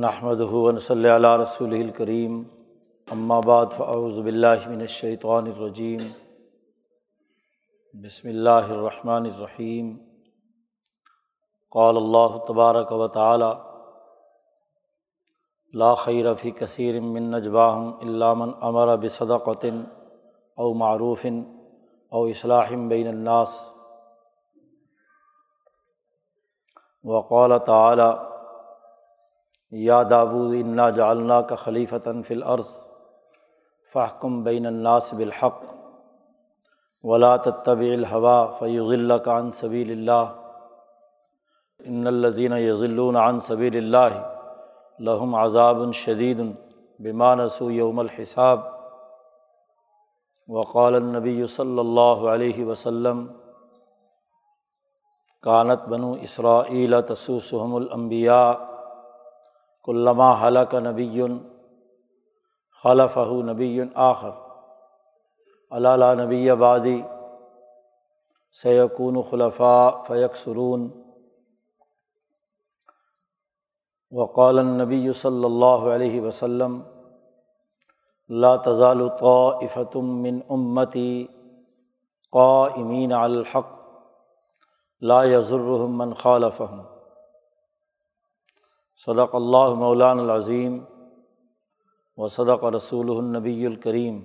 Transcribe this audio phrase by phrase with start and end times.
[0.00, 2.42] نحمد ہُون صلی اللہ رسول الکریم
[3.44, 6.00] بعد فاعوذ باللہ من الشیطان الرجیم
[7.94, 9.94] بسم اللہ الرحمن الرحیم
[11.72, 13.50] قال اللہ تبارک و تعالی
[15.74, 19.66] لا خیر فی کثیر من نجواہم الا من امر بصدقۃ
[20.58, 23.58] او معروف او اصلاح بین الناس.
[27.04, 28.35] وقال تعالی
[29.72, 32.68] یا دابود انا جالنا کا خلیفتاً فی العرض
[33.94, 35.62] فحکم بین الناس بالحق
[37.04, 40.34] ولا تب الحوا فیض اللہ کا عن صبیل اللہ
[41.80, 44.18] ان الزین یضلون عن صبیل اللہ
[45.00, 46.40] لہم عذاب الشدید
[47.00, 48.60] بمانسو یوم الحساب
[50.48, 53.26] وقال النبی صلی اللہ علیہ وسلم
[55.44, 58.75] کانت بنو اسرا تسوسحم الانبیاء
[59.88, 61.22] علامہ حلق نبی
[62.84, 64.30] خلف نبی آخر
[65.72, 67.00] علالہ نبی آبادی
[68.56, 70.88] سیقون خلفاء فیق سرون
[74.12, 76.80] وقال نبی صلی اللہ علیہ وسلم
[78.30, 81.26] اللہ تضال طافتم من امتی
[82.32, 83.74] قا امین الحق
[85.02, 86.95] لا یضرحمن خالفہم
[88.96, 90.84] صدق اللّہ مولان العظیم
[92.16, 94.22] و صدق رسول النبی الکریم۔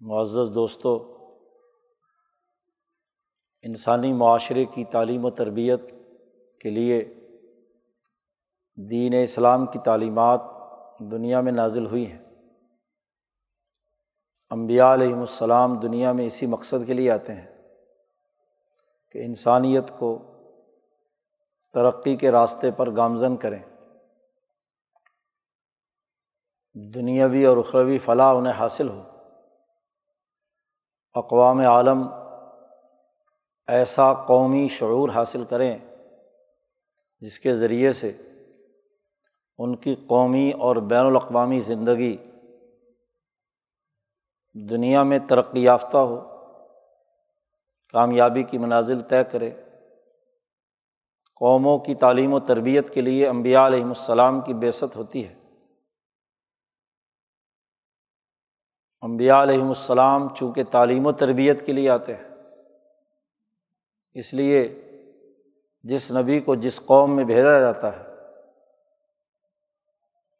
[0.00, 0.98] معزز دوستوں
[3.62, 5.80] انسانی معاشرے کی تعلیم و تربیت
[6.60, 7.14] کے لیے
[8.76, 10.40] دین اسلام کی تعلیمات
[10.98, 12.22] دنیا میں نازل ہوئی ہیں۔
[14.50, 17.62] امبیا علیہم السلام دنیا میں اسی مقصد کے لیے آتے ہیں
[19.12, 20.32] کہ انسانیت کو
[21.76, 23.62] ترقی کے راستے پر گامزن کریں۔
[26.74, 29.02] دنیاوی اور اخروی فلاح انہیں حاصل ہو۔
[31.14, 32.08] اقوام عالم
[33.66, 35.78] ایسا قومی شعور حاصل کریں
[37.20, 38.12] جس کے ذریعے سے
[39.58, 42.16] ان کی قومی اور بین الاقوامی زندگی
[44.54, 46.20] دنیا میں ترقی یافتہ ہو،
[47.92, 49.50] کامیابی کی منازل طے کرے۔
[51.36, 55.34] قوموں کی تعلیم و تربیت کے لیے امبیا علیہم السلام کی بیست ہوتی ہے۔
[59.00, 62.28] امبیا علیہم السلام چونکہ تعلیم و تربیت کے لیے آتے ہیں،
[64.12, 64.82] اس لیے
[65.82, 68.04] جس نبی کو جس قوم میں بھیجا جاتا ہے،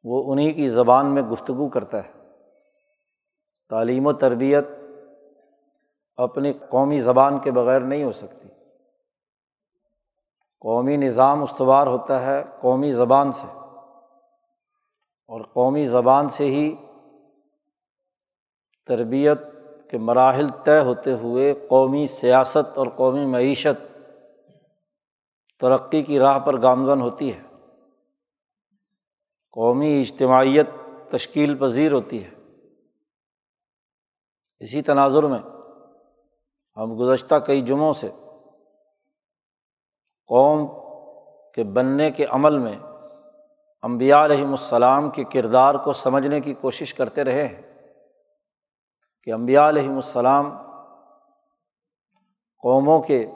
[0.04, 2.12] وہ انہیں کی زبان میں گفتگو کرتا ہے۔
[3.68, 4.66] تعلیم و تربیت
[6.16, 8.48] اپنی قومی زبان کے بغیر نہیں ہو سکتی۔
[10.66, 13.46] قومی نظام استوار ہوتا ہے قومی زبان سے۔
[15.28, 16.74] اور قومی زبان سے ہی
[18.86, 19.38] تربیت
[19.90, 23.98] کے مراحل طے ہوتے ہوئے قومی سیاست اور قومی معیشت
[25.60, 27.42] ترقی کی راہ پر گامزن ہوتی ہے۔
[29.52, 30.66] قومی اجتماعیت
[31.10, 32.30] تشکیل پذیر ہوتی ہے۔
[34.60, 35.40] اسی تناظر میں
[36.76, 38.10] ہم گزشتہ کئی جمعوں سے
[40.28, 40.66] قوم
[41.52, 42.76] کے بننے کے عمل میں
[43.82, 47.62] امبیا علیہم السلام کے کردار کو سمجھنے کی کوشش کرتے رہے ہیں
[49.22, 50.56] کہ امبیا علیہم السلام
[52.62, 53.26] قوموں کے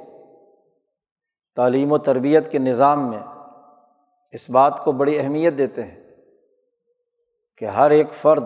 [1.56, 3.20] تعلیم و تربیت کے نظام میں
[4.30, 6.00] اس بات کو بڑی اہمیت دیتے ہیں
[7.56, 8.44] کہ ہر ایک فرد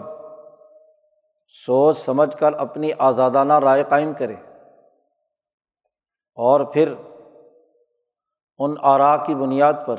[1.66, 4.34] سوچ سمجھ کر اپنی آزادانہ رائے قائم کرے
[6.38, 6.94] اور پھر
[8.58, 9.96] ان آرا کی بنیاد پر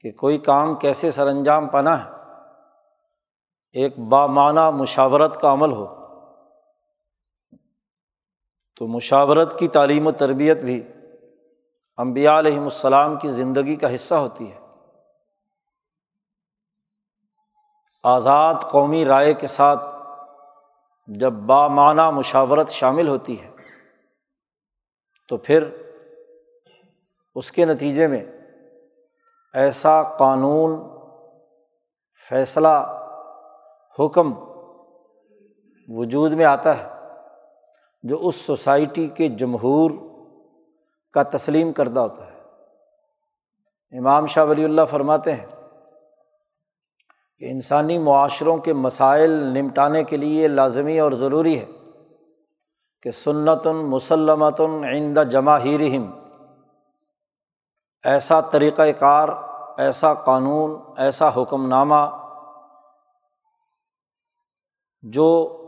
[0.00, 2.10] کہ کوئی کام کیسے سر انجام پانا ہے،
[3.72, 5.86] ایک بامانہ مشاورت کا عمل ہو۔
[8.76, 10.92] تو مشاورت کی تعلیم و تربیت بھی
[11.96, 14.58] امبیا علیہم السلام کی زندگی کا حصہ ہوتی ہے۔
[18.02, 19.88] آزاد قومی رائے کے ساتھ
[21.06, 23.50] جب بامانہ مشاورت شامل ہوتی ہے،
[25.28, 25.83] تو پھر
[27.34, 28.24] اس کے نتیجے میں
[29.54, 30.80] ایسا قانون،
[32.28, 33.00] فیصلہ،
[33.98, 34.32] حکم
[35.88, 36.88] وجود میں آتا ہے
[38.02, 39.90] جو اس سوسائٹی کے جمہور
[41.12, 42.34] کا تسلیم کردہ ہوتا ہے۔
[43.98, 45.46] امام شاہ ولی اللہ فرماتے ہیں
[47.38, 51.66] کہ انسانی معاشروں کے مسائل نمٹانے کے لیے لازمی اور ضروری ہے
[53.02, 56.23] کہ سنت مسلمت عند جماہیرہم۔
[58.04, 59.28] ایسا طریقۂ کار،
[59.78, 62.30] ایسا قانون، ایسا حکم نامہ
[65.02, 65.60] جو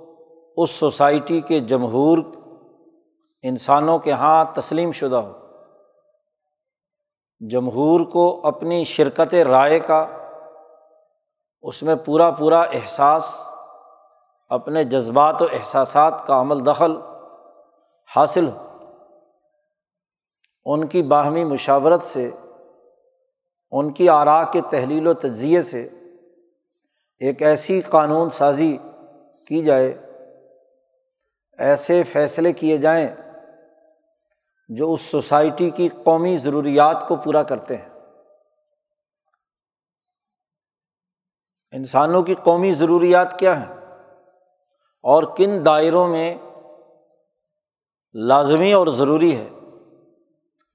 [0.56, 2.18] اس سوسائٹی کے جمہور
[3.42, 5.32] انسانوں کے یہاں تسلیم شدہ ہو۔
[7.50, 10.06] جمہور کو اپنی شرکت رائے کا،
[11.62, 13.48] اس میں پورا پورا احساس،
[14.48, 17.00] اپنے جذبات و احساسات کا عمل دخل
[18.16, 18.65] حاصل ہو۔
[20.66, 22.30] ان کی باہمی مشاورت سے،
[23.70, 25.88] ان کی آرا کے تحلیل و تجزیے سے
[27.18, 28.76] ایک ایسی قانون سازی
[29.48, 29.94] کی جائے،
[31.58, 33.08] ایسے فیصلے کیے جائیں
[34.68, 37.88] جو اس سوسائٹی کی قومی ضروریات کو پورا کرتے ہیں۔
[41.72, 43.76] انسانوں کی قومی ضروریات کیا ہیں؟
[45.02, 46.34] اور کن دائروں میں
[48.14, 49.48] لازمی اور ضروری ہے؟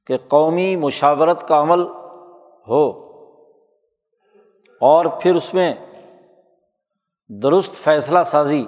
[0.07, 1.81] کہ قومی مشاورت کا عمل
[2.68, 2.89] ہو
[4.81, 5.75] اور پھر اس میں
[7.30, 8.65] درست فیصلہ سازی،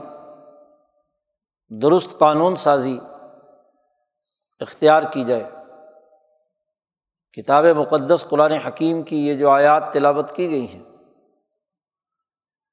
[1.70, 3.00] درست قانون سازی
[4.60, 5.44] اختیار کی جائے۔
[7.34, 10.84] کتاب مقدس قرآن حکیم کی یہ جو آیات تلاوت کی گئی ہیں،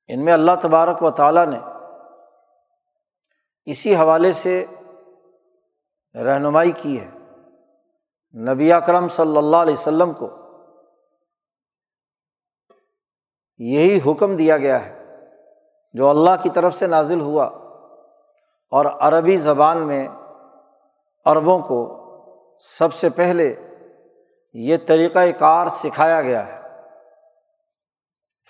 [0.09, 1.59] ان میں اللہ تبارک و تعالیٰ نے
[3.65, 4.67] اسی حوالے سے
[6.15, 7.11] رہنمائی کی ہے۔
[8.35, 10.29] نبی اکرم صلی اللہ علیہ وسلم کو
[13.59, 15.25] یہی حکم دیا گیا ہے
[15.93, 17.45] جو اللہ کی طرف سے نازل ہوا
[18.71, 20.09] اور عربی زبان میں
[21.25, 21.97] عربوں کو
[22.59, 23.57] سب سے پہلے
[24.53, 26.61] یہ طریقۂ کار سکھایا گیا ہے۔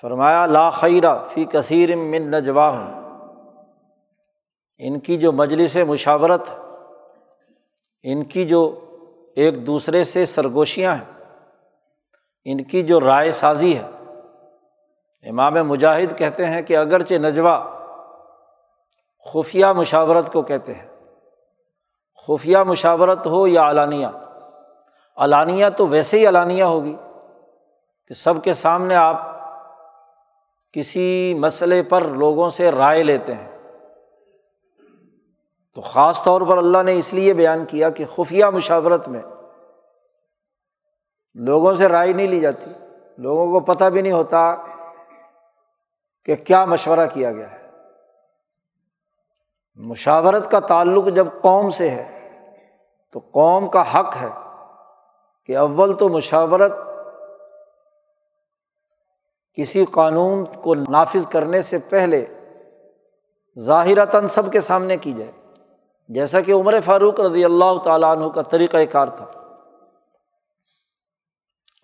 [0.00, 3.00] فرمایا، لا خیرہ فی کثیر من نجواہ۔
[4.78, 6.42] ان کی جو مجلس مشاورت،
[8.02, 8.86] ان کی جو
[9.36, 11.24] ایک دوسرے سے سرگوشیاں ہیں۔
[12.44, 13.90] ان کی جو رائے سازی ہے۔
[15.30, 17.66] امام مجاہد کہتے ہیں کہ اگرچہ نجوا
[19.32, 20.86] خفیہ مشاورت کو کہتے ہیں۔
[22.26, 24.06] خفیہ مشاورت ہو یا علانیہ۔
[25.16, 26.96] علانیہ تو ویسے ہی علانیہ ہوگی
[28.08, 29.20] کہ سب کے سامنے آپ
[30.72, 33.49] کسی مسئلے پر لوگوں سے رائے لیتے ہیں۔
[35.74, 39.22] تو خاص طور پر اللہ نے اس لیے بیان کیا کہ خفیہ مشاورت میں
[41.34, 42.70] لوگوں سے رائے نہیں لی جاتی،
[43.18, 44.56] لوگوں کو پتہ بھی نہیں ہوتا
[46.24, 47.60] کہ کیا مشورہ کیا گیا ہے۔
[49.74, 52.36] مشاورت کا تعلق جب قوم سے ہے
[53.12, 54.28] تو قوم کا حق ہے
[55.46, 56.72] کہ اول تو مشاورت
[59.54, 62.26] کسی قانون کو نافذ کرنے سے پہلے
[63.58, 65.32] ظاہرتاً سب کے سامنے کی جائے۔
[66.14, 69.24] جیسا کہ عمر فاروق رضی اللہ تعالیٰ عنہ کا طریقۂ کار تھا۔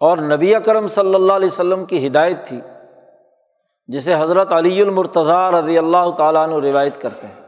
[0.00, 2.60] اور نبی اکرم صلی اللہ علیہ وسلم کی ہدایت تھی،
[3.86, 7.46] جسے حضرت علی المرتضیٰ رضی اللہ تعالیٰ عنہ روایت کرتے ہیں۔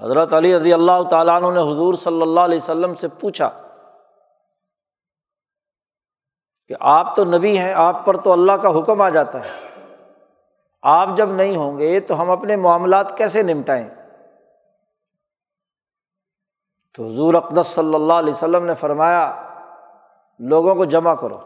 [0.00, 3.50] حضرت علی رضی اللہ تعالیٰ عنہ نے حضور صلی اللہ علیہ وسلم سے پوچھا
[6.68, 9.50] کہ آپ تو نبی ہیں، آپ پر تو اللہ کا حکم آ جاتا ہے۔
[10.82, 14.03] آپ جب نہیں ہوں گے تو ہم اپنے معاملات کیسے نمٹائیں؟
[16.94, 19.42] تو حضور اقدس صلی اللہ علیہ وسلم نے فرمایا،
[20.38, 21.38] لوگوں کو جمع کرو۔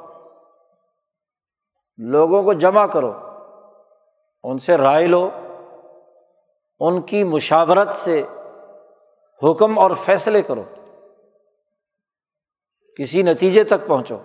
[1.96, 3.12] لوگوں کو جمع کرو۔
[4.42, 5.30] ان سے رائے لو۔
[6.80, 8.26] ان کی مشاورت سے
[9.42, 10.62] حکم اور فیصلے کرو۔
[12.96, 14.18] کسی نتیجے تک پہنچو۔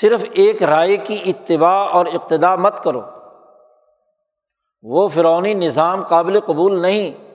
[0.00, 3.02] صرف ایک رائے کی اتباع اور اقتدا مت کرو۔
[4.82, 7.33] وہ فرونی نظام قابل قبول نہیں۔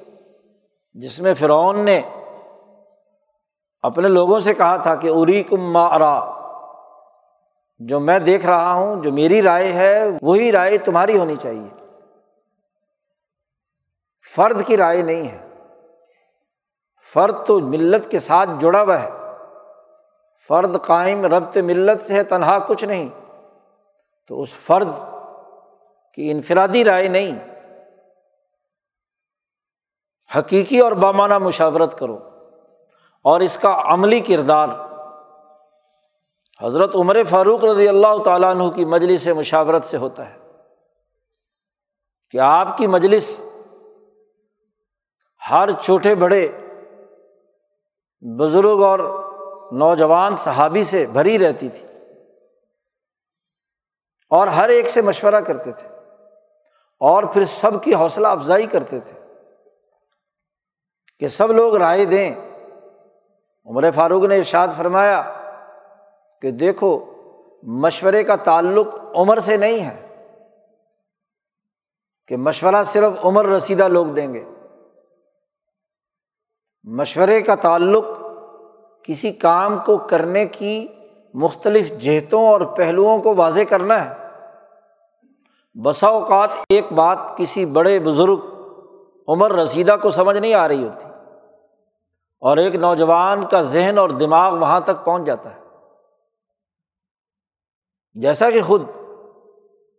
[0.93, 2.01] جس میں فرعون نے
[3.81, 6.39] اپنے لوگوں سے کہا تھا کہ اری کم ارا،
[7.79, 11.85] جو میں دیکھ رہا ہوں، جو میری رائے ہے، وہی رائے تمہاری ہونی چاہیے۔
[14.35, 15.47] فرد کی رائے نہیں ہے۔
[17.13, 19.09] فرد تو ملت کے ساتھ جڑا ہوا ہے۔
[20.47, 23.09] فرد قائم ربط ملت سے ہے، تنہا کچھ نہیں۔
[24.27, 24.89] تو اس فرد
[26.13, 27.48] کی انفرادی رائے نہیں۔
[30.31, 32.17] حقیقی اور بامانہ مشاورت کرو
[33.25, 34.69] اور اس کا عملی کردار
[36.61, 40.37] حضرت عمر فاروق رضی اللہ تعالیٰ عنہ کی مجلس مشاورت سے ہوتا ہے
[42.33, 43.39] کہ آپ کی مجلس
[45.41, 46.47] ہر چھوٹے بڑے
[48.23, 48.99] بزرگ اور
[49.71, 51.85] نوجوان صحابی سے بھری رہتی تھی
[54.31, 55.87] اور ہر ایک سے مشورہ کرتے تھے
[57.01, 59.18] اور پھر سب کی حوصلہ افزائی کرتے تھے
[61.19, 62.35] کہ سب لوگ رائے دیں۔
[63.65, 65.33] عمر فاروق نے ارشاد فرمایا
[66.41, 67.05] کہ دیکھو،
[67.63, 70.25] مشورے کا تعلق عمر سے نہیں ہے۔
[72.27, 74.45] کہ مشورہ صرف عمر رسیدہ لوگ دیں گے۔
[76.83, 78.05] مشورے کا تعلق
[79.03, 80.87] کسی کام کو کرنے کی
[81.33, 84.15] مختلف جہتوں اور پہلوؤں کو واضح کرنا ہے۔
[85.81, 88.39] بسا اوقات ایک بات کسی بڑے بزرگ
[89.27, 91.08] عمر رسیدہ کو سمجھ نہیں آ رہی ہوتی۔
[92.41, 95.59] اور ایک نوجوان کا ذہن اور دماغ وہاں تک پہنچ جاتا ہے۔
[98.13, 98.83] جیسا کہ خود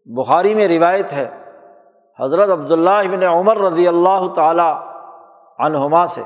[0.06, 1.28] بخاری میں روایت ہے،
[2.18, 4.70] حضرت عبداللہ ابن عمر رضی اللہ تعالی
[5.58, 6.22] عنہما سے،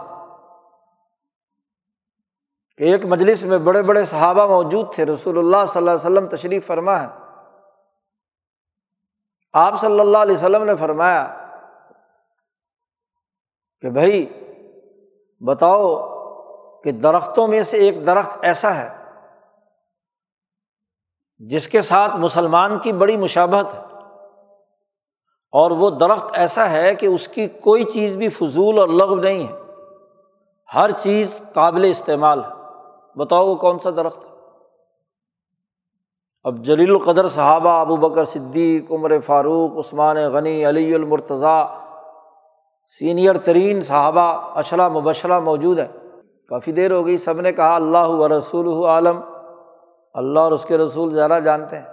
[2.77, 6.29] کہ ایک مجلس میں بڑے بڑے صحابہ موجود تھے، رسول اللہ صلی اللہ علیہ وسلم
[6.29, 7.07] تشریف فرما ہے۔
[9.55, 11.27] آپ صلی اللہ علیہ وسلم نے فرمایا
[13.83, 14.25] کہ بھائی
[15.47, 16.15] بتاؤ
[16.81, 18.89] کہ درختوں میں سے ایک درخت ایسا ہے
[21.39, 23.81] جس کے ساتھ مسلمان کی بڑی مشابت ہے۔
[25.53, 29.49] اور وہ درخت ایسا ہے کہ اس کی کوئی چیز بھی فضول اور لغو نہیں
[29.49, 29.57] ہے۔
[30.75, 32.55] ہر چیز قابل استعمال ہے۔
[33.17, 34.31] بتاؤ وہ کون سا درخت ہے؟
[36.45, 41.84] اب جلیل القدر صحابہ، ابو بکر صدیق، عمر فاروق، عثمان غنی، علی المرتضیٰ
[42.87, 48.07] سینئر ترین صحابہ اشرا مبشرہ موجود ہیں۔ کافی دیر ہو گئی، سب نے کہا، اللہ
[48.07, 49.21] و رسول عالم۔
[50.15, 51.87] اللہ اور اس کے رسول زیادہ جانتے ہیں۔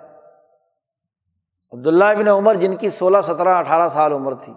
[1.72, 4.54] عبداللہ ابن عمر، جن کی سولہ، سترہ، اٹھارہ سال عمر تھی۔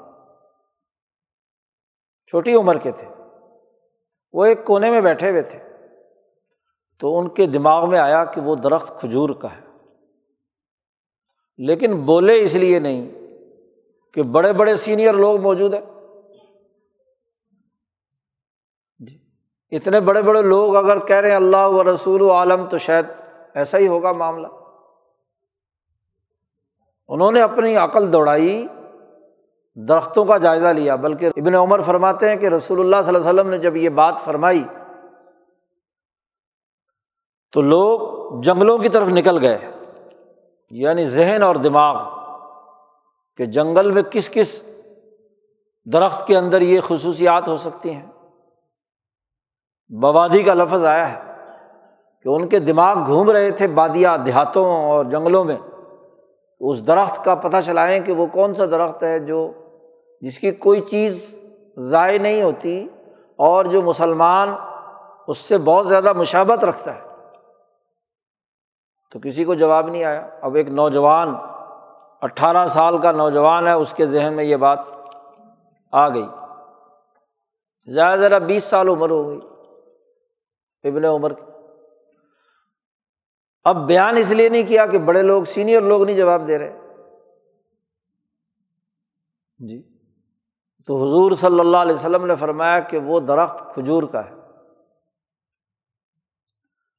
[2.26, 3.22] چھوٹی عمر کے تھے۔
[4.32, 5.58] وہ ایک کونے میں بیٹھے ہوئے تھے۔
[7.00, 9.60] تو ان کے دماغ میں آیا کہ وہ درخت کھجور کا ہے۔
[11.58, 13.12] لیکن بولے اس لیے نہیں
[14.14, 15.93] کہ بڑے بڑے سینئر لوگ موجود ہیں۔
[19.76, 23.06] اتنے بڑے بڑے لوگ اگر کہہ رہے ہیں اللہ و رسول عالم، تو شاید
[23.54, 24.46] ایسا ہی ہوگا معاملہ۔
[27.08, 28.66] انہوں نے اپنی عقل دوڑائی،
[29.74, 33.40] درختوں کا جائزہ لیا، بلکہ ابن عمر فرماتے ہیں کہ رسول اللہ صلی اللہ علیہ
[33.40, 34.64] وسلم نے جب یہ بات فرمائی،
[37.52, 38.00] تو لوگ
[38.40, 39.70] جنگلوں کی طرف نکل گئے۔
[40.70, 42.02] یعنی ذہن اور دماغ
[43.36, 44.62] کہ جنگل میں کس کس
[45.92, 48.06] درخت کے اندر یہ خصوصیات ہو سکتی ہیں۔
[49.88, 51.32] بوادی کا لفظ آیا ہے
[52.22, 55.56] کہ ان کے دماغ گھوم رہے تھے بادیا دیہاتوں اور جنگلوں میں
[56.60, 59.52] اس درخت کا پتہ چلائیں کہ وہ کون سا درخت ہے جو
[60.20, 61.38] جس کی کوئی چیز
[61.76, 62.88] ضائع نہیں ہوتی
[63.36, 64.54] اور جو مسلمان
[65.28, 67.00] اس سے بہت زیادہ مشابت رکھتا ہے۔
[69.12, 71.34] تو کسی کو جواب نہیں آیا۔ اب ایک نوجوان،
[72.22, 74.78] اٹھارہ سال کا نوجوان ہے، اس کے ذہن میں یہ بات
[75.92, 76.26] آ گئی۔
[77.92, 79.40] زیادہ زیادہ بیس سال عمر ہو گئی۔
[80.84, 81.42] ابن عمر کی۔
[83.64, 86.80] اب بیان اس لیے نہیں کیا کہ بڑے لوگ سینئر لوگ نہیں جواب دے رہے۔
[89.58, 89.82] جی۔
[90.86, 94.34] تو حضور صلی اللہ علیہ وسلم نے فرمایا کہ وہ درخت کھجور کا ہے۔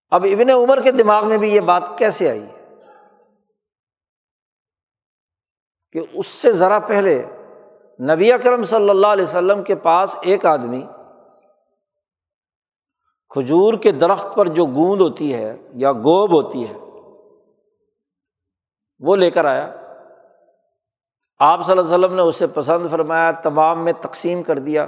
[0.09, 2.45] اب ابن عمر کے دماغ میں بھی یہ بات کیسے آئی؟
[5.91, 7.25] کہ اس سے ذرا پہلے
[7.99, 10.85] نبی اکرم صلی اللہ علیہ وسلم کے پاس ایک آدمی
[13.29, 16.73] کھجور کے درخت پر جو گوند ہوتی ہے یا گوب ہوتی ہے،
[18.99, 19.75] وہ لے کر آیا۔
[21.39, 24.85] آپ صلی اللہ علیہ وسلم نے اسے پسند فرمایا، تمام میں تقسیم کر دیا۔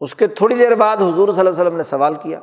[0.00, 2.40] اس کے تھوڑی دیر بعد حضور صلی اللہ علیہ وسلم نے سوال کیا۔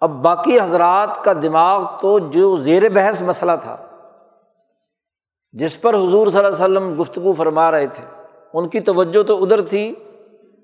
[0.00, 3.76] اب باقی حضرات کا دماغ تو جو زیر بحث مسئلہ تھا،
[5.52, 8.04] جس پر حضور صلی اللہ علیہ وسلم گفتگو فرما رہے تھے،
[8.52, 9.94] ان کی توجہ تو ادھر تھی۔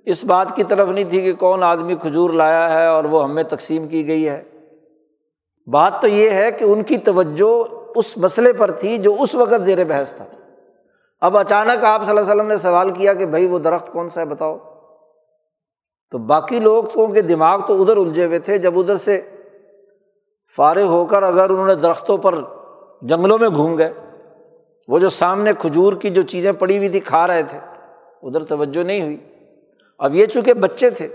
[0.07, 3.43] اس بات کی طرف نہیں تھی کہ کون آدمی کھجور لایا ہے اور وہ ہمیں
[3.43, 4.45] تقسیم کی گئی ہے۔
[5.67, 7.65] بات تو یہ ہے کہ ان کی توجہ
[7.97, 10.25] اس مسئلے پر تھی جو اس وقت زیر بحث تھا۔
[11.21, 14.09] اب اچانک آپ صلی اللہ علیہ وسلم نے سوال کیا کہ بھائی وہ درخت کون
[14.09, 14.59] سا ہے بتاؤ۔
[16.11, 19.21] تو باقی لوگوں کے دماغ تو ادھر الجھے ہوئے تھے۔ جب ادھر سے
[20.57, 22.35] فارغ ہو کر اگر انہوں نے درختوں پر
[23.03, 23.93] جنگلوں میں گھوم گئے،
[24.89, 27.59] وہ جو سامنے کھجور کی جو چیزیں پڑی ہوئی تھی کھا رہے تھے،
[28.23, 29.17] ادھر توجہ نہیں ہوئی۔
[30.03, 31.09] اب یہ چونکہ بچے تھے،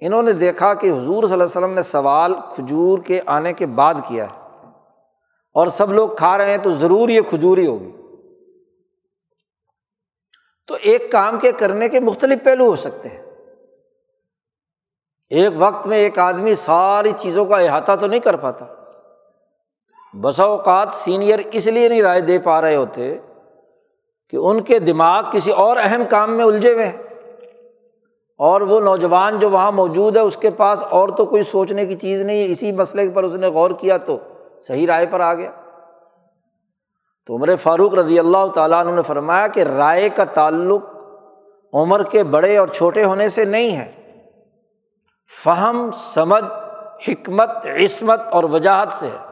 [0.00, 3.66] انہوں نے دیکھا کہ حضور صلی اللہ علیہ وسلم نے سوال کھجور کے آنے کے
[3.66, 4.40] بعد کیا ہے۔
[5.54, 7.92] اور سب لوگ کھا رہے ہیں تو ضرور یہ کھجور ہی ہوگی۔
[10.66, 13.22] تو ایک کام کے کرنے کے مختلف پہلو ہو سکتے ہیں۔
[15.30, 18.66] ایک وقت میں ایک آدمی ساری چیزوں کا احاطہ تو نہیں کر پاتا۔
[20.20, 23.18] بسا اوقات سینئر اس لیے نہیں رائے دے پا رہے ہوتے
[24.30, 27.07] کہ ان کے دماغ کسی اور اہم کام میں الجھے ہوئے ہیں۔
[28.38, 31.94] اور وہ نوجوان جو وہاں موجود ہے، اس کے پاس اور تو کوئی سوچنے کی
[31.94, 34.18] چیز نہیں ہے اسی مسئلے پر اس نے غور کیا تو
[34.62, 35.50] صحیح رائے پر آ گیا۔
[37.26, 40.82] تو عمر فاروق رضی اللہ تعالیٰ عنہ نے فرمایا کہ رائے کا تعلق
[41.72, 43.92] عمر کے بڑے اور چھوٹے ہونے سے نہیں ہے۔
[45.44, 46.44] فہم، سمجھ،
[47.08, 49.26] حکمت، عصمت اور وجاہت سے ہے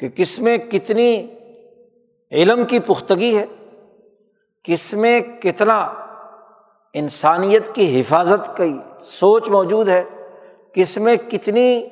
[0.00, 1.26] کہ کس میں کتنی
[2.32, 3.46] علم کی پختگی ہے،
[4.62, 5.92] کس میں کتنا
[6.94, 10.04] انسانیت کی حفاظت کی سوچ موجود ہے،
[10.72, 11.86] کس میں کتنی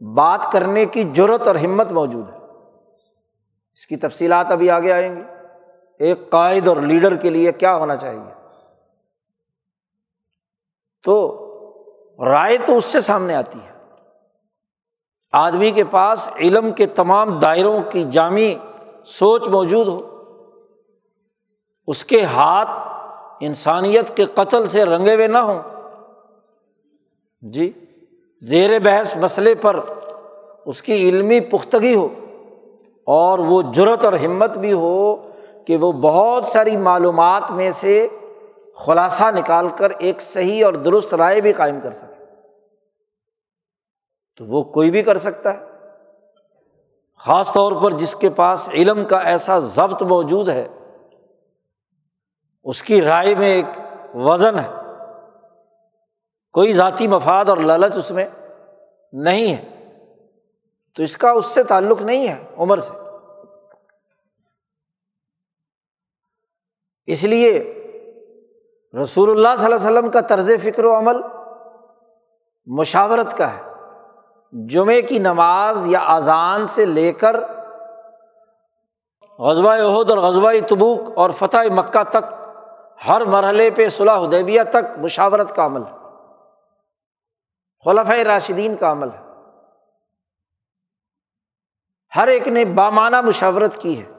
[0.00, 2.38] بات کرنے کی ضرورت اور ہمت موجود ہے۔
[3.74, 5.22] اس کی تفصیلات ابھی آگے آئیں گی۔
[5.98, 8.48] ایک قائد اور لیڈر کے لیے کیا ہونا چاہیے؟
[11.02, 11.40] تو
[12.24, 13.74] رائے تو اس سے سامنے آتی ہے۔
[15.32, 18.40] آدمی کے پاس علم کے تمام دائروں کی جامع
[19.06, 20.00] سوچ موجود ہو،
[21.86, 22.93] اس کے ہاتھ
[23.40, 25.62] انسانیت کے قتل سے رنگے ہوئے نہ ہوں۔
[27.42, 27.72] جی
[28.40, 29.80] زیر بحث مسئلے پر
[30.66, 32.08] اس کی علمی پختگی ہو
[33.04, 35.16] اور وہ جرت اور ہمت بھی ہو
[35.66, 38.08] کہ وہ بہت ساری معلومات میں سے
[38.74, 42.24] خلاصہ نکال کر ایک صحیح اور درست رائے بھی قائم کر سکے۔
[44.36, 45.58] تو وہ کوئی بھی کر سکتا ہے۔
[47.18, 50.68] خاص طور پر جس کے پاس علم کا ایسا ضبط موجود ہے۔
[52.64, 53.66] اس کی رائے میں ایک
[54.14, 54.68] وزن ہے۔
[56.52, 58.26] کوئی ذاتی مفاد اور لالچ اس میں
[59.12, 59.64] نہیں ہے۔
[60.94, 62.94] تو اس کا اس سے تعلق نہیں ہے عمر سے۔
[67.06, 67.80] اس لیے
[69.02, 71.16] رسول اللہ صلی اللہ علیہ وسلم کا طرز فکر و عمل
[72.66, 73.62] مشاورت کا ہے۔
[74.52, 77.36] جمعے کی نماز یا اذان سے لے کر
[79.38, 82.43] غزبۂ عہد اور غزبۂ تبوک اور فتح مکہ تک
[83.08, 85.82] ہر مرحلے پہ صلاح حدیبیہ تک مشاورت کا عمل
[87.84, 89.24] خلف راشدین کا عمل ہے۔
[92.16, 94.10] ہر ایک نے بامانہ مشاورت کی ہے۔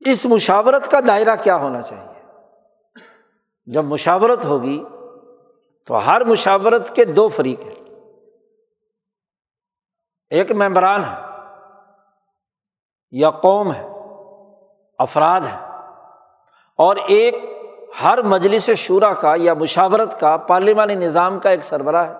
[0.00, 2.22] اس مشاورت کا دائرہ کیا ہونا چاہیے؟
[3.66, 4.84] جب مشاورت ہوگی
[5.86, 7.84] تو ہر مشاورت کے دو فریق ہیں۔
[10.30, 11.16] ایک ممبران ہے
[13.10, 13.86] یا قوم ہے
[14.98, 15.71] افراد ہے
[16.76, 17.34] اور ایک
[18.02, 22.14] ہر مجلس شعرا کا یا مشاورت کا پارلیمانی نظام کا ایک سربراہ ہے۔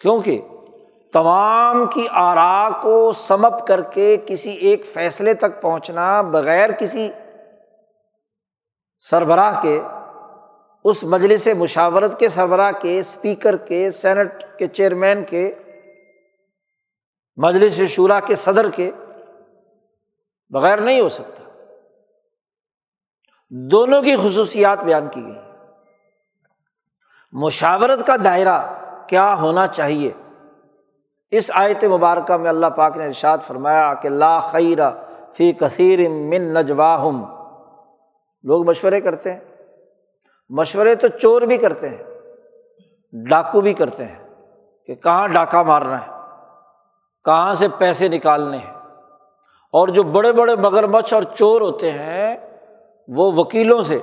[0.00, 0.40] کیونکہ
[1.12, 7.10] تمام کی آرا کو سمپ کر کے کسی ایک فیصلے تک پہنچنا بغیر کسی
[9.00, 9.80] سربراہ کے،
[10.84, 15.54] اس مجلس مشاورت کے سربراہ کے اسپیکر کے، سینٹ کے، چیئرمین کے،
[17.36, 18.90] مجلس شعرا کے صدر کے
[20.50, 21.43] بغیر نہیں ہو سکتا۔
[23.50, 25.38] دونوں کی خصوصیات بیان کی گئی۔
[27.32, 28.74] مشاورت کا دائرہ
[29.06, 30.10] کیا ہونا چاہیے؟
[31.30, 34.78] اس آیت مبارکہ میں اللہ پاک نے ارشاد فرمایا کہ لا خیر
[35.36, 37.24] فی کثیر من نجواہم۔
[38.42, 39.40] لوگ مشورے کرتے ہیں۔
[40.48, 42.02] مشورے تو چور بھی کرتے ہیں،
[43.12, 44.34] ڈاکو بھی کرتے ہیں
[44.86, 46.10] کہ کہاں ڈاکہ مارنا ہے،
[47.24, 48.74] کہاں سے پیسے نکالنے ہیں۔
[49.72, 52.43] اور جو بڑے بڑے مگر مچھ اور چور ہوتے ہیں
[53.08, 53.98] وہ وکیلوں سے۔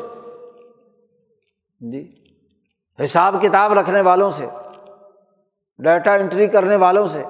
[1.80, 2.24] جی
[3.04, 4.46] حساب کتاب رکھنے والوں سے،
[5.78, 7.24] ڈیٹا انٹری کرنے والوں سے۔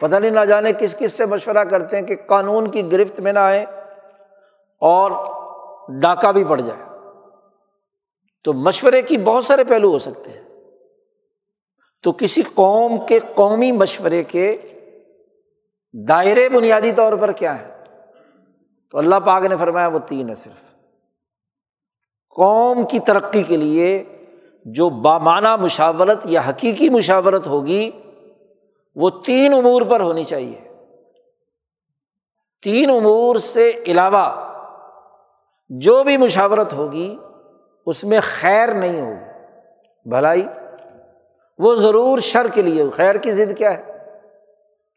[0.00, 3.32] پتہ نہیں نہ جانے کس کس سے مشورہ کرتے ہیں کہ قانون کی گرفت میں
[3.32, 3.66] نہ آئے
[4.80, 5.10] اور
[6.00, 6.82] ڈاکہ بھی پڑ جائے۔
[8.44, 10.42] تو مشورے کی بہت سارے پہلو ہو سکتے ہیں۔
[12.02, 14.56] تو کسی قوم کے قومی مشورے کے
[16.08, 17.79] دائرے بنیادی طور پر کیا ہے
[18.90, 20.70] تو اللہ پاک نے فرمایا وہ تین ہے صرف۔
[22.36, 24.04] قوم کی ترقی کے لیے
[24.64, 27.90] جو بامانہ مشاورت یا حقیقی مشاورت ہوگی،
[28.94, 30.60] وہ تین امور پر ہونی چاہیے۔
[32.62, 34.54] تین امور سے علاوہ
[35.68, 37.16] جو بھی مشاورت ہوگی،
[37.86, 39.48] اس میں خیر نہیں ہوگی۔
[40.08, 40.46] بھلائی،
[41.58, 43.98] وہ ضرور شر کے لیے خیر کی ضد کیا ہے؟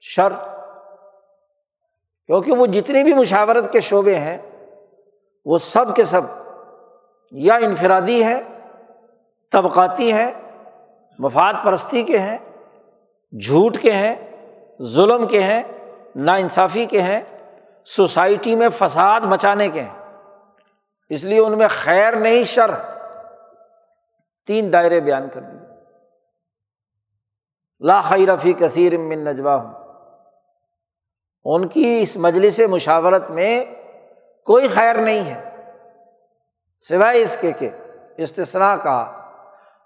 [0.01, 0.52] شر۔
[2.27, 4.37] کیونکہ وہ جتنی بھی مشاورت کے شعبے ہیں،
[5.45, 6.21] وہ سب کے سب
[7.31, 8.41] یا انفرادی ہیں،
[9.51, 10.31] طبقاتی ہیں،
[11.19, 12.37] مفاد پرستی کے ہیں،
[13.45, 14.15] جھوٹ کے ہیں،
[14.81, 15.63] ظلم کے ہیں
[16.15, 17.21] نا انصافی کے ہیں،
[17.85, 20.25] سوسائٹی میں فساد مچانے کے ہیں۔
[21.09, 22.71] اس لیے ان میں خیر نہیں، شر۔
[24.47, 25.59] تین دائرے بیان کر دیے۔
[27.79, 29.82] لا خیر فی کثیر من نجوا ہوں
[31.45, 33.65] ان کی اس مجلس مشاورت میں
[34.45, 35.49] کوئی خیر نہیں ہے۔
[36.79, 37.69] سوائے اس کے کہ
[38.17, 39.01] استثنا کا،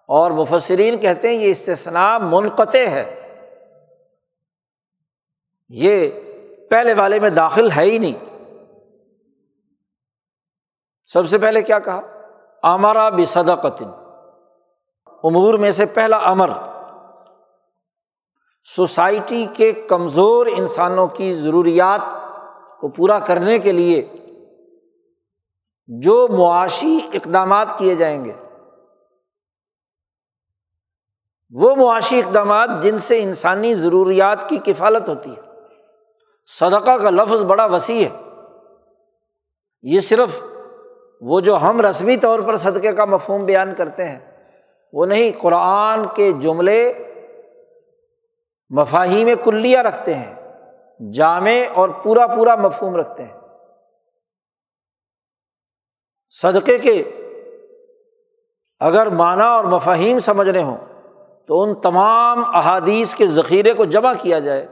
[0.09, 3.21] اور مفسرین کہتے ہیں یہ استثنا منقطع ہے۔
[5.69, 6.09] یہ
[6.69, 8.25] پہلے والے میں داخل ہے ہی نہیں۔
[11.05, 12.01] سب سے پہلے کیا کہا؟
[12.63, 13.89] آمارا بھی قطن
[15.23, 16.49] امور میں سے پہلا امر۔
[18.75, 21.99] سوسائٹی کے کمزور انسانوں کی ضروریات
[22.81, 24.09] کو پورا کرنے کے لیے
[25.87, 28.31] جو معاشی اقدامات کیے جائیں گے،
[31.49, 35.41] وہ معاشی اقدامات جن سے انسانی ضروریات کی کفالت ہوتی ہے۔
[36.59, 38.21] صدقہ کا لفظ بڑا وسیع ہے۔
[39.81, 40.43] یہ صرف
[41.21, 44.19] وہ جو ہم رسمی طور پر صدقے کا مفہوم بیان کرتے ہیں،
[44.93, 46.93] وہ نہیں، قرآن کے جملے
[48.71, 50.33] مفاہیم کلیہ رکھتے ہیں،
[51.13, 53.35] جامع اور پورا پورا مفہوم رکھتے ہیں۔
[56.33, 56.93] صدقے کے
[58.81, 60.77] اگر معنی اور مفاہیم سمجھنے ہوں
[61.49, 64.67] تو ان تمام احادیث کے ذخیرے کو جمع کیا جائے،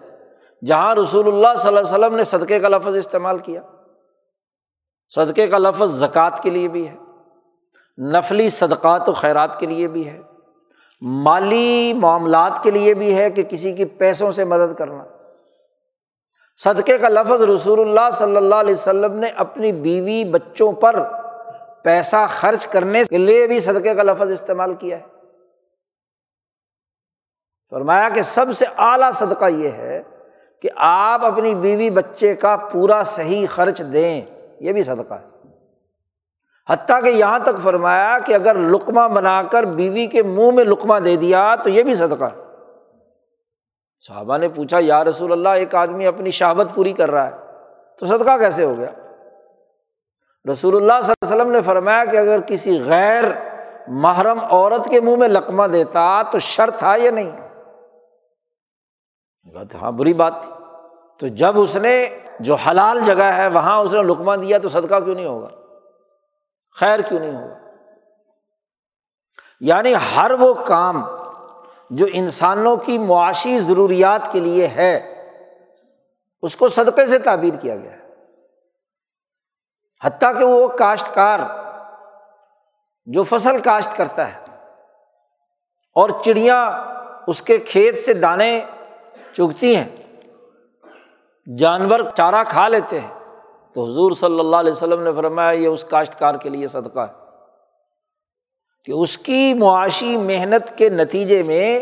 [0.61, 3.61] جہاں رسول اللہ صلی اللہ علیہ وسلم نے صدقے کا لفظ استعمال کیا۔
[5.09, 6.95] صدقے کا لفظ زکوٰۃ کے لیے بھی ہے،
[7.97, 10.21] نفلی صدقات و خیرات کے لیے بھی ہے۔
[11.01, 15.03] مالی معاملات کے لیے بھی ہے کہ کسی کی پیسوں سے مدد کرنا۔
[16.57, 21.03] صدقے کا لفظ رسول اللہ صلی اللہ علیہ وسلم نے اپنی بیوی بچوں پر
[21.83, 25.03] پیسہ خرچ کرنے کے لیے بھی صدقے کا لفظ استعمال کیا ہے۔
[27.69, 30.03] فرمایا کہ سب سے اعلیٰ صدقہ یہ ہے
[30.61, 34.21] کہ آپ اپنی بیوی بچے کا پورا صحیح خرچ دیں،
[34.59, 35.34] یہ بھی صدقہ ہے۔
[36.69, 40.99] حتیٰ کہ یہاں تک فرمایا کہ اگر لقمہ بنا کر بیوی کے منہ میں لقمہ
[40.99, 42.25] دے دیا تو یہ بھی صدقہ
[44.07, 47.31] صحابہ نے پوچھا، یا رسول اللہ، ایک آدمی اپنی شہابت پوری کر رہا ہے،
[47.97, 48.89] تو صدقہ کیسے ہو گیا؟
[50.51, 53.23] رسول اللہ صلی اللہ علیہ وسلم نے فرمایا کہ اگر کسی غیر
[53.87, 57.31] محرم عورت کے منہ میں لقمہ دیتا تو شر تھا یا نہیں؟
[59.81, 60.51] ہاں بری بات تھی۔
[61.19, 62.05] تو جب اس نے
[62.39, 65.47] جو حلال جگہ ہے، وہاں اس نے لقمہ دیا تو صدقہ کیوں نہیں ہوگا؟
[66.77, 67.59] خیر کیوں نہیں ہوگا
[69.59, 71.03] یعنی ہر وہ کام
[71.89, 74.95] جو انسانوں کی معاشی ضروریات کے لیے ہے،
[76.43, 77.99] اس کو صدقے سے تعبیر کیا گیا ہے۔
[80.01, 81.39] حتیٰ کہ وہ کاشتکار
[83.07, 84.39] جو فصل کاشت کرتا ہے
[85.95, 86.59] اور چڑیاں
[87.27, 88.61] اس کے کھیت سے دانے
[89.33, 89.89] چگتی ہیں،
[91.47, 93.13] جانور چارہ کھا لیتے ہیں
[93.75, 97.13] تو حضور صلی اللہ علیہ وسلم نے فرمایا یہ اس کاشتکار کے لیے صدقہ ہے
[98.85, 101.79] کہ اس کی معاشی محنت کے نتیجے میں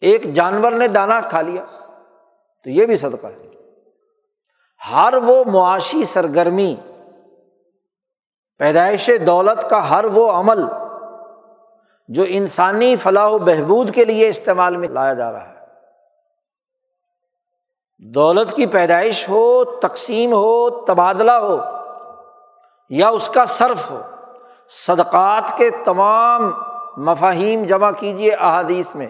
[0.00, 1.64] ایک جانور نے دانا کھا لیا،
[2.64, 3.48] تو یہ بھی صدقہ ہے۔
[4.92, 6.76] ہر وہ معاشی سرگرمی،
[8.58, 10.62] پیدائش دولت کا ہر وہ عمل
[12.08, 15.57] جو انسانی فلاح و بہبود کے لیے استعمال میں لایا جا رہا ہے۔
[17.98, 21.58] دولت کی پیدائش ہو، تقسیم ہو، تبادلہ ہو
[22.90, 24.02] یا اس کا صرف ہو۔
[24.68, 26.50] صدقات کے تمام
[26.96, 29.06] مفاہیم جمع کیجیے احادیث میں۔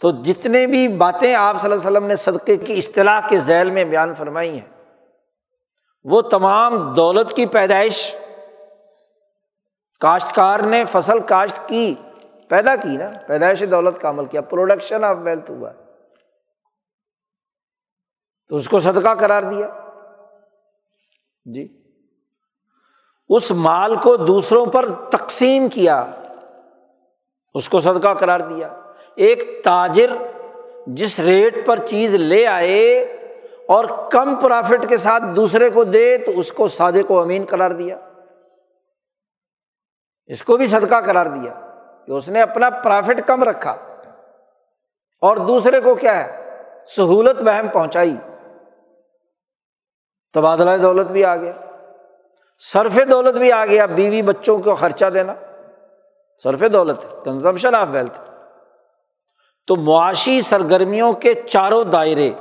[0.00, 3.70] تو جتنے بھی باتیں آپ صلی اللہ علیہ وسلم نے صدقے کی اصطلاح کے ذیل
[3.70, 4.84] میں بیان فرمائی ہیں،
[6.04, 8.14] وہ تمام دولت کی پیدائش،
[10.00, 11.94] کاشتکار نے فصل کاشت کی،
[12.48, 15.87] پیدا کی نا، پیدائش دولت کا عمل کیا پروڈکشن آف ویلتھ ہوا۔ ہے
[18.48, 19.68] تو اس کو صدقہ قرار دیا۔
[21.44, 21.82] جی۔
[23.28, 26.06] اس مال کو دوسروں پر تقسیم کیا۔
[27.54, 28.68] اس کو صدقہ قرار دیا۔
[29.14, 30.12] ایک تاجر
[30.86, 33.00] جس ریٹ پر چیز لے آئے
[33.68, 37.70] اور کم پرافٹ کے ساتھ دوسرے کو دے تو اس کو سادے کو امین قرار
[37.70, 37.98] دیا۔
[40.26, 41.54] اس کو بھی صدقہ قرار دیا
[42.06, 43.76] کہ اس نے اپنا پرافٹ کم رکھا۔
[45.20, 46.60] اور دوسرے کو کیا ہے؟
[46.96, 48.16] سہولت بہم پہنچائی۔
[50.34, 51.52] تبادلہ دولت بھی آ گیا۔
[52.72, 55.34] صرف دولت بھی آ گیا، بیوی بچوں کو خرچہ دینا۔
[56.42, 58.20] صرف دولت کنزمپشن آف ویلتھ۔
[59.66, 62.32] تو معاشی سرگرمیوں کے چاروں دائرے،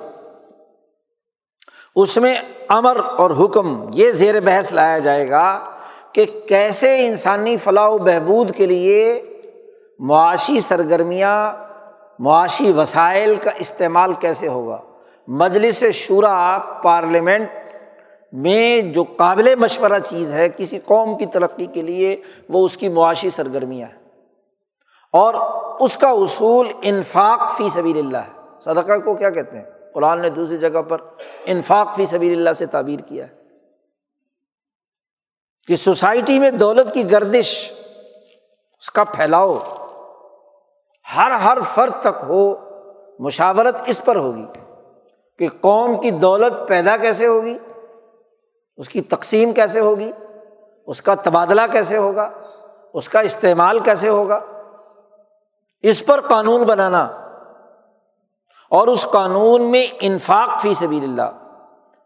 [1.95, 2.35] اس میں
[2.67, 5.59] امر اور حکم، یہ زیر بحث لایا جائے گا
[6.11, 9.23] کہ کیسے انسانی فلاح و بہبود کے لیے
[9.99, 11.53] معاشی سرگرمیاں،
[12.19, 14.81] معاشی وسائل کا استعمال کیسے ہوگا۔
[15.27, 17.49] مجلس شعرا پارلیمنٹ
[18.31, 22.89] میں جو قابل مشورہ چیز ہے کسی قوم کی ترقی کے لیے وہ اس کی
[22.89, 24.07] معاشی سرگرمیاں ہیں۔
[25.13, 25.33] اور
[25.79, 30.29] اس کا اصول انفاق فی سبیل اللہ ہے۔ صدقہ کو کیا کہتے ہیں؟ قرآن نے
[30.29, 30.97] دوسری جگہ پر
[31.45, 33.37] انفاق فی سبیل اللہ سے تعبیر کیا ہے۔
[35.67, 37.71] کہ سوسائٹی میں دولت کی گردش،
[38.79, 39.59] اس کا پھیلاؤ
[41.17, 42.55] ہر ہر فرد تک ہو،
[43.19, 44.45] مشاورت اس پر ہوگی
[45.39, 47.57] کہ قوم کی دولت پیدا کیسے ہوگی؟
[48.77, 50.11] اس کی تقسیم کیسے ہوگی؟
[50.87, 52.29] اس کا تبادلہ کیسے ہوگا؟
[52.93, 54.39] اس کا استعمال کیسے ہوگا؟
[55.81, 57.03] اس پر قانون بنانا
[58.69, 61.55] اور اس قانون میں انفاق فی سبیل اللہ،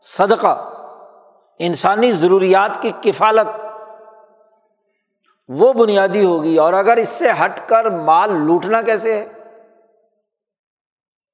[0.02, 0.74] صدقہ،
[1.60, 3.66] انسانی ضروریات کی کفالت،
[5.50, 9.28] وہ بنیادی ہوگی۔ اور اگر اس سے ہٹ کر مال لوٹنا کیسے ہے؟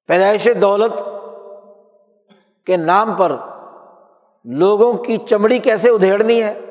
[0.07, 1.01] پیدائش دولت
[2.65, 3.35] کے نام پر
[4.55, 6.61] لوگوں کی چمڑی کیسے ادھیڑنی ہے؟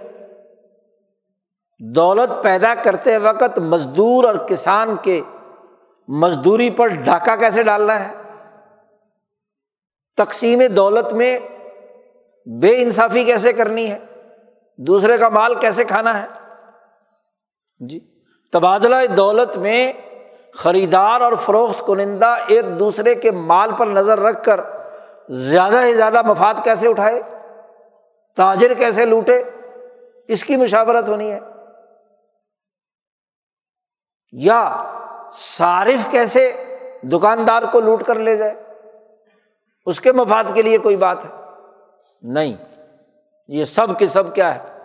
[1.79, 5.21] دولت پیدا کرتے وقت مزدور اور کسان کے
[6.09, 8.15] مزدوری پر ڈاکہ کیسے ڈالنا ہے؟
[10.17, 11.39] تقسیم دولت میں
[12.47, 13.99] بے انصافی کیسے کرنی ہے؟
[14.77, 16.27] دوسرے کا مال کیسے کھانا ہے؟
[17.79, 18.01] جی
[18.53, 19.93] تبادلہ دولت میں
[20.55, 24.61] خریدار اور فروخت کنندہ ایک دوسرے کے مال پر نظر رکھ کر
[25.29, 27.23] زیادہ سے زیادہ مفاد کیسے اٹھائے؟
[28.37, 29.43] تاجر کیسے لوٹے؟
[30.29, 31.41] اس کی مشاورت ہونی ہے۔
[34.33, 34.83] یا
[35.33, 38.55] صارف کیسے دکاندار کو لوٹ کر لے جائے؟
[39.87, 41.31] اس کے مفاد کے لیے کوئی بات ہے؟
[42.23, 42.57] نہیں۔
[43.49, 44.79] یہ سب کے سب کیا ہے؟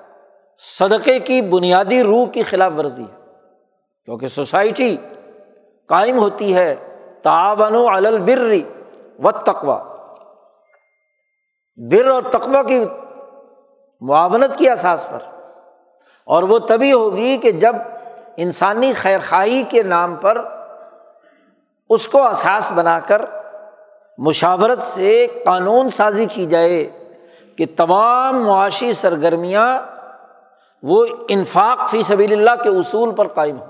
[0.79, 3.21] صدقے کی بنیادی روح کی خلاف ورزی ہے۔
[4.05, 4.97] کیونکہ سوسائٹی
[5.85, 6.75] قائم ہوتی ہے
[7.23, 8.53] تعاون البر
[9.19, 9.83] و تقوا
[11.75, 12.85] بر اور تقوا کی
[14.01, 15.19] معاونت کی احساس پر۔
[16.25, 17.75] اور وہ تبھی ہوگی کہ جب
[18.37, 20.47] انسانی خیر خواہی کے نام پر
[21.89, 23.21] اس کو احساس بنا کر
[24.17, 26.89] مشاورت سے قانون سازی کی جائے
[27.55, 29.79] کہ تمام معاشی سرگرمیاں
[30.83, 33.65] وہ انفاق فی سبیل اللہ کے اصول پر قائم ہو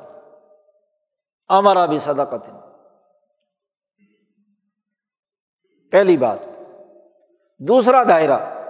[1.50, 2.50] امرا بھی صداقت
[5.91, 6.38] پہلی بات۔
[7.60, 8.61] دوسرا دائرہ۔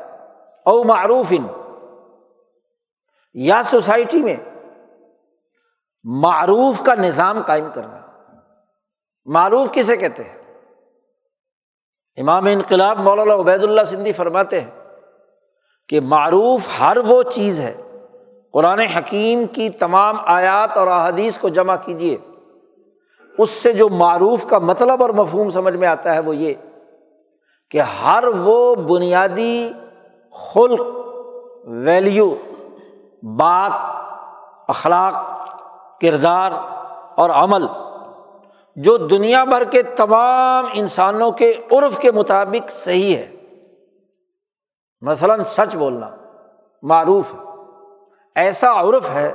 [0.66, 1.48] او معروف ان
[3.34, 4.36] یا سوسائٹی میں
[6.04, 8.00] معروف کا نظام قائم کرنا۔
[9.26, 10.38] معروف کسے کہتے ہیں؟
[12.18, 14.70] امام انقلاب مولانا عبید اللہ سندھی فرماتے ہیں
[15.90, 17.82] کہ معروف ہر وہ چیز ہے،
[18.52, 22.18] قرآن حکیم کی تمام آیات اور احادیث کو جمع کیجیے
[23.38, 26.54] اس سے جو معروف کا مطلب اور مفہوم سمجھ میں آتا ہے وہ یہ
[27.70, 29.72] کہ ہر وہ بنیادی
[30.32, 30.82] خلق
[31.64, 32.36] ویلیو
[33.24, 33.72] بات،
[34.68, 35.16] اخلاق،
[36.02, 36.52] کردار
[37.16, 37.66] اور عمل،
[38.76, 43.32] جو دنیا بھر کے تمام انسانوں کے عرف کے مطابق صحیح ہے۔
[45.02, 46.10] مثلاً سچ بولنا
[46.82, 47.40] معروف ہے۔
[48.36, 49.34] ایسا عرف ہے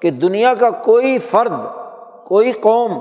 [0.00, 1.52] کہ دنیا کا کوئی فرد،
[2.26, 2.98] کوئی قوم،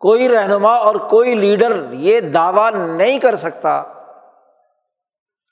[0.00, 3.82] کوئی رہنما اور کوئی لیڈر یہ دعویٰ نہیں کر سکتا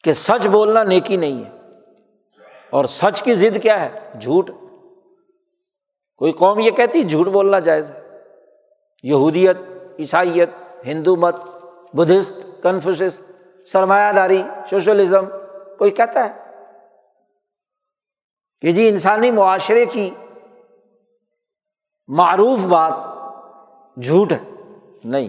[0.03, 1.51] کہ سچ بولنا نیکی نہیں ہے۔
[2.71, 4.51] اور سچ کی ضد کیا ہے؟ جھوٹ۔
[6.17, 8.19] کوئی قوم یہ کہتی جھوٹ بولنا جائز ہے۔
[9.03, 9.57] یہودیت،
[9.99, 10.51] عیسائیت،
[10.87, 11.37] ہندو مت،
[11.93, 13.23] بدھسٹ کنفوسسٹ
[13.67, 15.25] سرمایہ داری سوشلزم،
[15.79, 16.51] کوئی کہتا ہے؟
[18.61, 20.11] کہ جی انسانی معاشرے کی
[22.09, 22.93] معروف بات
[24.03, 24.51] جھوٹ ہے۔
[25.05, 25.29] نہیں۔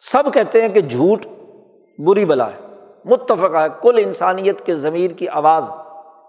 [0.00, 1.26] سب کہتے ہیں کہ جھوٹ
[1.98, 2.69] بری بلا ہے۔
[3.04, 5.70] متفق ہے، کل انسانیت کے ضمیر کی آواز،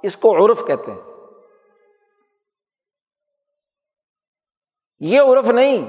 [0.04, 1.02] اس کو عرف کہتے ہیں۔
[5.00, 5.86] یہ عرف نہیں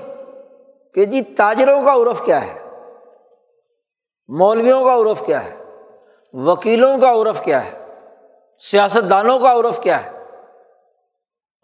[0.94, 2.58] کہ جی تاجروں کا عرف کیا ہے،
[4.28, 5.56] مولویوں کا عرف کیا ہے،
[6.34, 7.78] وکیلوں کا عرف کیا ہے
[8.62, 10.10] سیاست دانوں کا عرف کیا ہے،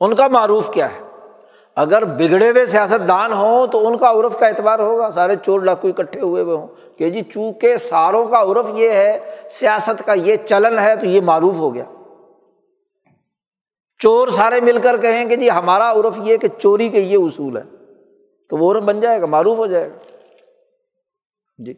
[0.00, 1.08] ان کا معروف کیا ہے۔
[1.79, 5.61] اگر بگڑے ہوئے سیاست دان ہوں تو ان کا عرف کا اعتبار ہوگا، سارے چور
[5.61, 6.67] ڈاکو اکٹھے ہوئے ہوئے ہوں۔
[6.99, 9.19] کہ جی چونکہ ساروں کا عرف یہ ہے،
[9.51, 11.85] سیاست کا یہ چلن ہے تو یہ معروف ہو گیا۔
[13.99, 17.57] چور سارے مل کر کہیں کہ جی ہمارا عرف یہ کہ چوری کے یہ اصول
[17.57, 17.62] ہے،
[18.49, 19.97] تو وہ عرف بن جائے گا، معروف ہو جائے گا۔
[21.59, 21.75] جی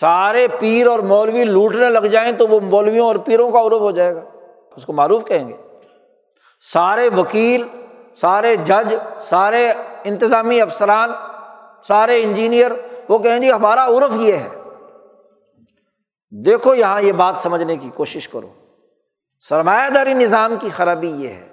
[0.00, 3.90] سارے پیر اور مولوی لوٹنے لگ جائیں تو وہ مولویوں اور پیروں کا عروف ہو
[3.90, 4.20] جائے گا،
[4.76, 5.56] اس کو معروف کہیں گے۔
[6.72, 7.64] سارے وکیل
[8.20, 9.72] سارے جج، سارے
[10.04, 11.10] انتظامی افسران،
[11.84, 12.70] سارے انجینئر،
[13.08, 14.48] وہ کہیں گے ہمارا عرف یہ ہے۔
[16.30, 18.48] دیکھو یہاں یہ بات سمجھنے کی کوشش کرو۔
[19.40, 21.48] سرمایہ داری نظام کی خرابی یہ ہے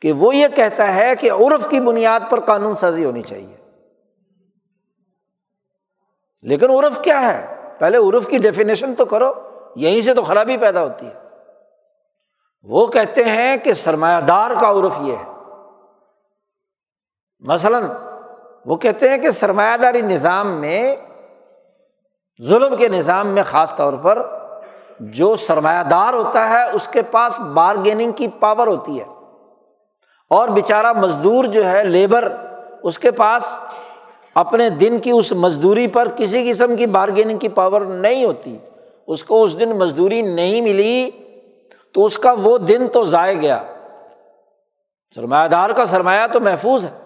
[0.00, 3.56] کہ وہ یہ کہتا ہے کہ عرف کی بنیاد پر قانون سازی ہونی چاہیے۔
[6.42, 9.32] لیکن عرف کیا ہے؟ پہلے عرف کی ڈیفینیشن تو کرو،
[9.76, 11.14] یہیں سے تو خرابی پیدا ہوتی ہے۔
[12.62, 15.33] وہ کہتے ہیں کہ سرمایہ دار کا عرف یہ ہے۔
[17.44, 17.84] مثلاً
[18.66, 20.96] وہ کہتے ہیں کہ سرمایہ داری نظام میں،
[22.42, 24.26] ظلم کے نظام میں خاص طور پر
[25.00, 29.04] جو سرمایہ دار ہوتا ہے، اس کے پاس بارگیننگ کی پاور ہوتی ہے۔
[30.30, 32.32] اور بیچارہ مزدور جو ہے، لیبر،
[32.82, 33.58] اس کے پاس
[34.34, 38.58] اپنے دن کی اس مزدوری پر کسی قسم کی بارگیننگ کی پاور نہیں ہوتی۔
[39.06, 41.10] اس کو اس دن مزدوری نہیں ملی
[41.92, 43.62] تو اس کا وہ دن تو ضائع گیا۔
[45.14, 47.03] سرمایہ دار کا سرمایہ تو محفوظ ہے۔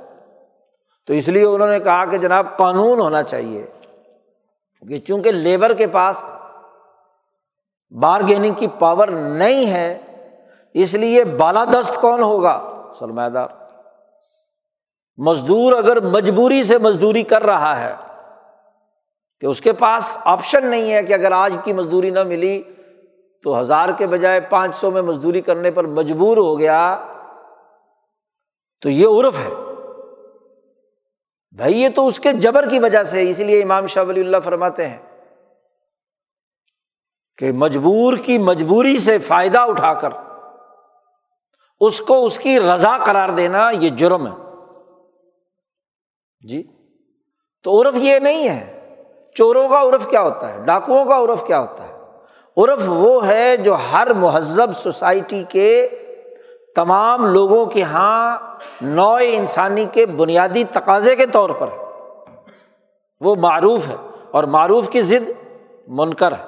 [1.08, 3.66] تو اس لیے انہوں نے کہا کہ جناب قانون ہونا چاہیے
[4.88, 6.24] کہ چونکہ لیبر کے پاس
[8.00, 9.98] بارگیننگ کی پاور نہیں ہے،
[10.72, 13.48] اس لیے بالادست کون ہوگا؟ سرمایہ دار۔
[15.16, 17.94] مزدور اگر مجبوری سے مزدوری کر رہا ہے،
[19.40, 22.62] کہ اس کے پاس آپشن نہیں ہے کہ اگر آج کی مزدوری نہ ملی
[23.42, 27.04] تو ہزار کے بجائے پانچ سو میں مزدوری کرنے پر مجبور ہو گیا،
[28.82, 29.67] تو یہ عرف ہے۔
[31.52, 34.36] بھائی، یہ تو اس کے جبر کی وجہ سے اس لیے امام شاہ ولی اللہ
[34.44, 34.98] فرماتے ہیں
[37.38, 40.08] کہ مجبور کی مجبوری سے فائدہ اٹھا کر،
[41.80, 44.32] اس کو اس کی رضا قرار دینا یہ جرم ہے۔
[46.48, 46.62] جی
[47.62, 48.74] تو عرف یہ نہیں ہے۔
[49.34, 51.94] چوروں کا عرف کیا ہوتا ہے؟ ڈاکوؤں کا عرف کیا ہوتا ہے؟
[52.56, 55.88] عرف وہ ہے جو ہر مہذب سوسائٹی کے
[56.78, 58.38] تمام لوگوں کے یہاں
[58.80, 61.68] نو انسانی کے بنیادی تقاضے کے طور پر
[63.20, 63.96] وہ معروف ہے
[64.30, 65.30] اور معروف کی ضد
[65.88, 66.44] منکر ہے۔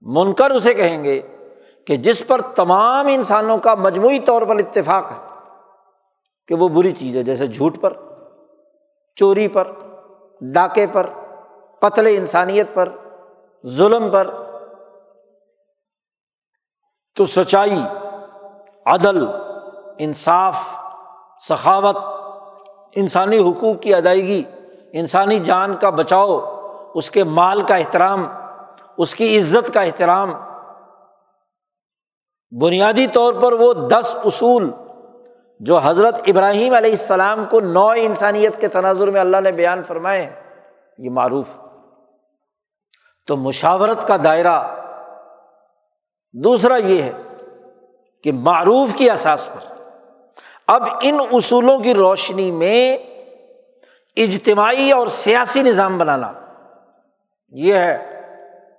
[0.00, 1.20] منکر اسے کہیں گے
[1.86, 5.34] کہ جس پر تمام انسانوں کا مجموعی طور پر اتفاق ہے
[6.48, 7.92] کہ وہ بری چیز ہے، جیسے جھوٹ پر،
[9.16, 9.70] چوری پر،
[10.40, 11.06] ڈاکے پر،
[11.78, 12.88] قتل انسانیت پر،
[13.66, 14.30] ظلم پر۔
[17.16, 17.82] تو سچائی
[18.90, 19.26] عدل،
[19.98, 20.58] انصاف،
[21.48, 21.96] سخاوت،
[22.96, 24.42] انسانی حقوق کی ادائیگی،
[24.92, 26.38] انسانی جان کا بچاؤ،
[26.94, 28.28] اس کے مال کا احترام،
[28.98, 30.32] اس کی عزت کا احترام۔
[32.60, 34.70] بنیادی طور پر وہ دس اصول
[35.60, 40.42] جو حضرت ابراہیم علیہ السلام کو نو انسانیت کے تناظر میں اللہ نے بیان فرمائے،
[40.98, 41.46] یہ معروف۔
[43.26, 44.62] تو مشاورت کا دائرہ،
[46.32, 47.12] دوسرا یہ ہے
[48.24, 49.82] کہ معروف کی احساس پر۔
[50.66, 52.98] اب ان اصولوں کی روشنی میں
[54.16, 56.32] اجتماعی اور سیاسی نظام بنانا،
[57.48, 58.20] یہ ہے،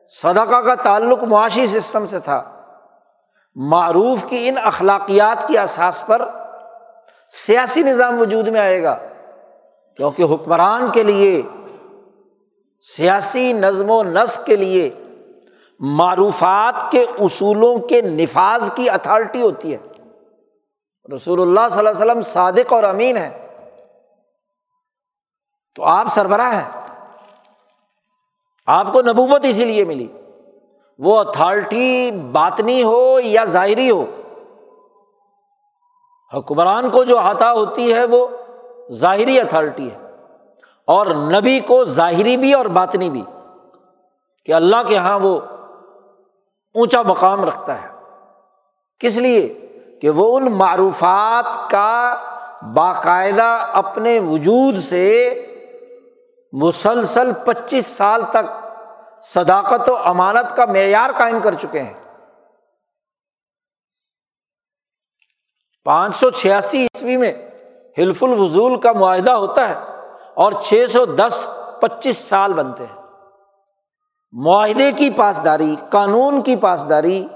[0.08, 2.44] صدقہ کا تعلق معاشی سسٹم سے تھا۔
[3.56, 6.30] معروف کی ان اخلاقیات کی احساس پر
[7.30, 8.98] سیاسی نظام وجود میں آئے گا،
[9.98, 11.42] کیونکہ حکمران کے لیے،
[12.80, 14.90] سیاسی نظم و نسق کے لیے
[15.82, 19.78] معروفات کے اصولوں کے نفاذ کی اتھارٹی ہوتی ہے۔
[21.16, 23.48] رسول اللہ صلی اللہ علیہ وسلم صادق اور امین ہے
[25.76, 26.98] تو آپ سربراہ ہیں۔
[28.66, 30.08] آپ کو نبوت اسی لیے ملی۔
[31.00, 34.06] وہ اتھارٹی باطنی ہو یا ظاہری ہو۔
[36.34, 38.28] حکمران کو جو عطا ہوتی ہے وہ
[38.92, 39.98] ظاہری اتھارٹی ہے۔
[40.86, 43.24] اور نبی کو ظاہری بھی اور باطنی بھی۔
[44.46, 45.40] کہ اللہ کے یہاں وہ
[46.74, 47.88] اونچا مقام رکھتا ہے۔
[49.00, 49.68] کس لیے؟
[50.02, 52.16] کہ وہ ان معروفات کا
[52.74, 55.34] باقاعدہ اپنے وجود سے
[56.54, 58.68] مسلسل پچیس سال تک
[59.24, 61.94] صداقت و امانت کا معیار قائم کر چکے ہیں۔
[65.84, 67.34] پانچ سو چھیاسی عیسوی میں
[67.98, 69.76] حلف الفضول کا معاہدہ ہوتا ہے
[70.34, 71.50] اور چھ سو دس
[71.82, 73.01] پچیس سال بنتے ہیں۔
[74.34, 77.28] معاہدے کی پاسداری، قانون کی پاسداری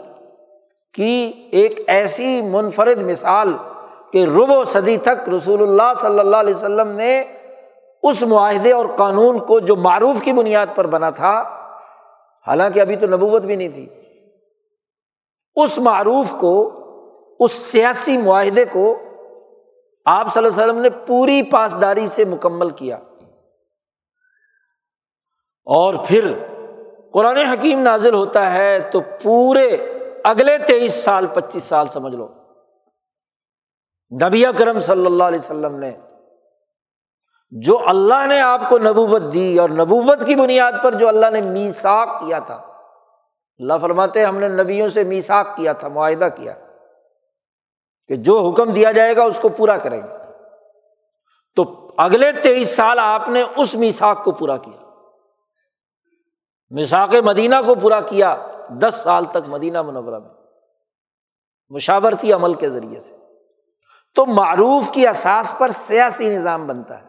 [0.94, 3.54] کی ایک ایسی منفرد مثال
[4.12, 7.24] کہ رب و صدی تک رسول اللہ صلی اللہ علیہ وسلم نے
[8.04, 11.34] اس معاہدے اور قانون کو جو معروف کی بنیاد پر بنا تھا،
[12.48, 13.90] حالانکہ ابھی تو نبوت بھی نہیں تھی،
[15.56, 16.56] اس معروف کو،
[17.40, 19.00] اس سیاسی معاہدے کو
[20.06, 22.96] آپ صلی اللہ علیہ وسلم نے پوری پاسداری سے مکمل کیا۔
[25.66, 26.34] اور پھر
[27.16, 29.68] قرآن حکیم نازل ہوتا ہے تو پورے
[30.24, 32.28] اگلے تیئیس سال، پچیس سال سمجھ لو۔
[34.24, 35.92] نبی کرم صلی اللہ علیہ وسلم نے
[37.52, 41.42] جو اللہ نے آپ کو نبوت دی اور نبوت کی بنیاد پر جو اللہ نے
[41.42, 42.56] میساک کیا تھا،
[43.60, 46.54] اللہ فرماتے ہم نے نبیوں سے میساک کیا تھا، معاہدہ کیا
[48.08, 50.32] کہ جو حکم دیا جائے گا اس کو پورا کریں گے۔
[51.56, 54.85] تو اگلے تیئیس سال آپ نے اس میساک کو پورا کیا۔
[56.70, 58.36] مساق مدینہ کو پورا کیا
[58.70, 60.30] دس سال تک مدینہ منورہ میں،
[61.70, 63.16] مشاورتی عمل کے ذریعے سے۔
[64.16, 67.06] تو معروف کی اساس پر سیاسی نظام بنتا ہے،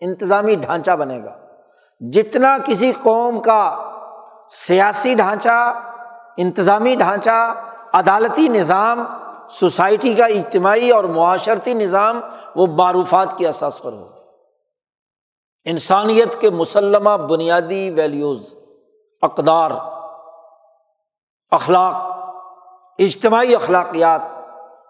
[0.00, 1.38] انتظامی ڈھانچہ بنے گا۔
[2.00, 3.90] جتنا کسی قوم کا
[4.48, 5.80] سیاسی ڈھانچہ،
[6.36, 7.54] انتظامی ڈھانچہ،
[7.92, 9.04] عدالتی نظام،
[9.50, 12.20] سوسائٹی کا اجتماعی اور معاشرتی نظام،
[12.56, 14.08] وہ معروفات کی اساس پر ہو۔
[15.64, 18.54] انسانیت کے مسلمہ بنیادی ویلیوز
[19.22, 19.70] اقدار،
[21.50, 21.94] اخلاق،
[22.98, 24.20] اجتماعی اخلاقیات،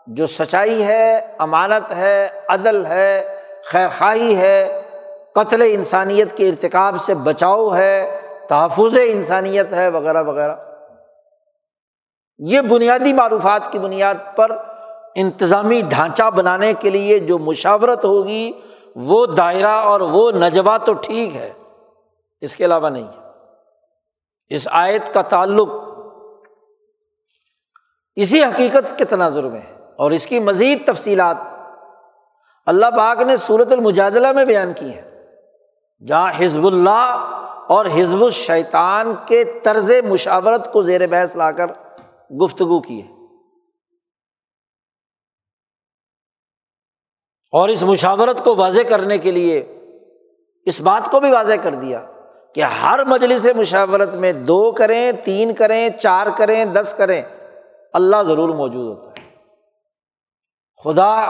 [0.06, 4.82] جو سچائی ہے، امانت ہے، عدل ہے خیر خواہی ہے،
[5.34, 10.56] قتل انسانیت کے ارتکاب سے بچاؤ ہے، تحفظ انسانیت ہے، وغیرہ وغیرہ۔
[12.38, 14.56] یہ بنیادی معروفات کی بنیاد پر
[15.14, 18.52] انتظامی ڈھانچہ بنانے کے لیے جو مشاورت ہوگی،
[18.96, 21.52] وہ دائرہ اور وہ نجبہ تو ٹھیک ہے،
[22.40, 23.21] اس کے علاوہ نہیں
[24.54, 25.68] اس آیت کا تعلق
[28.16, 31.36] اسی حقیقت کے تناظر میں ہے اور اس کی مزید تفصیلات
[32.66, 35.34] اللہ پاک نے صورت المجادلہ میں بیان کی ہے
[36.06, 37.28] جہاں حزب اللہ
[37.68, 41.66] اور حزب الشیطان کے طرز مشاورت کو زیر بحث لا کر
[42.44, 43.12] گفتگو کی ہے۔
[47.52, 49.78] اور اس مشاورت کو واضح کرنے کے لیے
[50.66, 52.11] اس بات کو بھی واضح کر دیا۔
[52.54, 57.22] کہ ہر مجلس مشاورت میں دو کریں، تین کریں، چار کریں، دس کریں،
[57.92, 59.12] اللہ ضرور موجود ہوتا ہے۔
[60.84, 61.24] خدا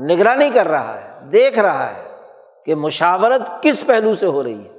[0.00, 2.02] نگرانی کر رہا ہے، دیکھ رہا ہے
[2.66, 4.78] کہ مشاورت کس پہلو سے ہو رہی ہے۔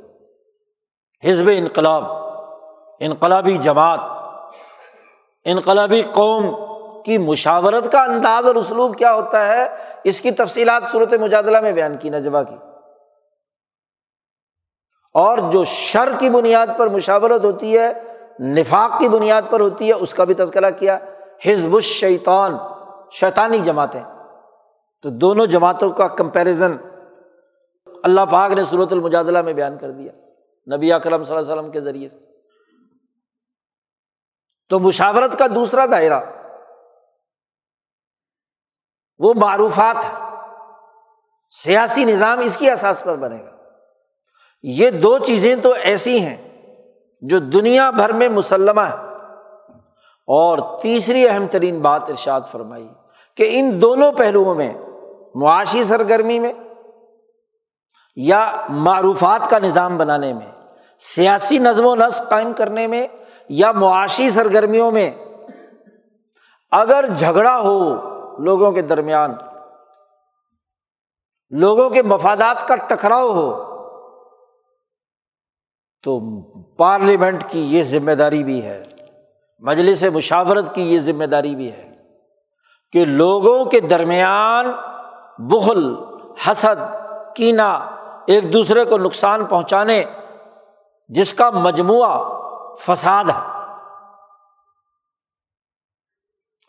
[1.32, 2.04] حزب انقلاب،
[3.00, 4.00] انقلابی جماعت،
[5.46, 6.56] انقلابی قوم
[7.04, 9.68] کی مشاورت کا انداز اور اسلوب کیا ہوتا ہے،
[10.04, 12.56] اس کی تفصیلات صورت مجادلہ میں بیان کی نجبہ کی۔
[15.14, 17.94] اور جو شر کی بنیاد پر مشاورت ہوتی ہے،
[18.40, 21.00] نفاق کی بنیاد پر ہوتی ہے، اس کا بھی تذکرہ کیا۔
[21.46, 22.58] حزب الشیطان،
[23.12, 24.04] شیطانی جماعتیں۔
[25.02, 26.76] تو دونوں جماعتوں کا کمپیریزن
[28.04, 30.12] اللہ پاک نے صورت المجادلہ میں بیان کر دیا،
[30.76, 32.18] نبی اکرم صلی اللہ علیہ وسلم کے ذریعے سے۔
[34.70, 36.20] تو مشاورت کا دوسرا دائرہ،
[39.20, 40.06] وہ معروفات،
[41.50, 43.59] سیاسی نظام اس کی احساس پر بنے گا۔
[44.64, 46.38] یہ دو چیزیں تو ایسی ہیں
[47.22, 49.08] جو دنیا بھر میں مسلمہ ہے
[50.28, 52.88] اور تیسری اہم ترین بات ارشاد فرمائی
[53.38, 54.74] کہ ان دونوں پہلوؤں میں،
[55.36, 56.52] معاشی سرگرمی میں
[58.18, 60.52] یا معروفات کا نظام بنانے میں،
[61.02, 63.08] سیاسی نظم و نسق قائم کرنے میں
[63.50, 65.12] یا معاشی سرگرمیوں میں
[66.72, 67.80] اگر جھگڑا ہو
[68.44, 69.34] لوگوں کے درمیان،
[71.52, 73.69] لوگوں کے مفادات کا ٹکراؤ ہو
[76.04, 76.20] تو
[76.76, 78.84] پارلیمنٹ کی یہ ذمہ داری بھی ہے،
[79.60, 81.90] مجلس مشاورت کی یہ ذمہ داری بھی ہے
[82.92, 84.72] کہ لوگوں کے درمیان
[85.40, 85.96] بخل،
[86.48, 86.76] حسد
[87.36, 87.74] کینا
[88.28, 90.04] ایک دوسرے کو نقصان پہنچانے
[91.08, 92.18] جس کا مجموعہ
[92.76, 93.48] فساد ہے۔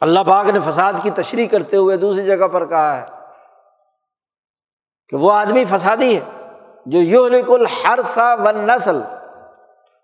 [0.01, 3.07] اللہ پاک نے فساد کی تشریح کرتے ہوئے دوسری جگہ پر کہا ہے
[5.09, 6.25] کہ وہ آدمی فسادی ہے
[6.87, 9.01] جو یو لکل ہر سا و نسل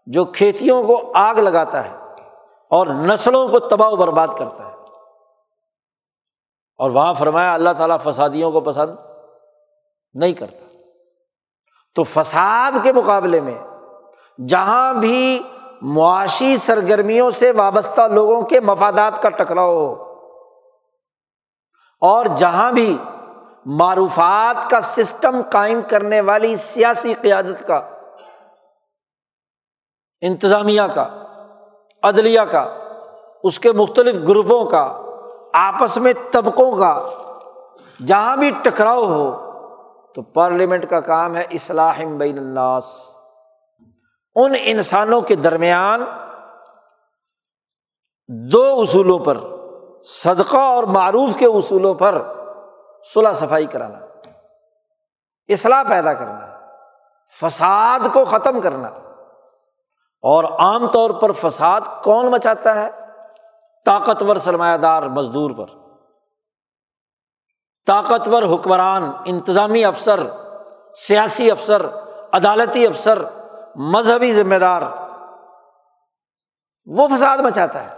[0.07, 1.97] جو کھیتیوں کو آگ لگاتا ہے
[2.71, 4.75] اور نسلوں کو تباہ و برباد کرتا ہے۔
[6.79, 8.97] اور وہاں فرمایا، اللہ تعالیٰ فسادیوں کو پسند
[10.15, 10.67] نہیں کرتا۔
[11.95, 13.59] تو فساد کے مقابلے میں
[14.49, 15.43] جہاں بھی
[15.83, 20.03] معاشی سرگرمیوں سے وابستہ لوگوں کے مفادات کا ٹکراؤ ہو
[22.01, 22.99] اور جہاں بھی
[23.67, 27.89] معروفات کا سسٹم قائم کرنے والی سیاسی قیادت کا
[30.21, 31.09] انتظامیہ کا،
[32.03, 32.75] عدلیہ کا،
[33.43, 35.03] اس کے مختلف گروپوں کا،
[35.55, 37.05] آپس میں طبقوں کا،
[38.07, 39.47] جہاں بھی ٹکراؤ ہو،
[40.15, 43.17] تو پارلیمنٹ کا کام ہے اصلاح بین الناس۔
[44.35, 46.05] ان انسانوں کے درمیان
[48.29, 49.39] دو اصولوں پر،
[50.05, 52.23] صدقہ اور معروف کے اصولوں پر
[53.15, 53.99] صلاح صفائی کرانا،
[55.49, 56.59] اصلاح پیدا کرنا،
[57.41, 58.91] فساد کو ختم کرنا۔
[60.27, 62.91] اور عام طور پر فساد کون مچاتا ہے؟
[63.85, 65.67] طاقتور سرمایہ دار مزدور پر۔
[67.87, 70.21] طاقتور حکمران، انتظامی افسر،
[70.95, 71.87] سیاسی افسر،
[72.33, 73.25] عدالتی افسر،
[73.77, 74.83] مذہبی ذمہ دار،
[76.87, 77.97] وہ فساد مچاتا ہے۔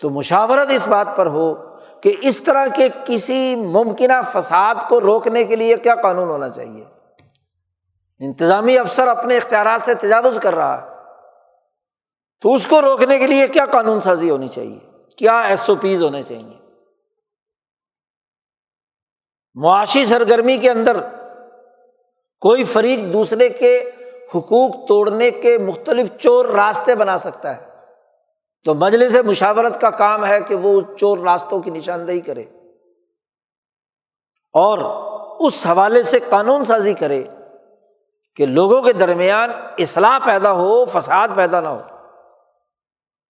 [0.00, 1.54] تو مشاورت اس بات پر ہو
[2.00, 6.84] کہ اس طرح کے کسی ممکنہ فساد کو روکنے کے لیے کیا قانون ہونا چاہیے؟
[8.24, 10.88] انتظامی افسر اپنے اختیارات سے تجاوز کر رہا ہے۔
[12.40, 14.78] تو اس کو روکنے کے لیے کیا قانون سازی ہونی چاہیے؟
[15.16, 16.58] کیا ایس او پیز ہونے چاہیے؟
[19.54, 20.96] معاشی سرگرمی کے اندر
[22.40, 23.90] کوئی فریق دوسرے کے
[24.34, 27.66] حقوق توڑنے کے مختلف چور راستے بنا سکتا ہے۔
[28.64, 32.44] تو مجلس مشاورت کا کام ہے کہ وہ چور راستوں کی نشاندہی کرے
[34.52, 34.78] اور
[35.40, 37.24] اس حوالے سے قانون سازی کرے۔
[38.36, 41.80] کہ لوگوں کے درمیان اصلاح پیدا ہو، فساد پیدا نہ ہو۔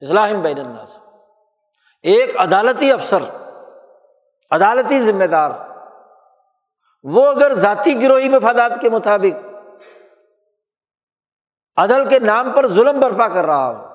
[0.01, 0.99] اصلاح بین الناس۔
[2.03, 3.19] ایک عدالتی افسر،
[4.51, 5.51] عدالتی ذمہ دار،
[7.03, 9.47] وہ اگر ذاتی گروہی مفادات کے مطابق
[11.77, 13.89] عدل کے نام پر ظلم برپا کر رہا ہو،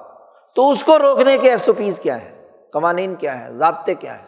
[0.56, 4.20] تو اس کو روکنے کے ایس او پیز کیا ہے؟ قوانین کیا ہے؟ ضابطے کیا
[4.20, 4.28] ہے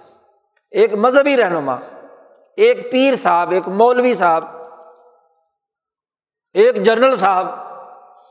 [0.72, 1.76] ایک مذہبی رہنما،
[2.58, 4.59] ایک پیر صاحب، ایک مولوی صاحب
[6.54, 7.46] ایک جنرل صاحب،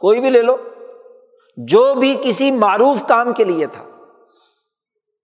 [0.00, 0.56] کوئی بھی لے لو،
[1.56, 3.84] جو بھی کسی معروف کام کے لیے تھا۔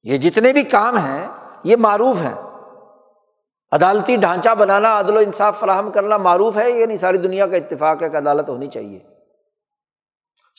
[0.03, 1.29] یہ جتنے بھی کام ہیں،
[1.65, 2.35] یہ معروف ہیں۔
[3.73, 8.03] عدالتی ڈھانچہ بنانا، عدل و انصاف فراہم کرنا معروف ہے یعنی ساری دنیا کا اتفاق
[8.03, 8.99] ہے کہ عدالت ہونی چاہیے۔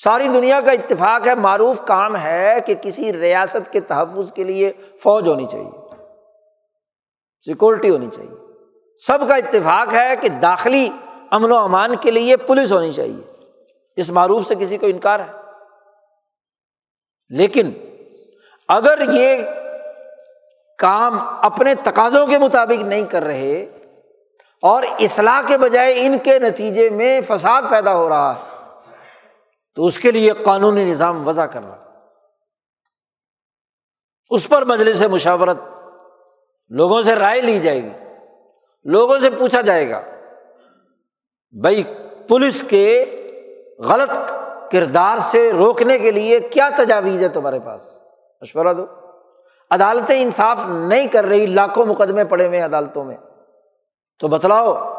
[0.03, 4.73] ساری دنیا کا اتفاق ہے، معروف کام ہے کہ کسی ریاست کے تحفظ کے لیے
[5.03, 5.71] فوج ہونی چاہیے۔
[7.45, 8.35] سیکورٹی ہونی چاہیے۔
[8.97, 10.89] سب کا اتفاق ہے کہ داخلی
[11.35, 13.43] امن و امان کے لیے پولیس ہونی چاہیے۔
[13.95, 15.31] اس معروف سے کسی کو انکار ہے۔
[17.29, 17.71] لیکن
[18.67, 19.43] اگر یہ
[20.77, 23.63] کام اپنے تقاضوں کے مطابق نہیں کر رہے
[24.61, 28.63] اور اصلاح کے بجائے ان کے نتیجے میں فساد پیدا ہو رہا ہے،
[29.75, 31.75] تو اس کے لیے قانونی نظام وضع کرنا۔
[34.29, 35.57] اس پر مجلس مشاورت
[36.69, 37.91] لوگوں سے رائے لی جائے گی،
[38.83, 40.01] لوگوں سے پوچھا جائے گا۔
[41.61, 41.83] بھائی
[42.29, 43.05] پولیس کے
[43.79, 44.31] غلط
[44.71, 47.97] کردار سے روکنے کے لیے کیا تجاویز ہے تمہارے پاس؟
[48.41, 48.85] مشورہ دو۔
[49.71, 53.17] عدالتیں انصاف نہیں کر رہی، لاکھوں مقدمے پڑے ہوئے عدالتوں میں۔
[54.19, 54.93] تو بتلاؤ،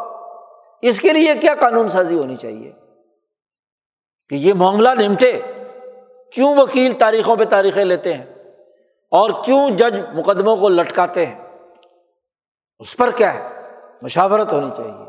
[0.82, 2.72] اس کے لیے کیا قانون سازی ہونی چاہیے؟
[4.28, 5.40] کہ یہ معاملہ نمٹے،
[6.32, 8.26] کیوں وکیل تاریخوں پہ تاریخیں لیتے ہیں
[9.11, 11.48] اور کیوں جج مقدموں کو لٹکاتے ہیں؟
[12.78, 13.48] اس پر کیا ہے؟
[14.02, 15.05] مشاورت ہونی چاہیے۔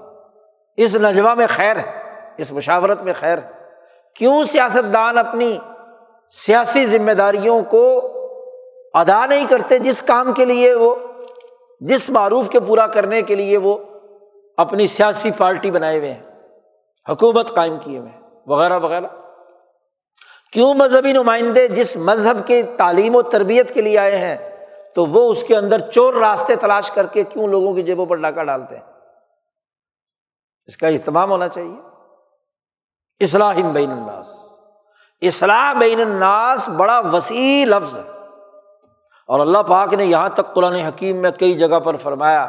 [0.78, 2.04] اس نجوا میں خیر ہے،
[2.38, 3.52] اس مشاورت میں خیر ہے۔
[4.16, 5.58] کیوں سیاست دان اپنی
[6.30, 8.14] سیاسی ذمہ داریوں کو
[8.94, 10.96] ادا نہیں کرتے جس کام کے لیے وہ،
[11.82, 13.78] جس معروف کے پورا کرنے کے لیے وہ
[14.58, 16.24] اپنی سیاسی پارٹی بنائے ہوئے ہیں،
[17.10, 19.08] حکومت قائم کیے ہوئے ہیں، وغیرہ وغیرہ۔
[20.54, 24.38] کیوں مذہبی نمائندے جس مذہب کی تعلیم و تربیت کے لیے آئے ہیں،
[24.96, 28.16] تو وہ اس کے اندر چور راستے تلاش کر کے کیوں لوگوں کی جیبوں پر
[28.16, 28.97] ڈاکہ ڈالتے ہیں؟
[30.68, 31.76] اس کا اہتمام ہونا چاہیے۔
[33.20, 34.28] اصلاح بین الناس۔
[35.22, 38.12] اصلاح بین الناس بڑا وسیع لفظ ہے۔
[39.28, 42.48] اور اللہ پاک نے یہاں تک قرآن حکیم میں کئی جگہ پر فرمایا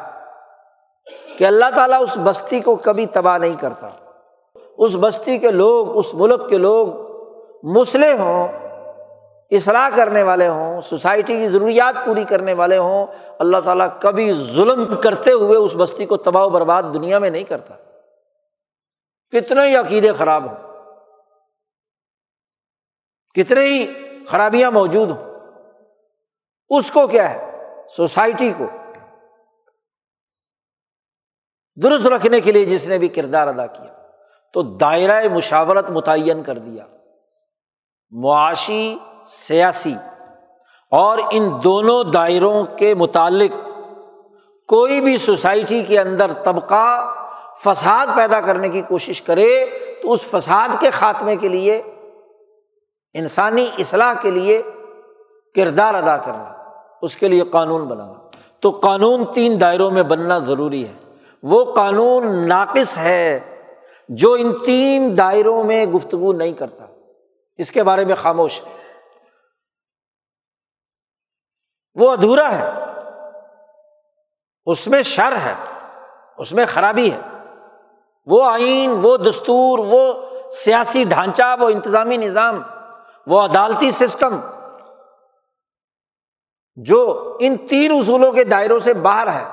[1.38, 3.88] کہ اللہ تعالیٰ اس بستی کو کبھی تباہ نہیں کرتا۔
[4.78, 6.88] اس بستی کے لوگ، اس ملک کے لوگ
[7.62, 8.48] مسلح ہوں،
[9.50, 13.06] اصلاح کرنے والے ہوں، سوسائٹی کی ضروریات پوری کرنے والے ہوں،
[13.38, 17.44] اللہ تعالیٰ کبھی ظلم کرتے ہوئے اس بستی کو تباہ و برباد دنیا میں نہیں
[17.44, 17.74] کرتا۔
[19.32, 20.56] کتنے ہی عقیدے خراب ہوں۔
[23.34, 23.86] کتنے ہی
[24.24, 25.40] خرابیاں موجود ہوں۔
[26.68, 27.66] اس کو کیا ہے؟
[27.96, 28.64] سوسائٹی کو
[31.82, 33.94] درست رکھنے کے لیے جس نے بھی کردار ادا کیا۔
[34.52, 36.86] تو دائرۂ مشاورت متعین کر دیا۔
[38.10, 39.94] معاشی، سیاسی
[40.90, 43.68] اور ان دونوں دائروں کے متعلق
[44.68, 47.14] کوئی بھی سوسائٹی کے اندر طبقہ
[47.64, 49.66] فساد پیدا کرنے کی کوشش کرے
[50.02, 51.82] تو اس فساد کے خاتمے کے لیے،
[53.14, 54.62] انسانی اصلاح کے لیے
[55.54, 56.70] کردار ادا کرنا،
[57.02, 58.12] اس کے لیے قانون بنانا۔
[58.60, 60.92] تو قانون تین دائروں میں بننا ضروری ہے۔
[61.42, 63.40] وہ قانون ناقص ہے
[64.08, 66.86] جو ان تین دائروں میں گفتگو نہیں کرتا۔
[67.56, 68.72] اس کے بارے میں خاموش۔ ہے
[71.94, 72.70] وہ ادھورا ہے۔
[74.66, 75.54] اس میں شر ہے۔
[76.38, 77.37] اس میں خرابی ہے۔
[78.28, 80.14] وہ آئین، وہ دستور، وہ
[80.50, 82.62] سیاسی ڈھانچہ، وہ انتظامی نظام،
[83.26, 84.40] وہ عدالتی سسٹم
[86.76, 89.44] جو ان تین اصولوں کے دائروں سے باہر ہے۔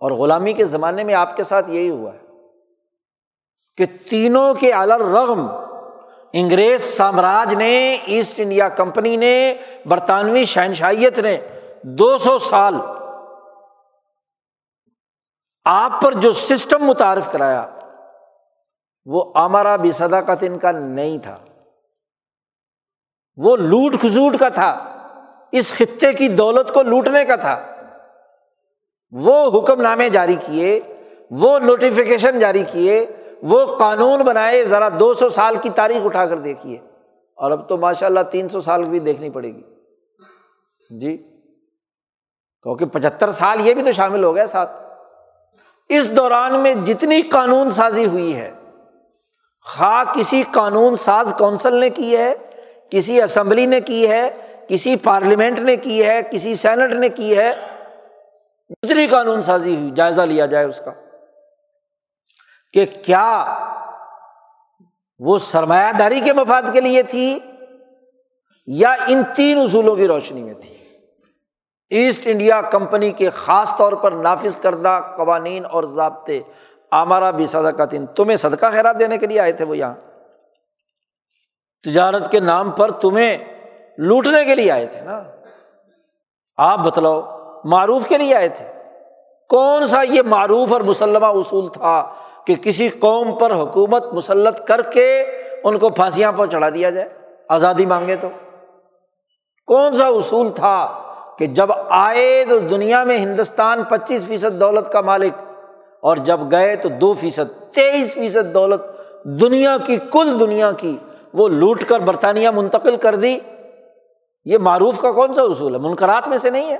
[0.00, 2.20] اور غلامی کے زمانے میں آپ کے ساتھ یہی ہوا ہے
[3.76, 5.48] کہ تینوں کے الرغم
[6.32, 9.54] انگریز سامراج نے، ایسٹ انڈیا کمپنی نے،
[9.86, 11.38] برطانوی شہنشائیت نے
[11.82, 12.74] دو سو سال
[15.70, 17.66] آپ پر جو سسٹم متعارف کرایا،
[19.04, 21.38] وہ آمارا بھی صداقت ان کا نہیں تھا۔
[23.36, 24.96] وہ لوٹ کھسوٹ کا تھا۔
[25.52, 27.76] اس خطے کی دولت کو لوٹنے کا تھا۔
[29.10, 30.80] وہ حکم نامے جاری کیے،
[31.30, 33.06] وہ نوٹیفیکیشن جاری کیے،
[33.42, 36.78] وہ قانون بنائے، ذرا دو سو سال کی تاریخ اٹھا کر دیکھیے۔
[37.36, 39.62] اور اب تو ماشاء اللہ تین سو سال بھی دیکھنی پڑے گی۔
[41.00, 41.16] جی
[42.62, 44.87] کیونکہ پچہتر سال یہ بھی تو شامل ہو گئے ساتھ۔
[45.88, 48.52] اس دوران میں جتنی قانون سازی ہوئی ہے،
[49.64, 52.34] خواہ کسی قانون ساز کونسل نے کی ہے،
[52.90, 54.30] کسی اسمبلی نے کی ہے،
[54.68, 57.52] کسی پارلیمنٹ نے کی ہے، کسی سینٹ نے کی ہے،
[58.82, 60.90] جتنی قانون سازی ہوئی، جائزہ لیا جائے اس کا۔
[62.72, 63.58] کہ کیا
[65.18, 67.38] وہ سرمایہ داری کے مفاد کے لیے تھی
[68.66, 70.77] یا ان تین اصولوں کی روشنی میں تھی؟
[71.90, 76.40] ایسٹ انڈیا کمپنی کے خاص طور پر نافذ کردہ قوانین اور ضابطے
[76.90, 79.94] آمارا بھی صدقہ تین تمہیں صدقہ خیرات دینے کے لیے آئے تھے وہ یہاں۔
[81.84, 83.38] تجارت کے نام پر تمہیں
[83.98, 85.22] لوٹنے کے لیے آئے تھے نا۔
[86.56, 87.22] آپ بتلاؤ،
[87.64, 88.72] معروف کے لیے آئے تھے۔
[89.48, 92.14] کون سا یہ معروف اور مسلمہ اصول تھا
[92.46, 95.22] کہ کسی قوم پر حکومت مسلط کر کے
[95.64, 97.08] ان کو پھانسیاں پر چڑھا دیا جائے؟
[97.48, 98.28] آزادی مانگے تو۔
[99.66, 101.02] کون سا اصول تھا
[101.38, 105.32] کہ جب آئے تو دنیا میں ہندوستان پچیس فیصد دولت کا مالک
[106.02, 108.80] اور جب گئے تو دو فیصد، تیئیس فیصد دولت
[109.24, 110.98] دنیا کی، کل دنیا کی۔
[111.34, 113.38] وہ لوٹ کر برطانیہ منتقل کر دی۔
[114.44, 116.78] یہ معروف کا کون سا اصول ہے؟ منقرات میں سے نہیں ہے۔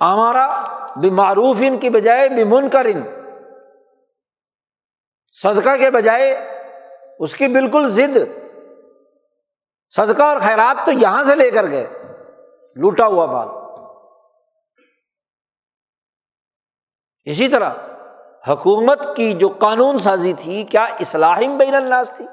[0.00, 0.62] ہمارا
[0.96, 3.02] بھی معروف ان کی بجائے بھی منکر ان
[5.32, 6.48] صدقہ کے بجائے
[7.18, 8.18] اس کی بالکل ضد۔
[9.96, 11.86] صدقہ اور خیرات تو یہاں سے لے کر گئے۔
[12.76, 13.48] لوٹا ہوا بال
[17.24, 17.70] اسی طرح
[18.48, 22.26] حکومت کی جو قانون سازی تھی، کیا اسلحم بین الناس تھی؟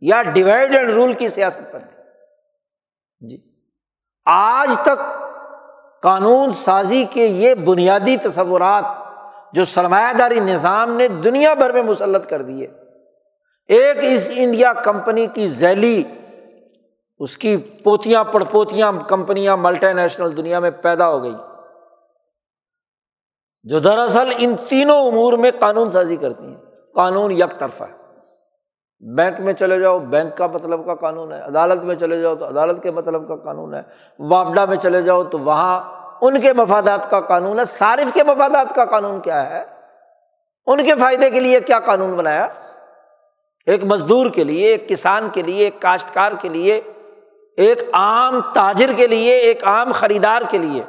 [0.00, 1.96] یا ڈیوائڈ اینڈ رول کی سیاست پر تھی؟
[3.28, 3.36] جی۔
[4.26, 4.98] آج تک
[6.02, 8.84] قانون سازی کے یہ بنیادی تصورات
[9.52, 12.68] جو سرمایہ داری نظام نے دنیا بھر میں مسلط کر دیے،
[13.68, 16.02] ایک اس انڈیا کمپنی کی ذیلی
[17.18, 21.34] اس کی پوتیاں پڑپوتیاں کمپنیاں ملٹی نیشنل دنیا میں پیدا ہو گئی
[23.62, 26.56] جو دراصل ان تینوں امور میں قانون سازی کرتی ہیں۔
[26.94, 28.06] قانون یک طرفہ ہے۔
[29.16, 32.48] بینک میں چلے جاؤ، بینک کا مطلب کا قانون ہے۔ عدالت میں چلے جاؤ تو
[32.48, 33.80] عدالت کے مطلب کا قانون ہے۔
[34.18, 35.84] واپڈا میں چلے جاؤ تو وہاں
[36.20, 39.64] ان کے مفادات کا قانون ہے۔ صارف کے مفادات کا قانون کیا ہے؟
[40.66, 42.48] ان کے فائدے کے لیے کیا قانون بنایا؟
[43.66, 46.80] ایک مزدور کے لیے، ایک کسان کے لیے، ایک کاشتکار کے لیے
[47.56, 50.82] ایک عام تاجر کے لیے، ایک عام خریدار کے لیے۔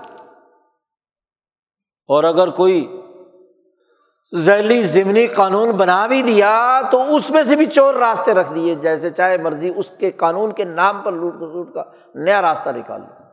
[2.08, 3.02] اور اگر کوئی
[4.36, 8.76] ذیلی ضمنی قانون بنا بھی دیا، تو اس میں سے بھی چور راستے رکھ دیے،
[8.76, 11.84] جیسے چاہے مرضی اس کے قانون کے نام پر لوٹ کسوٹ کا
[12.16, 13.24] نیا راستہ نکال لو۔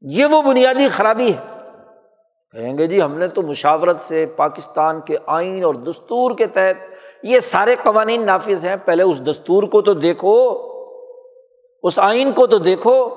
[0.00, 1.70] یہ وہ بنیادی خرابی ہے۔
[2.52, 6.94] کہیں گے جی ہم نے تو مشاورت سے پاکستان کے آئین اور دستور کے تحت
[7.22, 10.75] یہ سارے قوانین نافذ ہیں، پہلے اس دستور کو تو دیکھو۔
[11.86, 13.14] اس آئین کو تو دیکھو،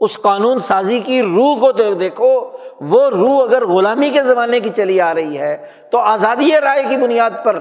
[0.00, 4.68] اس قانون سازی کی روح کو تو دیکھو، وہ روح اگر غلامی کے زمانے کی
[4.68, 7.58] چلی آ رہی ہے، تو آزادی رائے کی بنیاد پر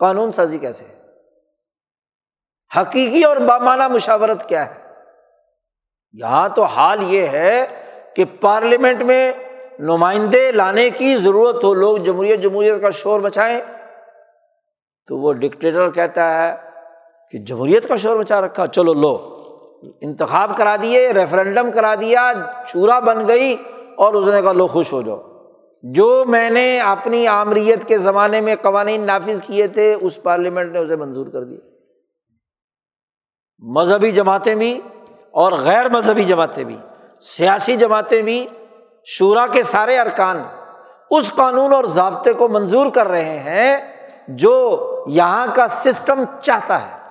[0.00, 0.84] قانون سازی کیسے
[2.80, 4.74] حقیقی اور بامانہ مشاورت کیا ہے؟
[6.12, 7.66] یہاں تو حال یہ ہے
[8.16, 9.32] کہ پارلیمنٹ میں
[9.78, 13.60] نمائندے لانے کی ضرورت ہو، لوگ جمہوریت جمہوریت کا شور مچائیں،
[15.06, 16.54] تو وہ ڈکٹیٹر کہتا ہے
[17.30, 19.33] کہ جمہوریت کا شور مچا رکھا، چلو لو۔
[20.00, 22.32] انتخاب کرا دیے، ریفرنڈم کرا دیا،
[22.66, 23.56] چورا بن گئی
[23.96, 25.22] اور اس نے کہا لو خوش ہو جاؤ۔
[25.82, 30.78] جو میں نے اپنی آمریت کے زمانے میں قوانین نافذ کیے تھے، اس پارلیمنٹ نے
[30.78, 31.58] اسے منظور کر دیا۔
[33.58, 34.80] مذہبی جماعتیں بھی
[35.30, 36.78] اور غیر مذہبی جماعتیں بھی،
[37.20, 38.46] سیاسی جماعتیں بھی
[39.04, 40.42] شورا کے سارے ارکان
[41.10, 43.76] اس قانون اور ضابطے کو منظور کر رہے ہیں
[44.28, 44.78] جو
[45.08, 47.03] یہاں کا سسٹم چاہتا ہے۔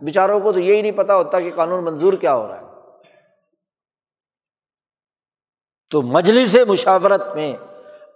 [0.00, 2.66] بیچاروں کو تو یہی نہیں پتا ہوتا کہ قانون منظور کیا ہو رہا ہے۔
[5.90, 7.56] تو مجلس مشاورت میں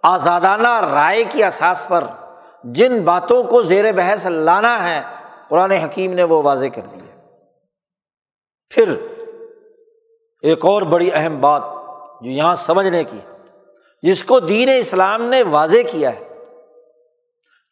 [0.03, 2.03] آزادانہ رائے کی اساس پر
[2.63, 5.01] جن باتوں کو زیر بحث لانا ہے،
[5.47, 7.05] قرآن حکیم نے وہ واضح کر دی
[8.69, 8.95] پھر
[10.41, 11.61] ایک اور بڑی اہم بات
[12.21, 13.19] جو یہاں سمجھنے کی
[14.01, 16.33] جس کو دین اسلام نے واضح کیا ہے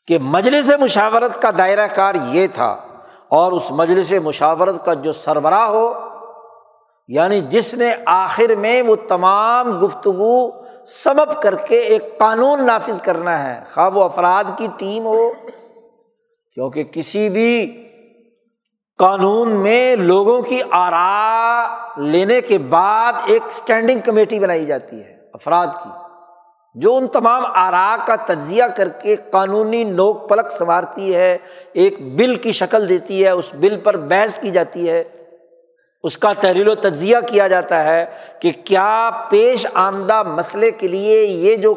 [0.07, 2.87] کہ مجلس مشاورت کا دائرہ کار یہ تھا
[3.33, 5.93] اور اس مجلس مشاورت کا جو سربراہ ہو
[7.07, 13.33] یعنی جس نے آخر میں وہ تمام گفتگو سبب کر کے ایک قانون نافذ کرنا
[13.45, 15.31] ہے۔ خواب و افراد کی ٹیم ہو،
[16.53, 17.87] کیونکہ کسی بھی
[18.99, 21.67] قانون میں لوگوں کی آرا
[21.97, 25.89] لینے کے بعد ایک اسٹینڈنگ کمیٹی بنائی جاتی ہے، افراد کی۔
[26.75, 31.37] جو ان تمام آرا کا تجزیہ کر کے قانونی نوک پلک سنوارتی ہے،
[31.73, 35.03] ایک بل کی شکل دیتی ہے، اس بل پر بحث کی جاتی ہے۔
[36.03, 38.05] اس کا تحریل و تجزیہ کیا جاتا ہے
[38.39, 41.75] کہ کیا پیش آمدہ مسئلے کے لیے یہ جو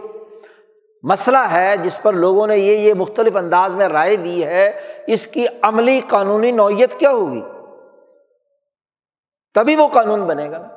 [1.03, 5.27] مسئلہ ہے، جس پر لوگوں نے یہ یہ مختلف انداز میں رائے دی ہے، اس
[5.27, 7.43] کی عملی قانونی نوعیت کیا ہوگی؟
[9.55, 10.69] تبھی وہ قانون بنے گا نا۔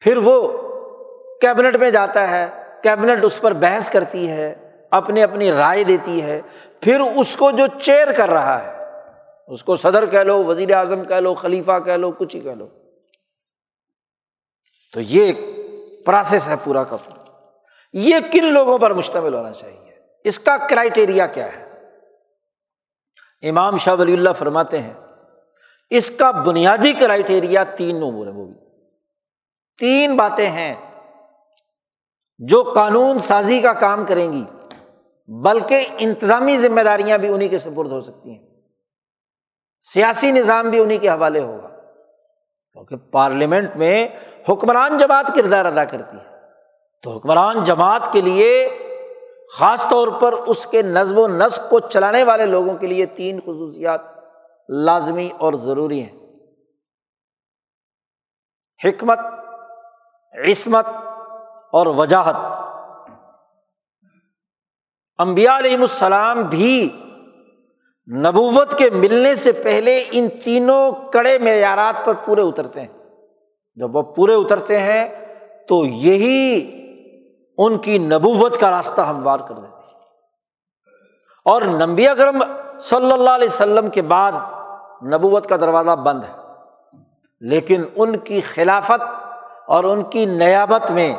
[0.00, 0.67] پھر وہ
[1.40, 2.48] کیبنٹ میں جاتا ہے،
[2.82, 4.54] کیبنٹ اس پر بحث کرتی ہے،
[4.90, 6.40] اپنی اپنی رائے دیتی ہے،
[6.80, 8.84] پھر اس کو جو چیئر کر رہا ہے،
[9.46, 12.50] اس کو صدر کہہ لو، وزیر اعظم کہہ لو، خلیفہ کہہ لو، کچھ ہی کہہ
[12.50, 12.68] لو۔
[14.94, 15.38] تو یہ ایک
[16.06, 17.24] پروسیس ہے پورا کا پورا۔
[17.92, 19.92] یہ کن لوگوں پر مشتمل ہونا چاہیے؟
[20.24, 21.68] اس کا کرائٹیریا کیا ہے؟
[23.48, 24.94] امام شاہ ولی اللہ فرماتے ہیں،
[25.90, 28.54] اس کا بنیادی کرائٹیریا تین نمبر ہے وہ بھی
[29.78, 30.87] تین باتیں ہیں۔
[32.38, 34.44] جو قانون سازی کا کام کریں گی،
[35.28, 38.46] بلکہ انتظامی ذمہ داریاں بھی انہیں کے سپرد ہو سکتی ہیں۔
[39.80, 41.68] سیاسی نظام بھی انہیں کے حوالے ہوگا،
[42.72, 44.08] کیونکہ پارلیمنٹ میں
[44.48, 46.38] حکمران جماعت کردار ادا کرتی ہے۔
[47.02, 48.78] تو حکمران جماعت کے لیے
[49.58, 53.40] خاص طور پر اس کے نظم و نسق کو چلانے والے لوگوں کے لیے تین
[53.40, 54.00] خصوصیات
[54.68, 56.18] لازمی اور ضروری ہیں۔
[58.84, 59.18] حکمت،
[60.50, 60.86] عصمت
[61.72, 62.36] اور وجاہت۔
[65.18, 66.88] امبیا علیہم السلام بھی
[68.16, 72.88] نبوت کے ملنے سے پہلے ان تینوں کڑے معیارات پر پورے اترتے ہیں۔
[73.74, 75.26] جب وہ پورے اترتے ہیں
[75.68, 76.70] تو یہی
[77.58, 79.82] ان کی نبوت کا راستہ ہموار کر دیتی
[81.44, 82.42] اور نمبی اکرم
[82.80, 84.32] صلی اللہ علیہ وسلم کے بعد
[85.06, 86.32] نبوت کا دروازہ بند ہے۔
[87.40, 89.02] لیکن ان کی خلافت
[89.66, 91.16] اور ان کی نیابت میں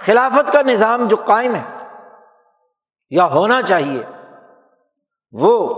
[0.00, 1.86] خلافت کا نظام جو قائم ہے
[3.10, 4.02] یا ہونا چاہیے،
[5.32, 5.74] وہ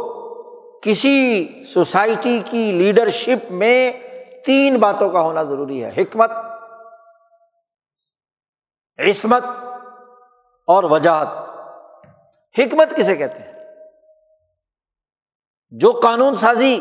[0.82, 3.92] کسی سوسائٹی کی لیڈرشپ میں
[4.46, 6.30] تین باتوں کا ہونا ضروری ہے، حکمت،
[8.98, 9.44] عصمت
[10.66, 11.28] اور وجاہت۔
[12.58, 13.52] حکمت کسے کہتے ہیں؟
[15.70, 16.80] جو قانون سازی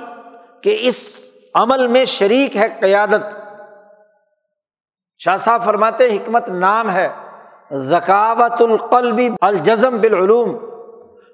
[0.62, 3.36] کے اس عمل میں شریک ہے قیادت۔
[5.20, 7.31] شاہ صاحب فرماتے حکمت نام ہے۔
[7.74, 10.58] ذکاوت القلبی الجزم بالعلوم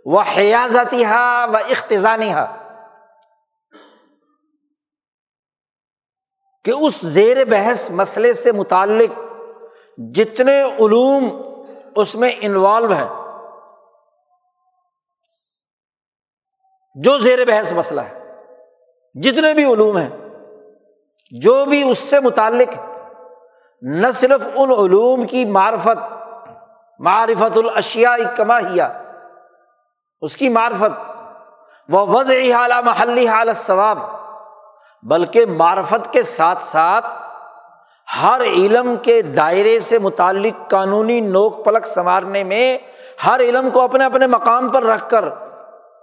[0.05, 2.57] و حیازتی ہا و اختانی ہا
[6.63, 9.19] کہ اس زیر بحث مسئلے سے متعلق
[9.97, 11.41] جتنے علوم
[11.95, 13.07] اس میں انوالو ہے
[16.95, 18.19] جو زیر بحث مسئلہ ہے،
[19.13, 20.09] جتنے بھی علوم ہیں،
[21.31, 22.73] جو بھی اس سے متعلق،
[23.81, 26.16] نہ صرف ان علوم کی معرفت
[26.99, 29.01] معرفت الاشیا کما ہیا
[30.21, 30.99] اس کی معرفت،
[31.89, 33.99] وہ وضع اعلیٰ محلی حالت ثواب
[35.03, 37.05] بلکہ معرفت کے ساتھ ساتھ
[38.21, 42.77] ہر علم کے دائرے سے متعلق قانونی نوک پلک سنوارنے میں
[43.25, 45.29] ہر علم کو اپنے اپنے مقام پر رکھ کر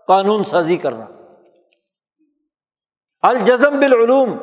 [0.06, 1.04] قانون سازی کرنا۔
[3.22, 4.38] الجزم بالعلوم،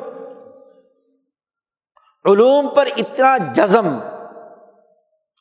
[2.24, 3.98] علوم پر اتنا جزم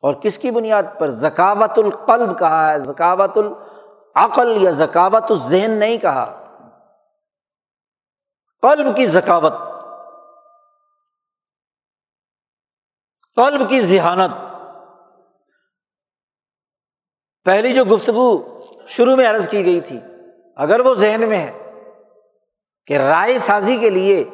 [0.02, 5.98] اور کس کی بنیاد پر؟ ذکاوت القلب کہا ہے، ذکاوت العقل یا ذکاوت الذہن نہیں
[5.98, 6.38] کہا۔
[8.62, 9.54] قلب کی ذکاوت،
[13.36, 14.32] قلب کی ذہانت۔
[17.46, 20.00] پہلی جو گفتگو شروع میں عرض کی گئی تھی،
[20.56, 21.72] اگر وہ ذہن میں ہے
[22.88, 24.30] کہ رائے سازی کے لیے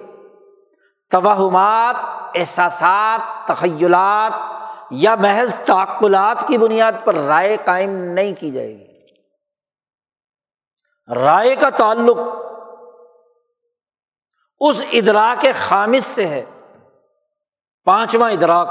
[1.11, 1.95] توہمات،
[2.35, 4.31] احساسات، تخیلات
[4.91, 8.87] یا محض تعقلات کی بنیاد پر رائے قائم نہیں کی جائے گی۔
[11.15, 12.17] رائے کا تعلق
[14.59, 16.45] اس ادراک خامص سے ہے،
[17.85, 18.67] پانچواں ادراک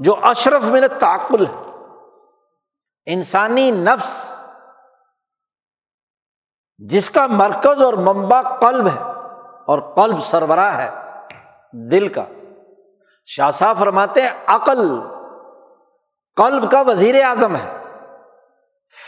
[0.00, 1.52] جو اشرف میں نے تعقل ہے۔
[3.06, 4.44] انسانی نفس
[6.78, 9.02] جس کا مرکز اور ممبا قلب ہے
[9.66, 10.90] اور قلب سربراہ ہے
[11.72, 12.24] دل کا۔
[13.26, 15.00] شاہ صاحب فرماتے ہیں، عقل
[16.38, 17.84] قلب کا وزیر اعظم ہے۔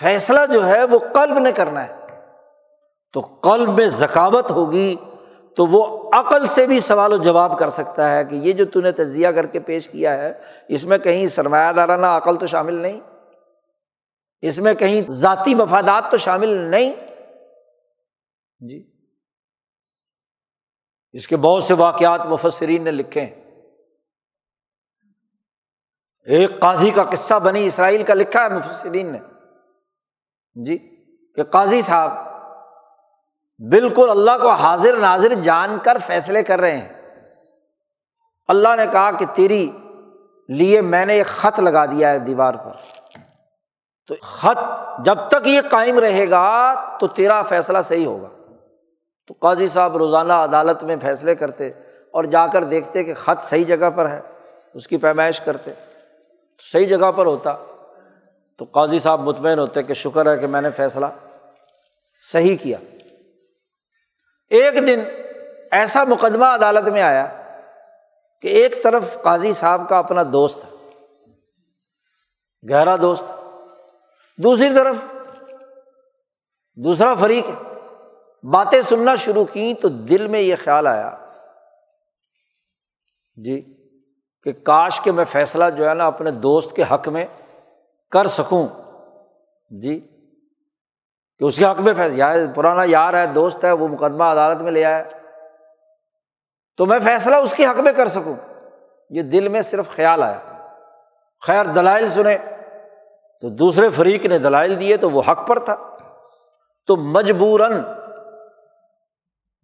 [0.00, 1.96] فیصلہ جو ہے وہ قلب نے کرنا ہے۔
[3.12, 4.96] تو قلب میں ذکاوت ہوگی
[5.56, 8.92] تو وہ عقل سے بھی سوال و جواب کر سکتا ہے کہ یہ جو نے
[8.92, 10.32] تجزیہ کر کے پیش کیا ہے،
[10.68, 13.00] اس میں کہیں سرمایہ دارانہ عقل تو شامل نہیں۔
[14.40, 16.92] اس میں کہیں ذاتی مفادات تو شامل نہیں۔
[18.58, 18.90] جی۔
[21.12, 23.39] اس کے بہت سے واقعات مفسرین نے لکھے ہیں۔
[26.24, 29.18] ایک قاضی کا قصہ بنی اسرائیل کا لکھا ہے مفسرین نے۔
[30.54, 30.78] جی
[31.34, 32.12] کہ قاضی صاحب
[33.70, 36.88] بالکل اللہ کو حاضر ناظر جان کر فیصلے کر رہے ہیں۔
[38.48, 39.70] اللہ نے کہا کہ تیری
[40.48, 42.72] لیے میں نے ایک خط لگا دیا ہے دیوار پر۔
[44.06, 44.58] تو خط
[45.04, 48.28] جب تک یہ قائم رہے گا تو تیرا فیصلہ صحیح ہوگا۔
[49.26, 51.68] تو قاضی صاحب روزانہ عدالت میں فیصلے کرتے
[52.10, 54.20] اور جا کر دیکھتے کہ خط صحیح جگہ پر ہے،
[54.74, 55.70] اس کی پیمائش کرتے۔
[56.60, 57.56] صحیح جگہ پر ہوتا۔
[58.58, 61.06] تو قاضی صاحب مطمئن ہوتے کہ شکر ہے کہ میں نے فیصلہ
[62.18, 62.78] صحیح کیا۔
[64.48, 65.00] ایک دن
[65.70, 67.42] ایسا مقدمہ عدالت میں آیا
[68.42, 70.70] کہ ایک طرف قاضی صاحب کا اپنا دوست ہے
[72.70, 73.24] گہرا دوست
[74.36, 74.96] دوسری طرف
[76.74, 77.50] دوسرا فریق
[78.44, 81.16] باتیں سننا شروع کی تو دل میں یہ خیال آیا
[83.36, 83.79] جی
[84.42, 87.26] کہ کاش کے میں فیصلہ جو ہے نا اپنے دوست کے حق میں
[88.10, 88.68] کر سکوں۔
[89.70, 90.16] جی۔
[91.38, 92.24] کہ اس کے حق میں فیصلہ
[92.56, 95.02] پرانا یار ہے، دوست ہے، وہ مقدمہ عدالت میں لے آیا۔
[96.76, 98.34] تو میں فیصلہ اس کے حق میں کر سکوں۔
[99.10, 100.68] یہ دل میں صرف خیال آیا۔
[101.46, 102.38] خیر، دلائل سنے
[103.40, 105.76] تو دوسرے فریق نے دلائل دیے تو وہ حق پر تھا۔
[106.86, 107.82] تو مجبوراً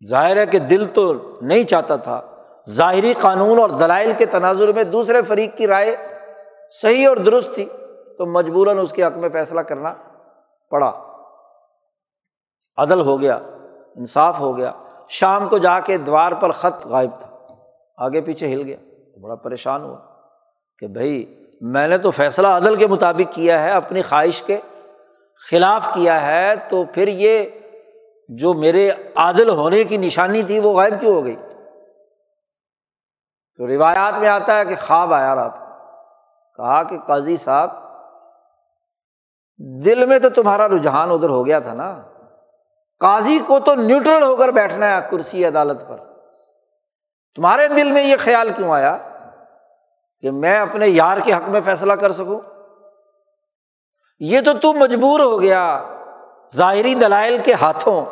[0.09, 2.36] ظاہر ہے کہ دل تو نہیں چاہتا تھا۔
[2.71, 5.97] ظاہری قانون اور دلائل کے تناظر میں دوسرے فریق کی رائے
[6.83, 7.65] صحیح اور درست تھی،
[8.19, 9.95] تو مجبوراً اس کے حق میں فیصلہ کرنا
[10.71, 10.93] پڑا۔
[12.77, 13.37] عدل ہو گیا،
[13.97, 14.73] انصاف ہو گیا،
[15.09, 17.55] شام کو جا کے دوار پر خط غائب تھا۔
[17.97, 18.77] آگے پیچھے ہل گیا
[19.23, 19.99] بڑا پریشان ہوا
[20.79, 24.57] کہ بھائی، میں نے تو فیصلہ عدل کے مطابق کیا ہے، اپنی خواہش کے
[25.51, 27.45] خلاف کیا ہے، تو پھر یہ
[28.29, 31.37] جو میرے عادل ہونے کی نشانی تھی، وہ غائب کیوں ہو گئی؟
[33.59, 35.49] تو روایات میں آتا ہے کہ خواب آیا رہا
[36.57, 37.71] کہا کہ قاضی صاحب،
[39.85, 42.03] دل میں تو تمہارا رجحان ادھر ہو گیا تھا نا۔
[43.01, 45.97] قاضی کو تو نیوٹرل ہو کر بیٹھنا ہے کرسی عدالت پر۔
[47.35, 48.99] تمہارے دل میں یہ خیال کیوں آیا
[50.21, 52.41] کہ میں اپنے یار کے حق میں فیصلہ کر سکوں؟
[54.19, 55.83] یہ تو تو مجبور ہو گیا
[56.57, 58.05] ظاہری دلائل کے ہاتھوں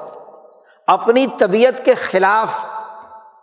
[0.87, 2.65] اپنی طبیعت کے خلاف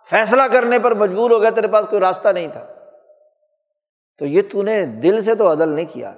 [0.06, 2.66] فیصلہ کرنے پر مجبور ہو گیا تیرے پاس کوئی راستہ نہیں تھا۔
[4.20, 6.14] تو یہ تو نے دل سے تو عدل نہیں کیا،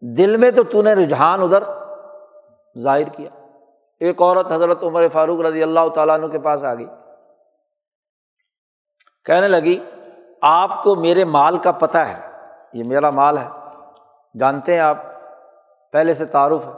[0.00, 1.64] دل میں تو تو نے رجحان ادھر
[2.78, 3.30] ظاہر کیا۔
[4.00, 6.86] ایک عورت حضرت عمر فاروق رضی اللہ تعالیٰ عنہ کے پاس آ گئی۔
[9.24, 9.84] کہنے لگی،
[10.42, 12.30] آپ کو میرے مال کا پتہ ہے،
[12.72, 13.48] یہ میرا مال ہے،
[14.38, 14.96] جانتے ہیں آپ،
[15.92, 16.72] پہلے سے تعارف ہے۔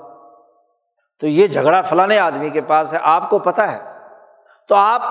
[1.20, 3.98] تو یہ جھگڑا فلاں آدمی کے پاس ہے، آپ کو پتہ ہے۔
[4.68, 5.02] تو آپ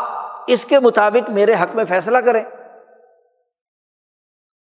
[0.47, 2.43] اس کے مطابق میرے حق میں فیصلہ کریں۔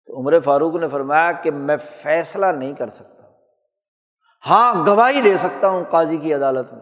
[0.05, 3.23] تو عمر فاروق نے فرمایا کہ میں فیصلہ نہیں کر سکتا۔
[4.49, 6.81] ہاں گواہی دے سکتا ہوں قاضی کی عدالت میں۔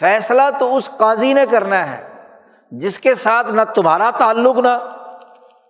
[0.00, 2.08] فیصلہ تو اس قاضی نے کرنا ہے،
[2.70, 4.96] جس کے ساتھ نہ تمہارا تعلق، نہ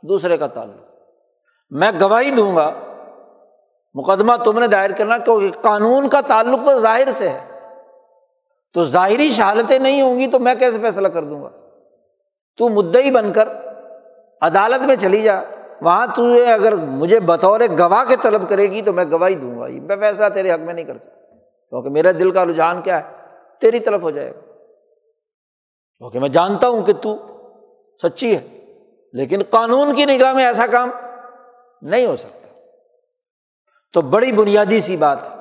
[0.03, 0.95] دوسرے کا تعلق۔
[1.71, 2.71] میں گواہی دوں گا۔
[3.95, 7.51] مقدمہ تم نے دائر کرنا کیونکہ قانون کا تعلق تو ظاہر سے ہے۔
[8.73, 11.49] تو ظاہری شہادتیں نہیں ہوں گی تو میں کیسے فیصلہ کر دوں گا؟
[12.57, 13.49] تو مدعی بن کر
[14.41, 15.35] عدالت میں چلی جا۔
[15.81, 16.23] وہاں تو
[16.55, 20.29] اگر مجھے بطور گواہ کے طلب کرے گی تو میں گواہی دوں گا۔ میں فیصلہ
[20.29, 21.37] تیرے حق میں نہیں کر سکتا۔
[21.69, 23.17] کیونکہ میرا دل کا رجحان کیا ہے؟
[23.61, 24.41] تیری طرف ہو جائے گا۔
[25.99, 27.17] کیونکہ میں جانتا ہوں کہ تو
[28.03, 28.73] سچی ہے،
[29.13, 30.91] لیکن قانون کی نگاہ میں ایسا کام
[31.83, 32.49] نہیں ہو سکتا۔
[33.93, 35.37] تو بڑی بنیادی سی بات ہے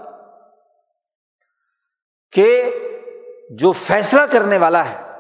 [2.32, 2.64] کہ
[3.50, 5.13] جو فیصلہ کرنے والا ہے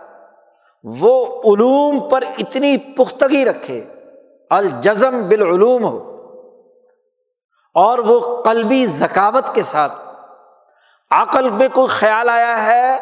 [0.83, 3.85] وہ علوم پر اتنی پختگی رکھے،
[4.49, 6.13] الجزم بالعلوم ہو۔
[7.73, 9.93] اور وہ قلبی ذکاوت کے ساتھ،
[11.11, 12.99] عقل میں کوئی خیال آیا ہے؟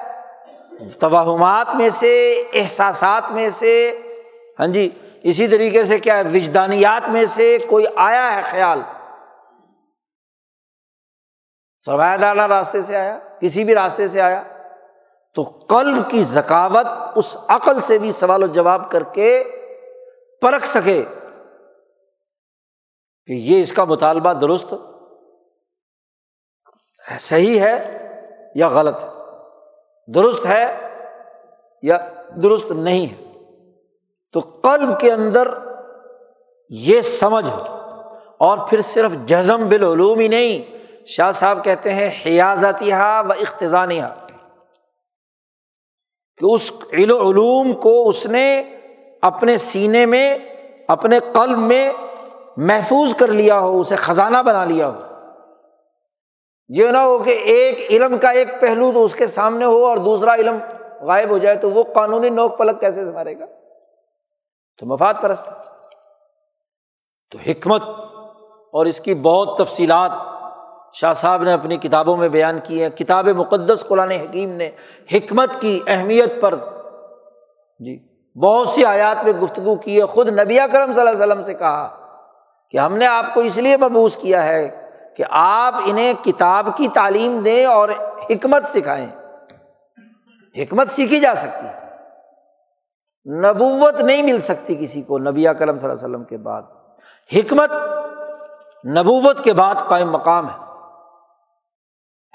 [1.00, 4.02] توہمات میں سے، احساسات میں سے۔
[4.60, 4.90] ہاں جی
[5.24, 8.82] اسی طریقے سے کیا وجدانیات میں سے کوئی آیا ہے خیال؟
[11.86, 14.44] سرمایہ دارہ راستے سے آیا، کسی بھی راستے سے آیا۔
[15.36, 19.44] تو قلب کی ذکاوت اس عقل سے بھی سوال و جواب کر کے
[20.42, 21.04] پرکھ سکے
[23.28, 24.74] کہ یہ اس کا مطالبہ درست
[27.20, 27.76] صحیح ہے
[28.56, 29.10] یا غلط ہے؟
[30.08, 30.66] درست ہے
[31.84, 31.98] یا
[32.44, 33.16] درست نہیں ہے؟
[34.34, 35.48] تو قلب کے اندر
[36.72, 37.62] یہ سمجھ ہو،
[38.38, 40.62] اور پھر صرف جزم بالعلوم ہی نہیں،
[41.08, 44.04] شاہ صاحب کہتے ہیں حیازتیہ و اختزانیہ
[46.42, 48.64] کہ اس علوم کو اس نے
[49.22, 50.38] اپنے سینے میں،
[50.88, 51.94] اپنے قلب میں
[52.58, 55.00] محفوظ کر لیا ہو، اسے خزانہ بنا لیا ہو۔
[56.70, 59.98] یہ نہ ہو کہ ایک علم کا ایک پہلو تو اس کے سامنے ہو اور
[59.98, 60.58] دوسرا علم
[61.02, 63.46] غائب ہو جائے تو وہ قانونی نوک پلک کیسے سے مارے گا؟
[64.80, 65.46] تو مفاد پرست۔
[67.32, 67.82] تو حکمت
[68.72, 70.12] اور اس کی بہت تفصیلات
[70.94, 74.70] شاہ صاحب نے اپنی کتابوں میں بیان کی ہے، کتاب مقدس قرآن حکیم نے
[75.14, 76.56] حکمت کی اہمیت پر۔
[77.80, 78.00] جی
[78.40, 81.54] بہت سی آیات میں گفتگو کی ہے، خود نبی کرم صلی اللہ علیہ وسلم سے
[81.54, 81.98] کہا
[82.72, 86.88] کہ ہم نے آپ کو اس لیے مبوس کیا ہے کہ آپ انہیں کتاب کی
[86.88, 87.90] تعلیم دیں اور
[88.30, 89.08] حکمت سکھائیں۔
[90.58, 91.82] حکمت سیکھی جا سکتی۔ ہے
[93.40, 96.62] نبوت نہیں مل سکتی کسی کو نبی کرم صلی اللہ علیہ وسلم کے بعد۔
[97.36, 97.72] حکمت
[98.86, 100.71] نبوت کے بعد قائم مقام ہے۔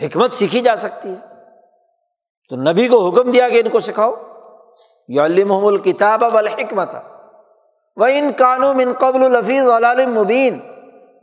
[0.02, 1.16] حکمت سیکھی جا سکتی ہے۔
[2.50, 4.14] تو نبی کو حکم دیا کہ ان کو سکھاؤ۔
[5.44, 6.90] محمول کتاب الحکمت
[7.96, 9.68] و ان قانون ان قبل الفیظ
[10.08, 10.60] مبین۔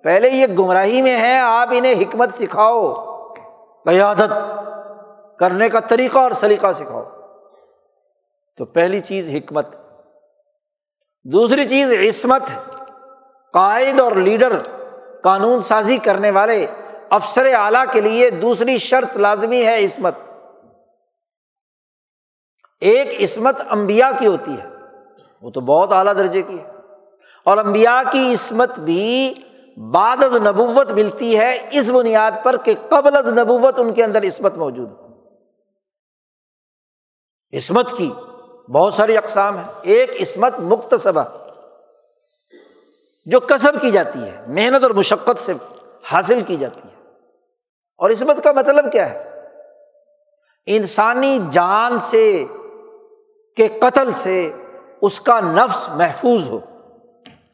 [0.04, 2.94] پہلے یہ گمراہی میں ہے آپ انہیں حکمت سکھاؤ۔
[3.86, 4.32] قیادت
[5.40, 7.04] کرنے کا طریقہ اور سلیقہ سکھاؤ۔
[8.58, 9.68] تو پہلی چیز حکمت۔
[11.24, 12.42] دوسری چیز عصمت۔
[13.54, 14.52] قائد اور لیڈر
[15.24, 16.66] قانون سازی کرنے والے۔
[17.14, 20.16] افسر اعلیٰ کے لیے دوسری شرط لازمی ہے عصمت۔
[22.82, 24.68] ایک عصمت امبیا کی ہوتی ہے،
[25.42, 26.72] وہ تو بہت اعلیٰ درجے کی ہے۔
[27.44, 29.34] اور امبیا کی عصمت بھی
[29.92, 34.24] بعد از نبوت ملتی ہے، اس بنیاد پر کہ قبل از نبوت ان کے اندر
[34.24, 34.90] عصمت موجود
[37.58, 38.14] عصمت کی
[38.72, 41.24] بہت ساری اقسام ہے ایک عصمت مختصبہ
[43.26, 45.54] جو کسب کی جاتی ہے، محنت اور مشقت سے
[46.04, 46.93] حاصل کی جاتی ہے۔
[47.98, 49.30] اور عصمت کا مطلب کیا ہے؟
[50.66, 52.46] انسانی جان سے
[53.58, 54.52] کے قتل سے
[55.02, 56.60] اس کا نفس محفوظ ہو۔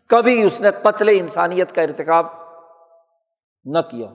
[0.09, 2.25] کبھی اس نے قتل انسانیت کا ارتکاب
[3.65, 4.07] نہ کیا۔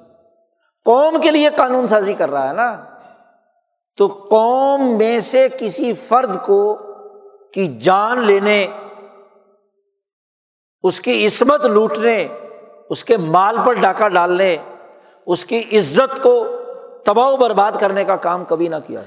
[0.85, 2.85] قوم کے لیے قانون سازی کر رہا ہے نا۔
[3.97, 6.79] تو قوم میں سے کسی فرد کو
[7.55, 8.67] کی جان لینے،
[10.83, 12.29] اس کی عصمت لوٹنے،
[12.91, 14.57] اس کے مال پر ڈاکہ ڈالنے
[15.27, 16.57] اس کی عزت کو
[17.05, 19.03] تباہ و برباد کرنے کا کام کبھی نہ کیا۔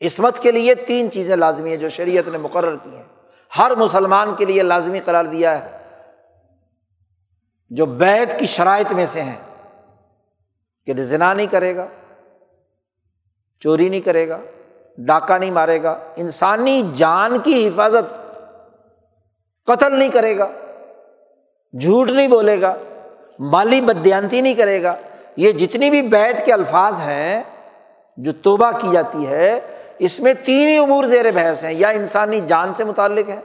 [0.00, 3.02] عصمت کے لیے تین چیزیں لازمی ہیں جو شریعت نے مقرر کی ہیں۔
[3.58, 5.78] ہر مسلمان کے لیے لازمی قرار دیا ہے۔
[7.70, 9.40] جو بیت کی شرائط میں سے ہیں۔
[10.86, 11.86] کہ زنا نہیں کرے گا،
[13.60, 14.38] چوری نہیں کرے گا،
[14.98, 18.14] ڈاکہ نہیں مارے گا، انسانی جان کی حفاظت
[19.66, 20.48] قتل نہیں کرے گا،
[21.80, 22.76] جھوٹ نہیں بولے گا۔
[23.40, 24.96] مالی بدیانتی نہیں کرے گا۔
[25.36, 27.42] یہ جتنی بھی بیت کے الفاظ ہیں
[28.16, 29.60] جو توبہ کی جاتی ہے،
[29.98, 33.40] اس میں تین ہی امور زیر بحث ہیں۔ یا انسانی جان سے متعلق ہے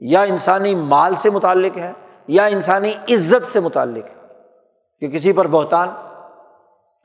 [0.00, 1.92] یا انسانی مال سے متعلق ہے
[2.28, 4.26] یا انسانی عزت سے متعلق ہے
[5.00, 5.88] کہ کسی پر بہتان،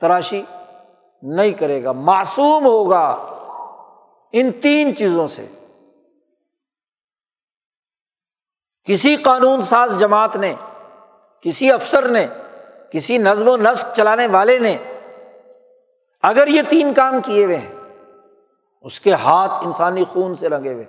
[0.00, 0.42] تراشی
[1.22, 3.16] نہیں کرے گا۔ معصوم ہوگا
[4.32, 5.46] ان تین چیزوں سے۔
[8.84, 10.54] کسی قانون ساز جماعت نے
[11.40, 12.26] کسی افسر نے،
[12.90, 14.78] کسی نظم و نسق چلانے والے نے
[16.22, 17.74] اگر یہ تین کام کیے ہوئے ہیں،
[18.82, 20.84] اس کے ہاتھ انسانی خون سے لگے ہوئے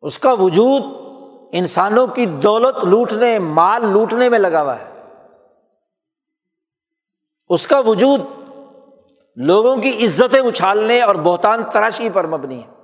[0.00, 0.82] اس کا وجود
[1.52, 4.90] انسانوں کی دولت لوٹنے، مال لوٹنے میں لگا ہوا ہے۔
[7.48, 8.20] اس کا وجود
[9.36, 12.79] لوگوں کی عزتیں اچھالنے اور بہتان تراشی پر مبنی ہے۔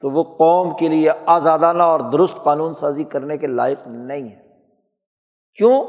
[0.00, 4.42] تو وہ قوم کے لیے آزادانہ اور درست قانون سازی کرنے کے لائق نہیں ہے۔
[5.54, 5.84] کیوں؟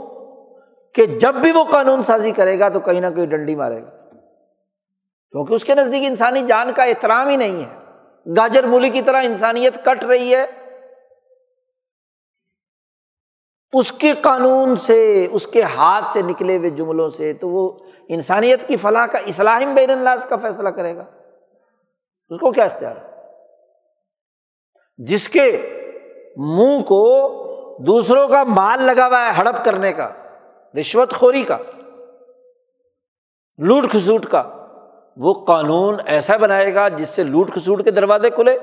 [0.94, 3.90] کہ جب بھی وہ قانون سازی کرے گا تو کہیں نہ کہیں ڈنڈی مارے گا۔
[5.32, 7.76] کیونکہ اس کے نزدیک انسانی جان کا احترام ہی نہیں ہے۔
[8.38, 10.46] گاجر مولی کی طرح انسانیت کٹ رہی ہے۔
[13.74, 18.68] اس کے قانون سے، اس کے ہاتھ سے نکلے ہوئے جملوں سے تو وہ انسانیت
[18.68, 21.06] کی فلاح کا اسلام بین اللہ کا فیصلہ کرے گا۔
[22.30, 23.11] اس کو کیا اختیار ہے؟
[25.08, 25.46] جس کے
[26.38, 27.04] منہ کو
[27.88, 30.10] دوسروں کا مال لگا ہوا ہے ہڑپ کرنے کا،
[30.80, 31.58] رشوت خوری کا،
[33.58, 34.44] لوٹ کھسوٹ کا،
[35.18, 38.58] وہ قانون ایسا بنائے گا جس سے لوٹ کھسوٹ کے دروازے کھلے۔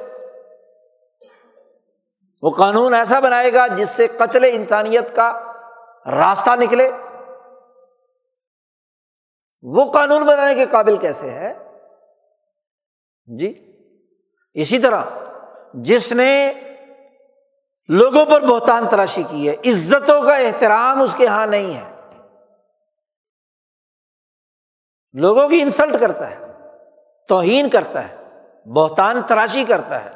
[2.42, 5.40] وہ قانون ایسا بنائے گا جس سے قتل انسانیت کا
[6.06, 6.90] راستہ نکلے۔
[9.62, 11.54] وہ قانون بنانے کے قابل کیسے ہے؟
[13.26, 13.72] جی
[14.54, 15.02] اسی طرح
[15.74, 16.52] جس نے
[17.88, 21.94] لوگوں پر بہتان تراشی کی ہے، عزتوں کا احترام اس کے یہاں نہیں ہے۔
[25.12, 26.38] لوگوں کی انسلٹ کرتا ہے،
[27.28, 28.16] توہین کرتا ہے،
[28.68, 30.10] بہتان تراشی کرتا ہے۔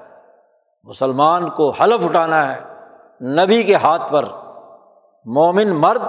[0.85, 2.61] مسلمان کو حلف اٹھانا ہے،
[3.25, 4.25] نبی کے ہاتھ پر۔
[5.25, 6.03] مومن مرد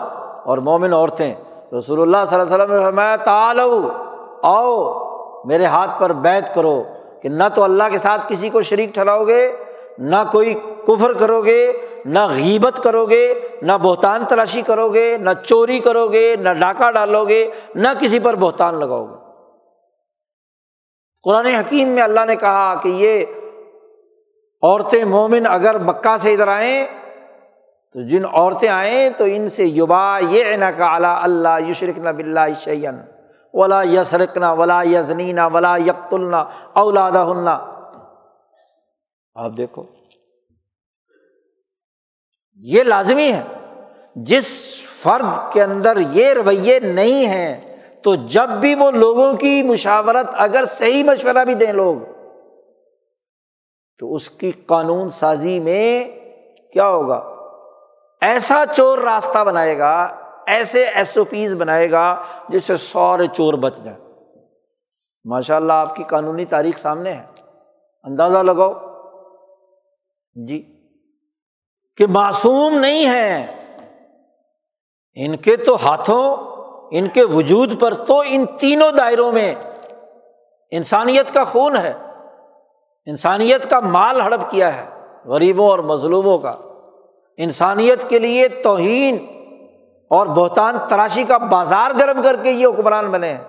[0.43, 1.35] اور مومن عورتیں۔
[1.77, 3.89] رسول اللہ صلی اللہ علیہ وسلم میں تالو
[4.43, 5.03] آؤ،
[5.43, 6.83] میرے ہاتھ پر بیت کرو۔
[7.23, 9.51] کہ نہ تو اللہ کے ساتھ کسی کو شریک ٹھہراؤ گے،
[9.97, 10.53] نہ کوئی
[10.87, 11.73] کفر کرو گے،
[12.05, 16.91] نہ غیبت کرو گے، نہ بہتان تلاشی کرو گے، نہ چوری کرو گے، نہ ڈاکہ
[16.91, 19.15] ڈالو گے، نہ کسی پر بہتان لگاؤ گے۔
[21.23, 23.25] قرآن حکیم میں اللہ نے کہا کہ یہ
[24.63, 26.85] عورتیں مومن اگر مکہ سے ادھر آئیں،
[27.93, 32.09] تو جن عورتیں آئیں تو ان سے یوبا یہ نہ کا اعلیٰ اللہ یشرک نہ
[32.09, 32.95] بلّہ شعین
[33.53, 36.43] ولا یسرکنا ولا یزنینا، ولا یکت النا
[36.73, 37.11] اولاد
[39.35, 39.83] آپ دیکھو،
[42.63, 43.43] یہ لازمی ہے۔
[44.15, 44.47] جس
[45.01, 50.65] فرد کے اندر یہ رویے نہیں ہیں، تو جب بھی وہ لوگوں کی مشاورت اگر
[50.65, 51.95] صحیح مشورہ بھی دیں لوگ،
[53.99, 56.03] تو اس کی قانون سازی میں
[56.73, 57.21] کیا ہوگا؟
[58.21, 59.93] ایسا چور راستہ بنائے گا
[60.47, 63.99] ایسے ایس او پیز بنائے گا جس سے سارے چور بچ جائیں۔
[65.25, 67.25] ماشاء اللہ آپ کی قانونی تاریخ سامنے ہے۔
[68.03, 68.73] اندازہ لگاؤ۔
[70.47, 70.79] جی۔
[71.97, 73.45] کہ معصوم نہیں ہے
[75.15, 76.37] ان کے تو ہاتھوں،
[76.91, 79.55] ان کے وجود پر تو ان تینوں دائروں میں
[80.71, 81.93] انسانیت کا خون ہے۔
[83.05, 84.89] انسانیت کا مال ہڑپ کیا ہے۔
[85.25, 86.53] غریبوں اور مظلوموں کا۔
[87.37, 89.32] انسانیت کے لیے توہین
[90.13, 93.43] اور بہتان تراشی کا بازار گرم کر کے یہ حکمران بنے ہیں۔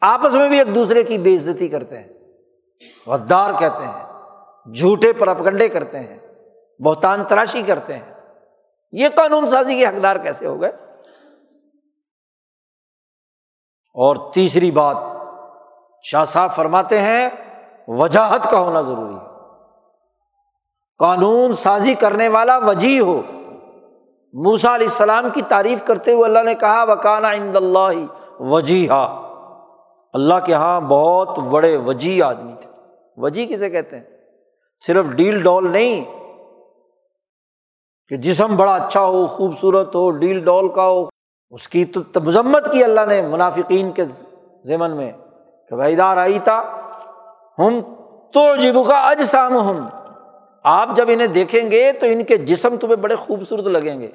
[0.00, 2.08] آپس میں بھی ایک دوسرے کی بے عزتی کرتے ہیں۔
[3.06, 4.12] غدار کہتے ہیں۔
[4.74, 6.18] جھوٹے پرپگنڈے کرتے ہیں۔
[6.84, 8.14] بہتان تراشی کرتے ہیں۔
[8.92, 10.70] یہ قانون سازی کے حقدار کیسے ہو گئے؟
[13.94, 14.96] اور تیسری بات،
[16.02, 17.28] شاہ صاحب فرماتے ہیں،
[17.88, 19.28] وجاہت کا ہونا ضروری ہے۔
[20.98, 23.22] قانون سازی کرنے والا وجی ہو۔
[24.34, 29.04] موسا علیہ السلام کی تعریف کرتے ہوئے اللہ نے کہا وکانا عند اللہ وجی ہا
[30.14, 32.70] اللہ کے یہاں بہت بڑے وجی آدمی تھے۔
[33.16, 34.04] وجی کسے کہتے ہیں؟
[34.86, 36.04] صرف ڈیل ڈول نہیں،
[38.10, 41.04] کہ جسم بڑا اچھا ہو، خوبصورت ہو، ڈیل ڈول کا ہو۔
[41.52, 44.04] اس کی تو مذمت کی اللہ نے منافقین کے
[44.68, 45.10] ذمن میں،
[45.70, 46.62] کہ بھائی دار آئی تھا
[47.58, 47.80] ہم
[48.34, 49.86] تو جیبو کا اج سام ہم
[50.70, 54.10] آپ جب انہیں دیکھیں گے تو ان کے جسم تمہیں بڑے خوبصورت لگیں گے۔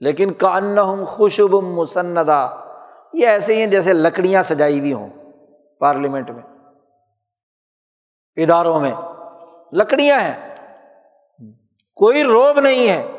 [0.00, 2.48] لیکن کا ان خوشب مسندا
[3.12, 5.08] یہ ایسے ہی جیسے لکڑیاں سجائی ہوئی ہوں
[5.78, 6.42] پارلیمنٹ میں،
[8.36, 8.92] اداروں میں۔
[9.72, 10.54] لکڑیاں ہیں،
[11.94, 13.12] کوئی روب نہیں ہے۔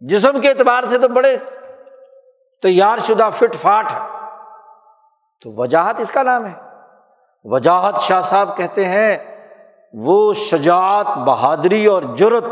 [0.00, 1.36] جسم کے اعتبار سے تو بڑے
[2.62, 3.98] تیار شدہ، فٹ فاٹ۔ ہے
[5.42, 6.54] تو وجاہت اس کا نام ہے۔
[7.44, 9.35] وجاہت شاہ صاحب کہتے ہیں
[10.00, 12.44] وہ شجاعت، بہادری اور جرت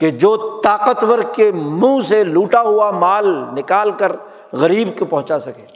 [0.00, 4.12] کہ جو طاقتور کے منہ سے لوٹا ہوا مال نکال کر
[4.52, 5.66] غریب کو پہنچا سکے۔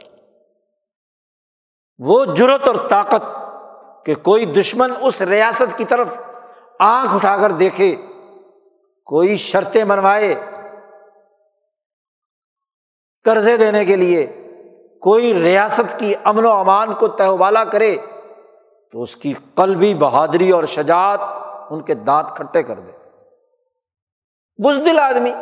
[1.97, 3.23] وہ جرت اور طاقت
[4.05, 6.19] کہ کوئی دشمن اس ریاست کی طرف
[6.79, 7.95] آنکھ اٹھا کر دیکھے،
[9.05, 10.35] کوئی شرطیں منوائے
[13.23, 14.25] قرضے دینے کے لیے،
[15.01, 17.97] کوئی ریاست کی امن و امان کو تہوالا کرے۔
[18.91, 21.19] تو اس کی قلبی بہادری اور شجاعت
[21.69, 22.91] ان کے دانت کھٹے کر دے۔
[24.63, 25.33] بزدل آدمی،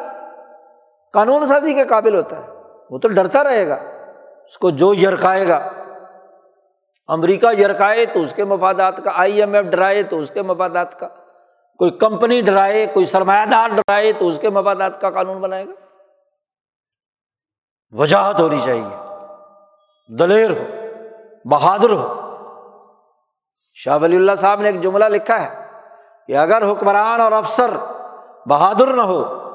[1.13, 2.47] قانون سازی کے قابل ہوتا ہے۔
[2.89, 3.75] وہ تو ڈرتا رہے گا،
[4.45, 5.69] اس کو جو یرکائے گا۔
[7.07, 10.99] امریکہ یرکائے تو اس کے مفادات کا، آئی ایم ایف ڈرائے تو اس کے مفادات
[10.99, 11.07] کا۔
[11.77, 15.71] کوئی کمپنی ڈرائے، کوئی سرمایہ دار ڈرائے تو اس کے مفادات کا قانون بنائے گا۔
[17.91, 19.23] وجاہت ہونی چاہیے۔
[20.19, 20.63] دلیر ہو،
[21.49, 22.26] بہادر ہو۔
[23.79, 25.65] شاہ ولی اللہ صاحب نے ایک جملہ لکھا ہے
[26.27, 27.71] کہ اگر حکمران اور افسر
[28.45, 29.49] بہادر نہ ہو،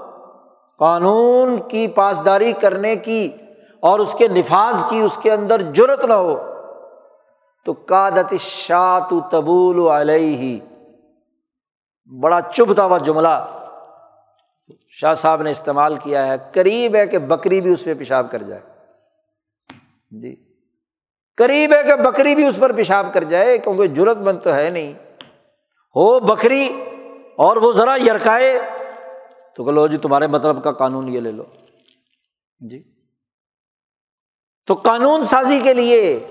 [0.78, 3.32] قانون کی پاسداری کرنے کی
[3.80, 6.52] اور اس کے نفاذ کی اس کے اندر جرت نہ ہو،
[7.64, 10.60] تو کادت شاط تبول علیہ۔ ہی
[12.20, 13.46] بڑا چبھتا ہوا جملہ
[14.88, 18.42] شاہ صاحب نے استعمال کیا ہے، قریب ہے کہ بکری بھی اس پہ پیشاب کر
[18.42, 18.62] جائے۔
[20.10, 20.51] جی۔
[21.36, 24.70] قریب ہے کہ بکری بھی اس پر پیشاب کر جائے، کیونکہ جرت مند تو ہے
[24.70, 24.92] نہیں۔
[25.96, 26.84] ہو بکری
[27.38, 28.60] اور وہ ذرا یرکائے،
[29.56, 31.42] تو کہ لو جی تمہارے مطلب کا قانون یہ لے لو۔
[32.70, 32.82] جی۔
[34.66, 36.26] تو قانون سازی کے لیے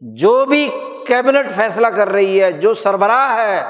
[0.00, 0.68] جو بھی
[1.06, 3.64] کیبنٹ فیصلہ کر رہی ہے، جو سربراہ ہے،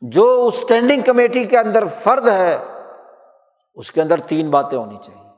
[0.00, 2.58] جو اسٹینڈنگ کمیٹی کے اندر فرد ہے،
[3.74, 5.30] اس کے اندر تین باتیں ہونی چاہیے۔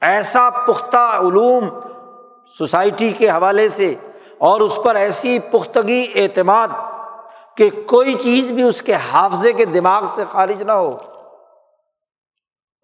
[0.00, 1.68] ایسا پختہ علوم
[2.54, 3.94] سوسائٹی کے حوالے سے
[4.38, 6.68] اور اس پر ایسی پختگی اعتماد
[7.56, 10.96] کہ کوئی چیز بھی اس کے حافظے کے دماغ سے خارج نہ ہو،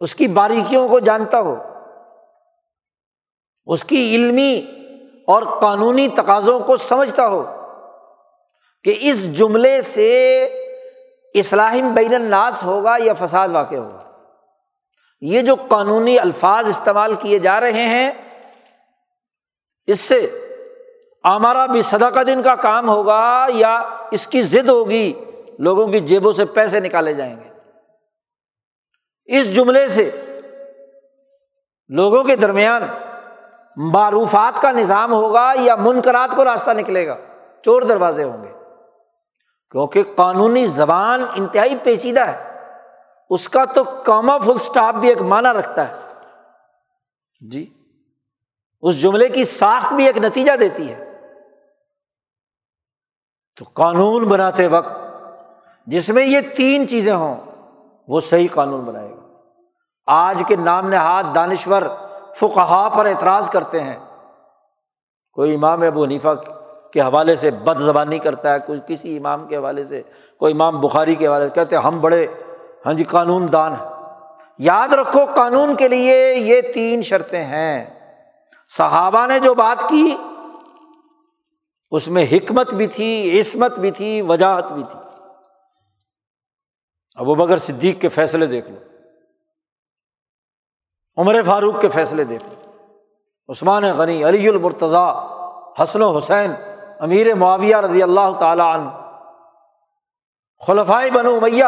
[0.00, 1.54] اس کی باریکیوں کو جانتا ہو،
[3.66, 4.66] اس کی علمی
[5.28, 7.42] اور قانونی تقاضوں کو سمجھتا ہو
[8.84, 10.08] کہ اس جملے سے
[11.34, 14.10] اصلاحم بین الناس ہوگا یا فساد واقع ہوگا۔
[15.20, 18.10] یہ جو قانونی الفاظ استعمال کیے جا رہے ہیں
[19.86, 20.48] اس سے
[21.24, 25.12] ہمارا بھی صدا کا دن کا کام ہوگا یا اس کی ضد ہوگی،
[25.58, 27.48] لوگوں کی جیبوں سے پیسے نکالے جائیں گے۔
[29.24, 30.10] اس جملے سے
[31.88, 32.82] لوگوں کے درمیان
[33.76, 37.16] معروفات کا نظام ہوگا یا منقرات کو راستہ نکلے گا،
[37.64, 38.52] چور دروازے ہوں گے۔
[39.70, 42.60] کیونکہ قانونی زبان انتہائی پیچیدہ ہے۔
[43.30, 45.94] اس کا تو کاما فل اسٹاپ بھی ایک معنی رکھتا ہے۔
[47.50, 47.81] جی؟
[48.82, 51.12] اس جملے کی ساخت بھی ایک نتیجہ دیتی ہے۔
[53.58, 54.92] تو قانون بناتے وقت
[55.86, 57.36] جس میں یہ تین چیزیں ہوں،
[58.08, 59.32] وہ صحیح قانون بنائے گا۔
[60.06, 61.82] آج کے نام نہاد دانشور
[62.36, 63.98] فقہا پر اعتراض کرتے ہیں۔
[65.32, 66.28] کوئی امام ابو حنیفہ
[66.92, 70.02] کے حوالے سے بد زبانی کرتا ہے، کوئی کسی امام کے حوالے سے،
[70.38, 72.26] کوئی امام بخاری کے حوالے سے کہتے ہم بڑے
[72.86, 73.88] ہاں جی قانون دان ہیں۔
[74.58, 78.01] یاد رکھو قانون کے لیے یہ تین شرطیں ہیں۔
[78.76, 80.16] صحابہ نے جو بات کی،
[81.90, 84.98] اس میں حکمت بھی تھی، عصمت بھی تھی، وجاہت بھی تھی۔
[87.14, 88.78] ابو بکر صدیق کے فیصلے دیکھ لو۔
[91.16, 92.70] عمر فاروق کے فیصلے دیکھ لو۔
[93.48, 95.30] عثمان غنی، علی المرتضیٰ،
[95.82, 96.52] حسن و حسین،
[97.00, 98.90] امیر معاویہ رضی اللہ تعالیٰ عنہ۔
[100.66, 101.64] خلفائے بنو میہ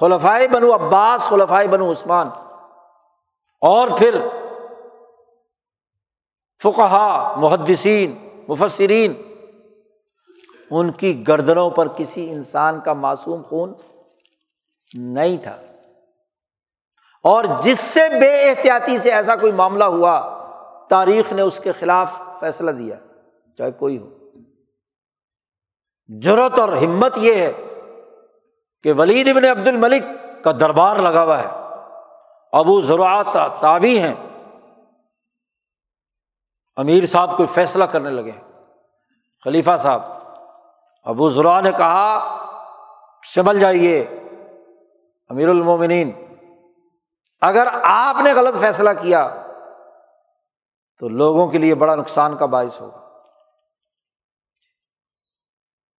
[0.00, 2.28] خلفائے بنو عباس خلفائے بنو عثمان۔
[3.60, 4.39] اور پھر
[6.62, 9.14] فقہا، محدثین، مفسرین،
[10.70, 13.72] ان کی گردنوں پر کسی انسان کا معصوم خون
[14.94, 15.56] نہیں تھا۔
[17.22, 20.40] اور جس سے بے احتیاطی سے ایسا کوئی معاملہ ہوا،
[20.90, 22.96] تاریخ نے اس کے خلاف فیصلہ دیا،
[23.58, 24.08] چاہے کوئی ہو۔
[26.24, 27.52] ضرورت اور ہمت یہ ہے
[28.82, 30.02] کہ ولید ابن عبد الملک
[30.44, 31.48] کا دربار لگا ہوا ہے۔
[32.52, 33.26] ابو ضروعات
[33.60, 34.14] تابی ہیں۔
[36.76, 38.32] امیر صاحب کوئی فیصلہ کرنے لگے۔
[39.44, 40.02] خلیفہ صاحب،
[41.06, 42.36] ابو ذرا نے کہا
[43.34, 44.00] سمجھ جائیے
[45.28, 46.10] امیر المومنین،
[47.40, 49.28] اگر آپ نے غلط فیصلہ کیا
[50.98, 52.98] تو لوگوں کے لیے بڑا نقصان کا باعث ہوگا۔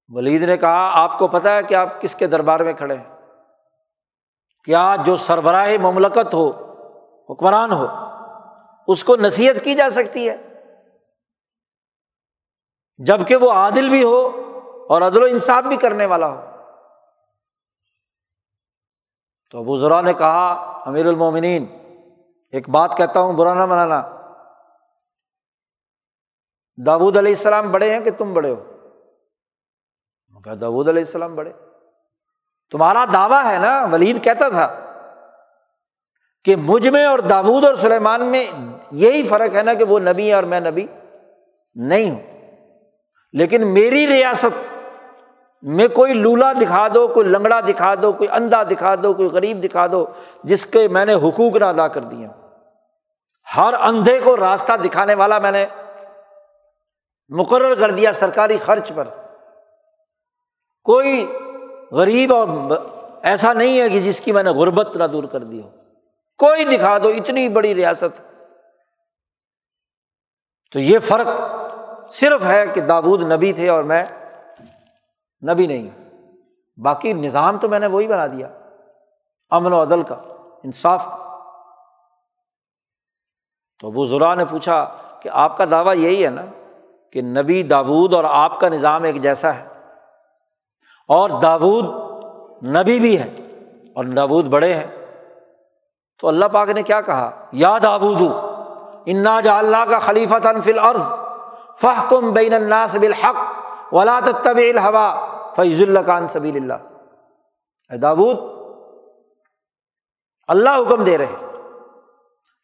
[0.09, 3.15] ولید نے کہا، آپ کو پتا ہے کہ آپ کس کے دربار میں کھڑے ہیں؟
[4.63, 6.49] کیا جو سربراہ مملکت ہو،
[7.29, 7.87] حکمران ہو،
[8.87, 10.50] اس کو نصیحت کی جا سکتی ہے؟
[13.05, 14.29] جبکہ وہ عادل بھی ہو
[14.89, 16.41] اور عدل و انصاف بھی کرنے والا ہو۔
[19.51, 20.51] تو ابو ذرا نے کہا،
[20.85, 21.65] امیر المومنین،
[22.51, 24.01] ایک بات کہتا ہوں، برا نہ منانا۔
[26.85, 28.63] داود علیہ السلام بڑے ہیں کہ تم بڑے ہو؟
[30.43, 31.53] کہا داود علیہ السلام بڑے۔
[32.71, 34.79] تمہارا دعویٰ ہے نا؟ ولید کہتا تھا
[36.43, 38.47] کہ مجھ میں اور داود اور سلیمان میں
[38.91, 40.87] یہی فرق ہے نا کہ وہ نبی ہے اور میں نبی
[41.75, 42.30] نہیں ہوں۔
[43.33, 44.75] لیکن میری ریاست
[45.61, 49.63] میں کوئی لولا دکھا دو، کوئی لنگڑا دکھا دو، کوئی اندھا دکھا دو، کوئی غریب
[49.63, 50.05] دکھا دو،
[50.43, 52.27] جس کے میں نے حقوق نہ ادا کر دیا
[53.55, 55.65] ہر اندھے کو راستہ دکھانے والا میں نے
[57.29, 59.07] مقرر کر دیا سرکاری خرچ پر۔
[60.83, 61.33] کوئی
[61.91, 62.47] غریب اور
[63.23, 65.69] ایسا نہیں ہے کہ جس کی میں نے غربت نہ دور کر دی ہو۔
[66.37, 68.21] کوئی دکھا دو، اتنی بڑی ریاست۔
[70.71, 71.27] تو یہ فرق
[72.13, 74.05] صرف ہے کہ داود نبی تھے اور میں
[75.53, 75.89] نبی نہیں
[76.77, 78.47] باقی نظام تو میں نے وہی بنا دیا،
[79.49, 80.15] امن و عدل کا،
[80.63, 81.37] انصاف کا۔
[83.79, 86.41] تو ابو ذرا نے پوچھا کہ آپ کا دعویٰ یہی ہے نا
[87.11, 89.67] کہ نبی داود اور آپ کا نظام ایک جیسا ہے۔
[91.07, 91.85] اور داود
[92.65, 93.35] نبی بھی ہے
[93.95, 94.87] اور داود بڑے ہیں۔
[96.19, 98.21] تو اللہ پاک نے کیا کہا؟ یا داود
[99.05, 101.30] انا جا اللہ کا خلیفہ تنفل عرض
[101.81, 103.35] فہ کم بین الناس بالحق
[103.93, 105.25] ولا طب الحوا
[105.55, 106.73] فیض اللہ کان سبیل اللہ۔
[107.95, 108.37] داود،
[110.47, 111.35] اللہ حکم دے رہے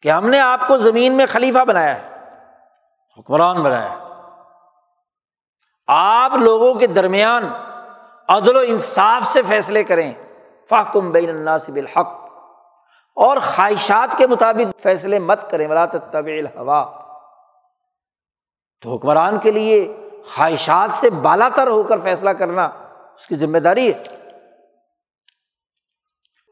[0.02, 2.14] کہ ہم نے آپ کو زمین میں خلیفہ بنایا ہے،
[3.18, 3.96] حکمران بنایا ہے۔
[5.86, 7.44] آپ لوگوں کے درمیان
[8.28, 10.12] عدل و انصاف سے فیصلے کریں،
[10.68, 12.28] فاحکم بین الناس بالحق۔
[13.14, 16.26] اور خواہشات کے مطابق فیصلے مت کریں ملا طب
[16.56, 17.07] ہوا
[18.82, 19.96] تو حکمران کے لیے
[20.34, 22.64] خواہشات سے بالا تر ہو کر فیصلہ کرنا
[23.14, 24.02] اس کی ذمہ داری ہے۔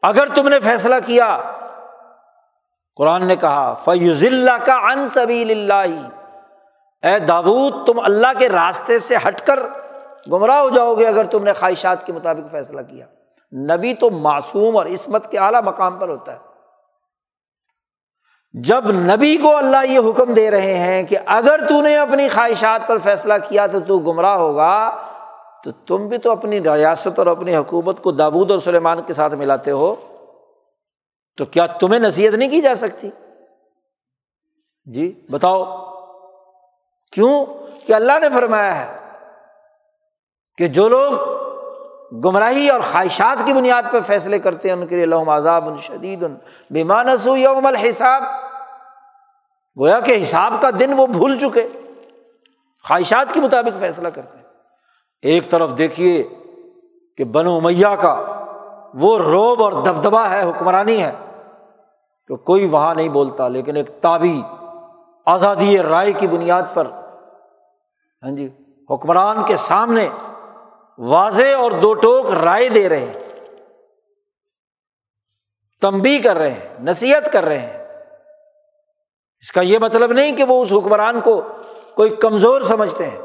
[0.02, 1.40] اگر تم نے فیصلہ کیا،
[2.96, 6.08] قرآن نے کہا فیوز اللہ کا ان سبیل اللہ
[7.06, 9.60] اے داود، تم اللہ کے راستے سے ہٹ کر
[10.32, 13.06] گمراہ ہو جاؤ گے اگر تم نے خواہشات کے مطابق فیصلہ کیا۔
[13.52, 16.38] نبی تو معصوم اور عصمت کے اعلیٰ مقام پر ہوتا ہے۔
[18.60, 22.80] جب نبی کو اللہ یہ حکم دے رہے ہیں کہ اگر تو نے اپنی خواہشات
[22.86, 25.02] پر فیصلہ کیا تو تو گمراہ ہوگا،
[25.64, 29.34] تو تم بھی تو اپنی ریاست اور اپنی حکومت کو داود اور سلیمان کے ساتھ
[29.34, 29.94] ملاتے ہو۔
[31.36, 33.10] تو کیا تمہیں نصیحت نہیں کی جا سکتی؟
[34.84, 35.64] جی بتاؤ۔
[37.12, 37.46] کیوں؟
[37.86, 38.96] کہ اللہ نے فرمایا ہے
[40.58, 41.35] کہ جو لوگ
[42.24, 45.76] گمراہی اور خواہشات کی بنیاد پہ فیصلے کرتے ہیں، ان کے لیے لہم عذاب ان
[45.76, 46.36] شدید ان
[46.70, 48.22] بیمانسو یوم الحساب۔
[49.80, 51.68] گویا کہ حساب کا دن وہ بھول چکے۔
[52.88, 54.44] خواہشات کے مطابق فیصلہ کرتے ہیں۔
[55.22, 56.28] ایک طرف دیکھیے
[57.16, 58.42] کہ بنو میاں کا
[58.94, 61.12] وہ روب اور دبدبا ہے، حکمرانی ہے
[62.28, 64.42] کہ کوئی وہاں نہیں بولتا، لیکن ایک تابی
[65.26, 66.86] آزادی رائے کی بنیاد پر۔
[68.22, 68.48] ہاں جی
[68.90, 70.08] حکمران کے سامنے
[70.98, 73.14] واضح اور دو ٹوک رائے دے رہے ہیں۔
[75.80, 77.76] تمبی کر رہے ہیں، نصیحت کر رہے ہیں۔
[79.40, 81.42] اس کا یہ مطلب نہیں کہ وہ اس حکمران کو
[81.94, 83.20] کوئی کمزور سمجھتے ہیں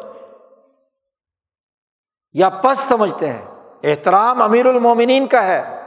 [2.34, 3.46] یا پست سمجھتے ہیں۔
[3.84, 5.82] احترام امیر المومنین کا ہے،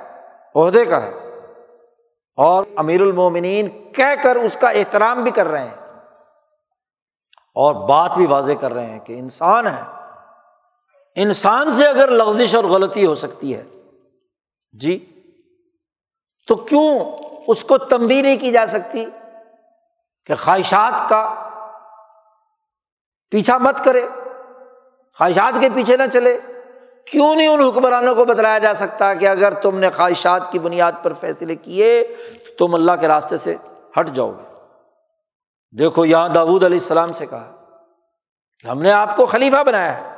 [0.55, 1.41] عہدے کا ہے۔
[2.37, 5.75] اور امیر المومنین کہہ کر اس کا احترام بھی کر رہے ہیں۔
[7.55, 10.04] اور بات بھی واضح کر رہے ہیں کہ انسان ہے۔
[11.17, 13.65] انسان سے اگر لغزش اور غلطی ہو سکتی ہے
[14.73, 15.23] جی
[16.49, 17.17] تو کیوں
[17.47, 19.07] اس کو تمبی نہیں کی جا سکتی
[20.27, 21.51] کہ خواہشات کا
[23.31, 24.09] پیچھا مت کرے،
[25.19, 26.39] خواہشات کے پیچھے نہ چلے؟
[27.11, 30.93] کیوں نہیں ان حکمرانوں کو بتلایا جا سکتا کہ اگر تم نے خواہشات کی بنیاد
[31.03, 32.05] پر فیصلے کیے،
[32.45, 33.55] تو تم اللہ کے راستے سے
[34.01, 34.55] ہٹ جاؤ گے۔
[35.79, 37.57] دیکھو، یہاں داود علیہ السلام سے کہا
[38.63, 40.14] کہ ہم نے آپ کو خلیفہ بنایا ہے۔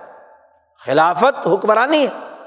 [0.86, 2.42] خلافت حکمرانی ہے۔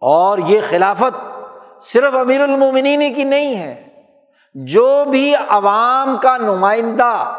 [0.00, 1.40] اور یہ خلافت
[1.82, 3.88] صرف امیر المومنین کی نہیں ہے۔
[4.54, 7.38] جو بھی عوام کا نمائندہ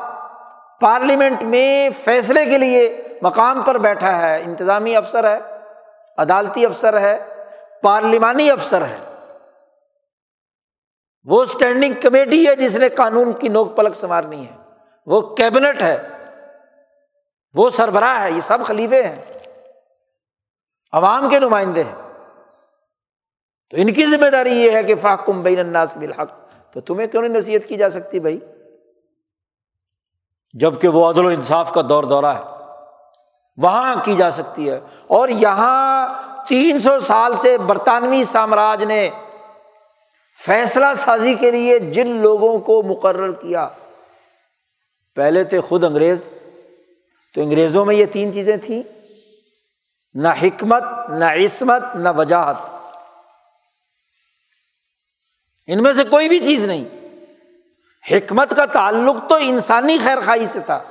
[0.82, 5.40] پارلیمنٹ میں فیصلے کے لیے مقام پر بیٹھا ہے، انتظامی افسر ہے،
[6.18, 7.46] عدالتی افسر ہے،
[7.82, 8.98] پارلیمانی افسر ہے،
[11.24, 14.58] وہ اسٹینڈنگ کمیٹی ہے جس نے قانون کی نوک پلک سنوارنی ہے۔
[15.06, 16.08] وہ کیبنٹ ہے۔
[17.54, 19.22] وہ سربراہ ہے، یہ سب خلیفے ہیں۔
[20.92, 21.96] عوام کے نمائندے ہیں۔
[23.70, 26.32] تو ان کی ذمہ داری یہ ہے کہ فاقم بین الناس بالحق۔
[26.74, 28.40] تو تمہیں کیوں نہیں نصیحت کی جا سکتی بھائی؟
[30.54, 32.42] جبکہ وہ عدل و انصاف کا دور دورہ ہے۔
[33.58, 36.08] وہاں کی جا سکتی ہے۔ اور یہاں
[36.48, 39.10] تین سو سال سے برطانوی سامراج نے
[40.46, 43.70] فیصلہ سازی کے لیے جن لوگوں کو مقرر کیا،
[45.16, 46.30] پہلے تھے خود انگریز
[47.34, 48.84] تو انگریزوں میں یہ تین چیزیں تھیں۔
[50.14, 52.56] نہ حکمت، نہ عصمت، نہ وجاہت۔
[55.68, 56.86] ان میں سے کوئی بھی چیز نہیں۔
[58.12, 60.84] حکمت کا تعلق تو انسانی خیر خائی سے تھا۔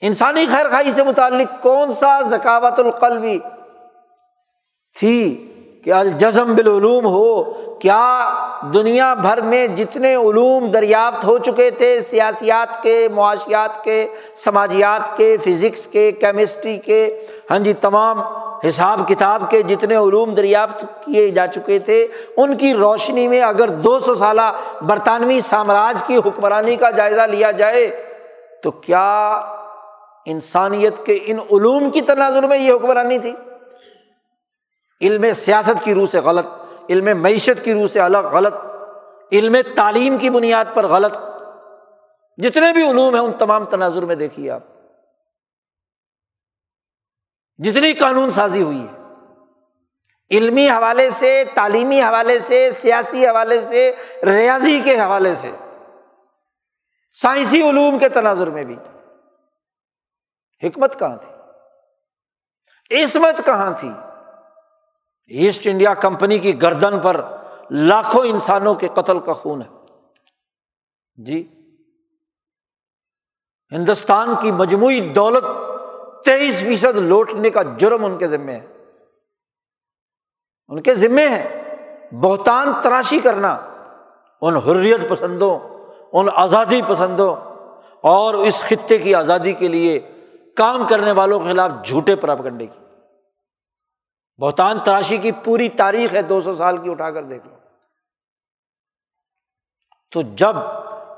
[0.00, 3.38] انسانی خیر خائی سے متعلق کون سا ذکاوت القلبی
[4.98, 5.48] تھی؟
[5.84, 7.42] کہ الجزم بالعلوم ہو،
[7.80, 8.28] کیا
[8.74, 14.06] دنیا بھر میں جتنے علوم دریافت ہو چکے تھے، سیاسیات کے، معاشیات کے،
[14.44, 17.08] سماجیات کے، فزکس کے، کیمسٹری کے
[17.50, 18.20] ہاں جی تمام
[18.68, 22.06] حساب کتاب کے جتنے علوم دریافت کیے جا چکے تھے،
[22.36, 24.50] ان کی روشنی میں اگر دو سو سالہ
[24.82, 27.88] برطانوی سامراج کی حکمرانی کا جائزہ لیا جائے،
[28.62, 29.30] تو کیا
[30.26, 33.32] انسانیت کے ان علوم کی تناظر میں یہ حکمرانی تھی؟
[35.02, 36.46] علم سیاست کی روح سے غلط،
[36.90, 38.54] علم معیشت کی روح سے الگ غلط،
[39.32, 41.12] علم تعلیم کی بنیاد پر غلط۔
[42.36, 44.60] جتنے بھی علوم ہیں ان تمام تناظر میں دیکھیے آپ۔
[47.58, 49.02] جتنی قانون سازی ہوئی ہے،
[50.30, 55.52] علمی حوالے سے، تعلیمی حوالے سے، سیاسی حوالے سے، ریاضی کے حوالے سے،
[57.22, 58.76] سائنسی علوم کے تناظر میں بھی۔
[60.66, 61.32] حکمت کہاں تھی؟
[63.04, 63.90] عصمت کہاں تھی؟
[65.26, 67.24] ایسٹ انڈیا کمپنی کی گردن پر
[67.70, 69.76] لاکھوں انسانوں کے قتل کا خون ہے۔
[71.16, 71.48] جی۔
[73.72, 75.44] ہندوستان کی مجموعی دولت
[76.24, 78.66] تیئیس فیصد لوٹنے کا جرم ان کے ذمے ہے۔
[80.68, 81.74] ان کے ذمے ہے
[82.12, 83.58] بہتان تراشی کرنا،
[84.40, 85.58] ان حریت پسندوں،
[86.12, 87.36] ان آزادی پسندوں
[88.00, 90.00] اور اس خطے کی آزادی کے لیے
[90.56, 92.81] کام کرنے والوں کے خلاف جھوٹے پراپ کنڈے کی۔
[94.42, 97.54] بہتان تراشی کی پوری تاریخ ہے دو سو سال کی، اٹھا کر دیکھ لو۔
[100.10, 100.56] تو جب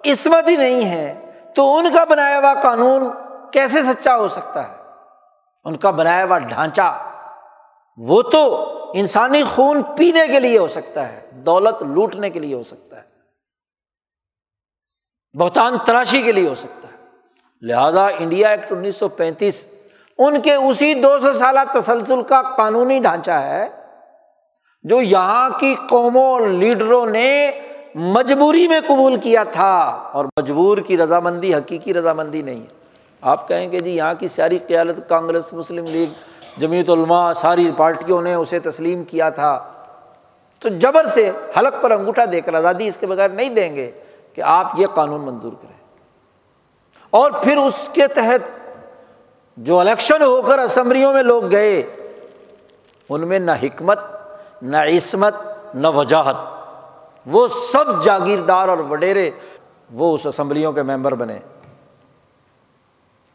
[0.05, 3.03] عصمت ہی نہیں ہے، تو ان کا بنایا ہوا قانون
[3.53, 4.77] کیسے سچا ہو سکتا ہے؟
[5.65, 7.15] ان کا بنایا ہوا ڈھانچہ،
[7.97, 8.65] وہ تو
[8.95, 13.09] انسانی خون پینے کے لیے ہو سکتا ہے، دولت لوٹنے کے لیے ہو سکتا ہے۔
[15.39, 17.05] بہتان تراشی کے لیے ہو سکتا ہے۔
[17.63, 19.67] لہذا انڈیا ایکٹ انیس سو پینتیس
[20.19, 23.69] ان کے اسی دو سو سالہ تسلسل کا قانونی ڈھانچہ ہے،
[24.83, 27.51] جو یہاں کی قوموں لیڈروں نے
[27.95, 32.85] مجبوری میں قبول کیا تھا، اور مجبور کی رضامندی، حقیقی رضامندی نہیں ہے۔
[33.21, 36.13] آپ کہیں کہ جی یہاں کی ساری قیادت، کانگریس، مسلم لیگ
[36.61, 39.65] جمیعت علماء، ساری پارٹیوں نے اسے تسلیم کیا تھا۔
[40.59, 43.91] تو جبر سے حلق پر انگوٹھا دے کر آزادی اس کے بغیر نہیں دیں گے
[44.35, 45.85] کہ آپ یہ قانون منظور کریں۔
[47.11, 48.64] اور پھر اس کے تحت
[49.57, 51.97] جو الیکشن ہو کر اسمبلیوں میں لوگ گئے،
[53.09, 53.99] ان میں نہ حکمت،
[54.63, 55.35] نہ عصمت،
[55.75, 56.37] نہ وجاہت۔
[57.27, 59.31] وہ سب جاگیردار اور وڈیرے
[59.93, 61.39] وہ اس اسمبلیوں کے ممبر بنے۔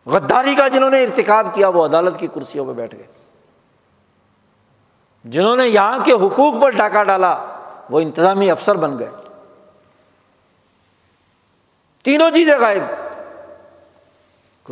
[0.06, 3.08] غداری کا جنہوں نے ارتقاب کیا، وہ عدالت کی کرسیوں پہ بیٹھ گئے۔
[5.24, 7.46] جنہوں نے یہاں کے حقوق پر ڈاکہ ڈالا،
[7.90, 9.12] وہ انتظامی افسر بن گئے۔
[12.04, 13.09] تینوں چیزیں غائب۔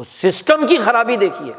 [0.04, 1.54] سسٹم کی خرابی دیکھیے۔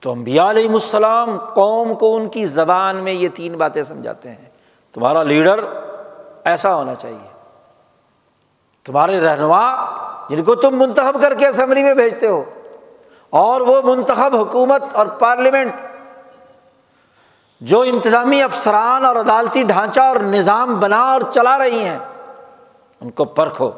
[0.00, 4.50] تو امبیا علیہ السلام قوم کو ان کی زبان میں یہ تین باتیں سمجھاتے ہیں۔
[4.92, 5.60] تمہارا لیڈر
[6.44, 7.28] ایسا ہونا چاہیے۔
[8.84, 9.84] تمہارے رہنما
[10.28, 12.44] جن کو تم منتخب کر کے اسمبلی میں بھیجتے ہو۔
[13.30, 15.74] اور وہ منتخب حکومت اور پارلیمنٹ
[17.60, 21.98] جو انتظامی افسران اور عدالتی ڈھانچہ اور نظام بنا اور چلا رہی ہیں،
[23.00, 23.70] ان کو پرکھو۔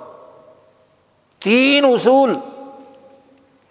[1.42, 2.38] تین اصول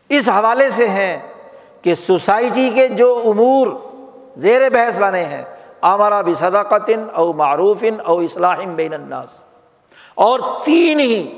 [0.09, 1.33] اس حوالے سے ہیں
[1.81, 3.67] کہ سوسائٹی کے جو امور
[4.35, 5.43] زیر بحث لانے ہیں
[5.81, 9.41] آمارا بھی صداقتن او معروفن او اصلاحم بین الناس۔
[10.15, 11.37] اور تین ہی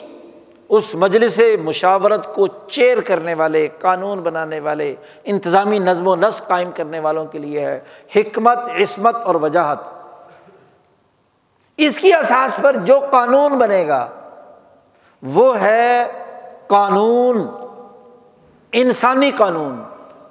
[0.70, 6.72] اس مجلس مشاورت کو چیئر کرنے والے، قانون بنانے والے، انتظامی نظم و نسق قائم
[6.76, 7.80] کرنے والوں کے لیے ہے۔
[8.16, 9.80] حکمت، عصمت اور وجاہت۔
[11.78, 14.10] اس کی اساس پر جو قانون بنے گا
[15.24, 16.12] وہ ہے
[16.68, 17.48] قانون،
[18.72, 19.84] انسانی قانون،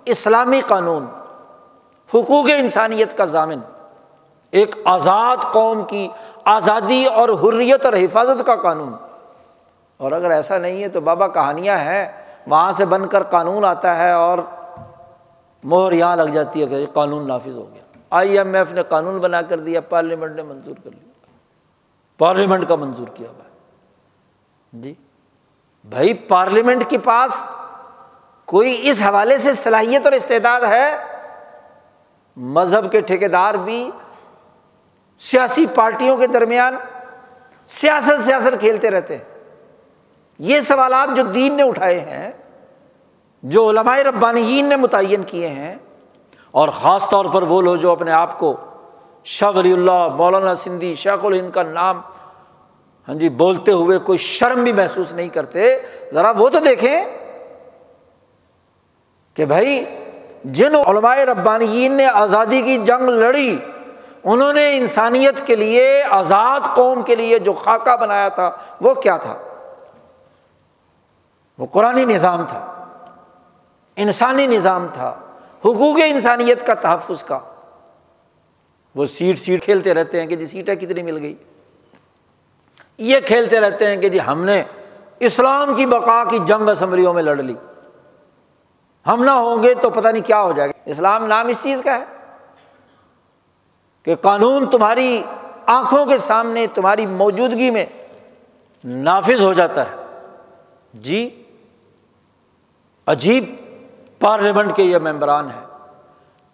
[0.04, 1.06] اسلامی قانون،
[2.14, 3.58] حقوق انسانیت کا ضامن،
[4.50, 6.08] ایک آزاد قوم کی
[6.44, 8.92] آزادی اور حریت اور حفاظت کا قانون۔
[9.96, 12.06] اور اگر ایسا نہیں ہے تو بابا کہانیاں ہیں،
[12.46, 14.38] وہاں سے بن کر قانون آتا ہے اور
[15.64, 19.18] مہر یہاں لگ جاتی ہے کہ قانون نافذ ہو گیا۔ آئی ایم ایف نے قانون
[19.18, 21.10] بنا کر دیا، پارلیمنٹ نے منظور کر لیا۔
[22.18, 23.47] پارلیمنٹ کا منظور کیا ہوا۔
[24.72, 24.94] جی۔
[25.84, 27.46] بھائی، پارلیمنٹ کے پاس
[28.48, 30.90] کوئی اس حوالے سے صلاحیت اور استعداد ہے؟
[32.36, 33.90] مذہب کے ٹھیکیدار بھی،
[35.20, 36.76] سیاسی پارٹیوں کے درمیان
[37.70, 39.24] سیاست سیاست کھیلتے رہتے ہیں۔
[40.40, 42.30] یہ سوالات جو دین نے اٹھائے ہیں،
[43.42, 45.74] جو علماء ربانیین نے متعین کیے ہیں،
[46.54, 48.54] اور خاص طور پر وہ لوگ جو اپنے آپ کو
[49.26, 52.00] شاہ ولی اللہ، مولانا سندھی، شیخ الہند کا نام
[53.08, 55.78] ہاں جی بولتے ہوئے کوئی شرم بھی محسوس نہیں کرتے۔
[56.12, 57.04] ذرا وہ تو دیکھیں
[59.34, 59.84] کہ بھائی،
[60.44, 63.58] جن علماء ربانیین نے آزادی کی جنگ لڑی،
[64.24, 69.16] انہوں نے انسانیت کے لیے، آزاد قوم کے لیے جو خاکہ بنایا تھا، وہ کیا
[69.16, 69.38] تھا؟
[71.58, 72.86] وہ قرآن نظام تھا،
[73.96, 75.14] انسانی نظام تھا،
[75.60, 77.38] حقوق انسانیت کا تحفظ کا۔
[78.94, 81.34] وہ سیٹ سیٹ کھیلتے رہتے ہیں کہ جی سیٹیں کتنی مل گئی۔
[82.98, 84.62] یہ کھیلتے رہتے ہیں کہ جی ہم نے
[85.20, 87.54] اسلام کی بقا کی جنگ اسمبلیوں میں لڑ لی۔
[89.06, 91.82] ہم نہ ہوں گے تو پتہ نہیں کیا ہو جائے گا۔ اسلام نام اس چیز
[91.84, 92.04] کا ہے
[94.02, 95.22] کہ قانون تمہاری
[95.66, 97.86] آنکھوں کے سامنے، تمہاری موجودگی میں
[98.84, 99.96] نافذ ہو جاتا ہے۔
[100.94, 101.42] جی
[103.06, 103.54] عجیب
[104.18, 105.66] پارلیمنٹ کے یہ ممبران ہیں۔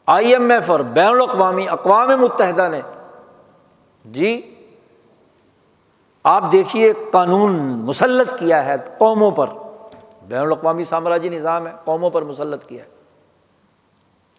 [0.07, 2.81] آئی ایم ایف اور بین الاقوامی اقوام متحدہ نے۔
[4.05, 4.54] جی
[6.25, 9.47] آپ دیکھیے قانون مسلط کیا ہے قوموں پر۔
[10.23, 12.89] بین الاقوامی سامراجی نظام ہے، قوموں پر مسلط کیا ہے۔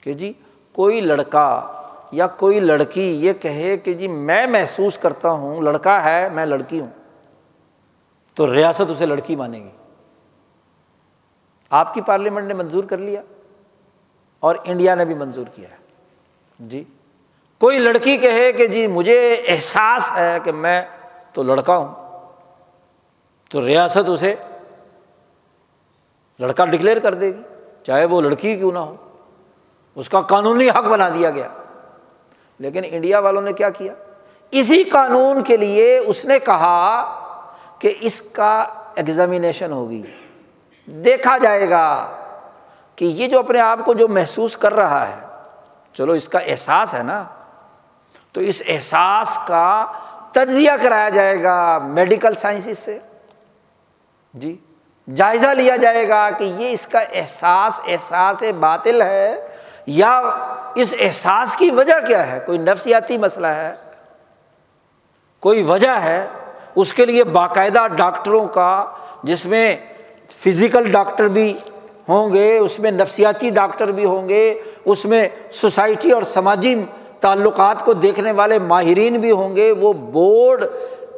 [0.02, 0.34] کہ جی
[0.74, 1.72] کوئی لڑکا
[2.12, 6.80] یا کوئی لڑکی یہ کہے کہ جی میں محسوس کرتا ہوں، لڑکا ہے، میں لڑکی
[6.80, 6.90] ہوں۔
[8.36, 9.70] تو ریاست اسے لڑکی مانے گی۔
[11.70, 13.22] آپ کی پارلیمنٹ نے منظور کر لیا
[14.40, 15.78] اور انڈیا نے بھی منظور کیا ہے۔
[16.60, 16.84] جی
[17.60, 20.82] کوئی لڑکی کہے کہ جی مجھے احساس ہے کہ میں
[21.36, 21.95] تو لڑکا ہوں۔
[23.49, 24.36] تو ریاست اسے
[26.40, 27.41] لڑکا ڈکلیئر کر دے گی،
[27.84, 28.95] چاہے وہ لڑکی کیوں نہ ہو۔
[29.95, 31.48] اس کا قانونی حق بنا دیا گیا۔
[32.60, 33.94] لیکن انڈیا والوں نے کیا کیا؟
[34.52, 37.03] اسی قانون کے لیے اس نے کہا
[37.80, 40.03] کہ اس کا ایگزامینیشن ہوگی۔
[40.88, 42.12] دیکھا جائے گا
[42.95, 45.26] کہ یہ جو اپنے آپ کو جو محسوس کر رہا ہے،
[45.94, 47.24] چلو اس کا احساس ہے نا۔
[48.32, 49.91] تو اس احساس کا
[50.36, 52.98] تجزیہ کرایا جائے گا میڈیکل سائنسز سے۔
[54.34, 54.56] جی
[55.16, 59.36] جائزہ لیا جائے گا کہ یہ اس کا احساس احساس باطل ہے
[59.88, 60.22] یا
[60.76, 63.74] اس احساس کی وجہ کیا ہے؟ کوئی نفسیاتی مسئلہ ہے؟
[65.40, 66.26] کوئی وجہ ہے
[66.76, 68.86] اس کے لیے باقاعدہ ڈاکٹروں کا،
[69.24, 69.78] جس میں
[70.44, 71.57] فزیکل ڈاکٹر بھی
[72.07, 76.76] ہوں گے، اس میں نفسیاتی ڈاکٹر بھی ہوں گے، اس میں سوسائٹی اور سماجی
[77.26, 80.65] تعلقات کو دیکھنے والے ماہرین بھی ہوں گے، وہ بورڈ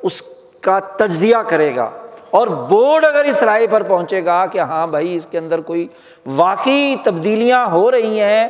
[0.04, 0.24] اس
[0.62, 1.90] کا تجزیہ کرے گا۔
[2.30, 5.88] اور بورڈ اگر اس رائے پر پہنچے گا کہ ہاں بھائی، اس کے اندر کوئی
[6.26, 8.48] واقعی تبدیلیاں ہو رہی ہیں،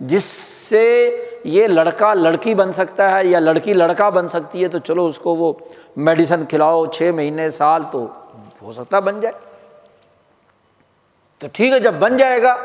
[0.00, 0.24] جس
[0.68, 5.06] سے یہ لڑکا لڑکی بن سکتا ہے یا لڑکی لڑکا بن سکتی ہے، تو چلو
[5.06, 5.52] اس کو وہ
[5.96, 8.06] میڈیسن کھلاؤ، چھ مہینے، سال تو
[8.62, 9.34] ہو سکتا بن جائے۔
[11.38, 12.56] تو ٹھیک ہے، جب بن جائے گا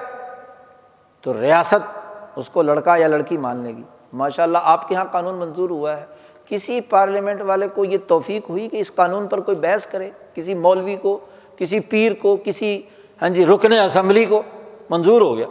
[1.21, 1.99] تو ریاست
[2.35, 3.83] اس کو لڑکا یا لڑکی مان لے گی۔
[4.13, 6.05] ماشاء اللہ آپ کے یہاں قانون منظور ہوا ہے۔
[6.45, 10.53] کسی پارلیمنٹ والے کو یہ توفیق ہوئی کہ اس قانون پر کوئی بحث کرے، کسی
[10.53, 11.19] مولوی کو،
[11.57, 12.81] کسی پیر کو، کسی
[13.21, 14.41] ہاں جی رکن اسمبلی کو؟
[14.89, 15.47] منظور ہو گیا۔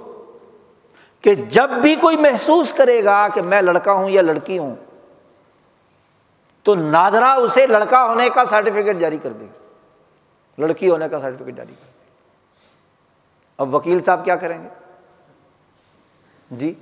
[1.23, 4.77] کہ جب بھی کوئی محسوس کرے گا کہ میں لڑکا ہوں یا لڑکی ہوں،
[6.63, 9.65] تو نادرا اسے لڑکا ہونے کا سرٹیفکیٹ جاری کر دے گا
[10.59, 11.93] لڑکی ہونے کا سرٹیفکیٹ جاری کر دے
[13.59, 14.69] اب وکیل صاحب کیا کریں گے؟
[16.51, 16.75] جی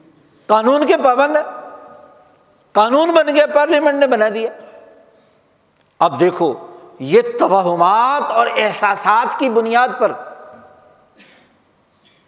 [0.46, 1.65] قانون کے پابند ہے
[2.76, 4.50] قانون بن گیا پارلیمنٹ نے بنا دیا۔
[5.98, 6.54] اب دیکھو،
[6.98, 10.12] یہ توہمات اور احساسات کی بنیاد پر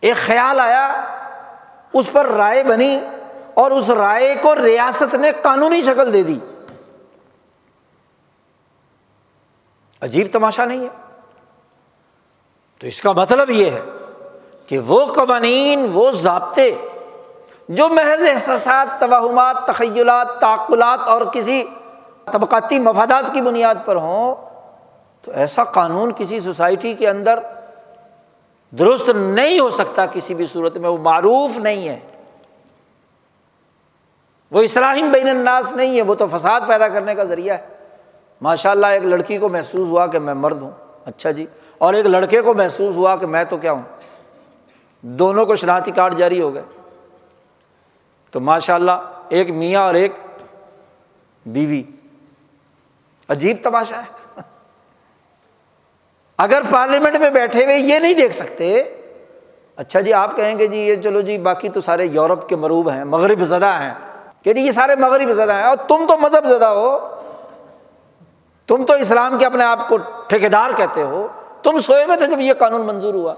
[0.01, 1.05] ایک خیال آیا،
[1.93, 3.01] اس پر رائے بنی
[3.55, 6.39] اور اس رائے کو ریاست نے قانونی شکل دے دی۔
[10.01, 11.19] عجیب تماشا نہیں ہے؟
[12.79, 13.81] تو اس کا مطلب یہ ہے
[14.67, 16.77] کہ وہ قوانین، وہ ضابطے
[17.69, 21.65] جو محض احساسات، توہمات، تخیلات، تعقلات اور کسی
[22.33, 24.37] طبقاتی مفادات کی بنیاد پر ہوں،
[25.23, 27.39] تو ایسا قانون کسی سوسائٹی کے اندر
[28.71, 31.99] درست نہیں ہو سکتا کسی بھی صورت میں، وہ معروف نہیں ہے۔
[34.51, 37.67] وہ اسلام بین الناس نہیں ہے، وہ تو فساد پیدا کرنے کا ذریعہ ہے۔
[38.43, 40.71] ماشاء اللہ ایک لڑکی کو محسوس ہوا کہ میں مرد ہوں۔
[41.05, 41.47] اچھا جی۔
[41.79, 43.83] اور ایک لڑکے کو محسوس ہوا کہ میں تو کیا ہوں۔
[45.01, 46.63] دونوں کو شناختی کارڈ جاری ہو گئے۔
[48.31, 48.93] تو ماشاء اللہ
[49.29, 50.13] ایک میاں اور ایک
[51.47, 51.83] بیوی
[53.29, 54.41] عجیب تماشا ہے۔
[56.39, 58.83] اگر پارلیمنٹ میں بیٹھے ہوئے یہ نہیں دیکھ سکتے
[59.77, 62.91] اچھا جی آپ کہیں گے جی یہ چلو جی باقی تو سارے یورپ کے مروب
[62.91, 63.95] ہیں، مغرب زدہ ہیں۔
[64.43, 67.21] کہ جی یہ سارے مغرب زدہ ہیں۔ اور تم تو مذہب زدہ ہو۔
[68.67, 69.97] تم تو اسلام کے اپنے آپ کو
[70.29, 71.29] ٹھیکیدار کہتے ہو۔
[71.63, 73.35] تم سوئے میں تھے جب یہ قانون منظور ہوا۔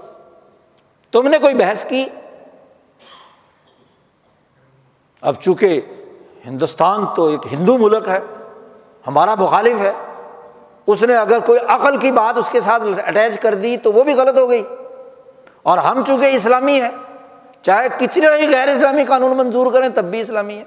[1.11, 2.05] تم نے کوئی بحث کی؟
[5.21, 5.81] اب چونکہ
[6.47, 8.19] ہندوستان تو ایک ہندو ملک ہے،
[9.07, 9.93] ہمارا مخالف ہے،
[10.87, 14.03] اس نے اگر کوئی عقل کی بات اس کے ساتھ اٹیچ کر دی تو وہ
[14.03, 14.63] بھی غلط ہو گئی۔
[15.63, 16.89] اور ہم چونکہ اسلامی ہیں،
[17.61, 20.63] چاہے کتنے ہی غیر اسلامی قانون منظور کریں تب بھی اسلامی ہے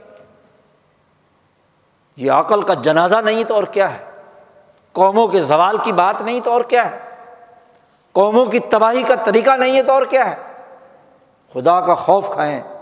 [2.17, 4.05] یہ عقل کا جنازہ نہیں تو اور کیا ہے؟
[4.93, 6.99] قوموں کے زوال کی بات نہیں تو اور کیا ہے؟
[8.13, 10.37] قوموں کی تباہی کا طریقہ نہیں ہے تو اور کیا ہے؟
[11.53, 12.74] خدا کا خوف کھائیں۔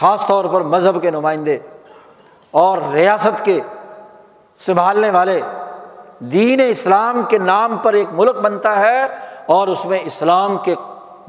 [0.00, 1.58] خاص طور پر مذہب کے نمائندے
[2.50, 3.60] اور ریاست کے
[4.58, 5.40] سنبھالنے والے،
[6.18, 9.06] دین اسلام کے نام پر ایک ملک بنتا ہے
[9.46, 10.74] اور اس میں اسلام کے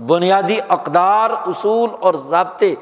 [0.07, 2.75] بنیادی اقدار، اصول اور ضابطے،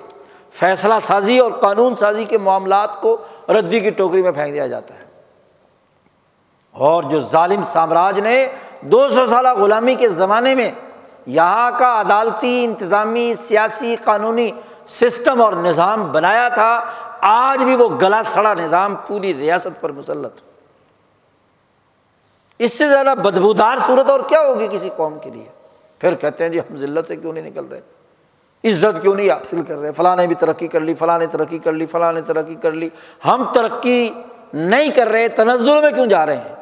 [0.52, 3.18] فیصلہ سازی اور قانون سازی کے معاملات کو
[3.50, 5.08] ردی کی ٹوکری میں پھینک دیا جاتا ہے۔
[6.72, 8.48] اور جو ظالم سامراج نے
[8.82, 10.72] دو سو سالہ غلامی کے زمانے میں
[11.26, 14.52] یہاں کا عدالتی، انتظامی، سیاسی، قانونی
[14.88, 16.86] سسٹم اور نظام بنایا تھا،
[17.22, 20.32] آج بھی وہ گلا سڑا نظام پوری ریاست پر مسلط
[22.60, 25.46] اس سے زیادہ بدبودار صورت اور کیا ہوگی کسی قوم کے لیے؟
[26.00, 27.82] پھر کہتے ہیں جی ہم ذلت سے کیوں نہیں نکل رہے؟
[28.64, 31.58] عزت کیوں نہیں حاصل کر رہے؟ فلاں نے بھی ترقی کر لی، فلاں نے ترقی
[31.58, 32.90] کر لی، فلاں نے ترقی کر لی۔
[33.26, 34.10] ہم ترقی
[34.54, 36.56] نہیں کر رہے، تنزل میں کیوں جا رہے ہیں؟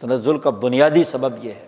[0.00, 1.66] تنزل کا بنیادی سبب یہ ہے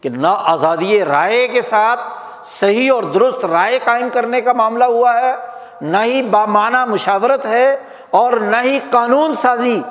[0.00, 2.00] کہ نہ آزادی رائے کے ساتھ
[2.44, 5.34] صحیح اور درست رائے قائم کرنے کا معاملہ ہوا ہے۔
[5.80, 7.76] نہ ہی بامانہ مشاورت ہے
[8.10, 9.82] اور نہ ہی قانون سازی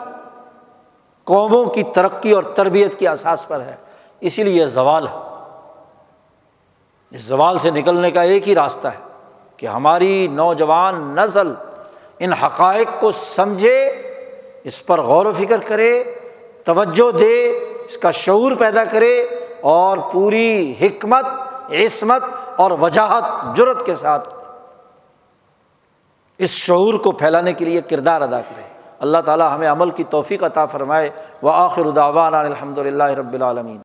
[1.23, 3.75] قوموں کی ترقی اور تربیت کے احساس پر ہے۔
[4.19, 5.17] اسی لیے یہ زوال ہے۔
[7.11, 9.07] اس زوال سے نکلنے کا ایک ہی راستہ ہے
[9.57, 11.53] کہ ہماری نوجوان نسل
[12.19, 13.87] ان حقائق کو سمجھے،
[14.63, 16.03] اس پر غور و فکر کرے،
[16.65, 17.49] توجہ دے،
[17.89, 19.27] اس کا شعور پیدا کرے
[19.61, 21.25] اور پوری حکمت،
[21.69, 22.23] عصمت
[22.57, 24.29] اور وجاہت جرت کے ساتھ
[26.37, 28.61] اس شعور کو پھیلانے کے لیے کردار ادا کرے۔
[28.99, 31.09] اللہ تعالیٰ ہمیں عمل کی توفیق عطا فرمائے۔
[31.41, 33.81] وہ آخر الداوان الحمد للہ رب العالمین۔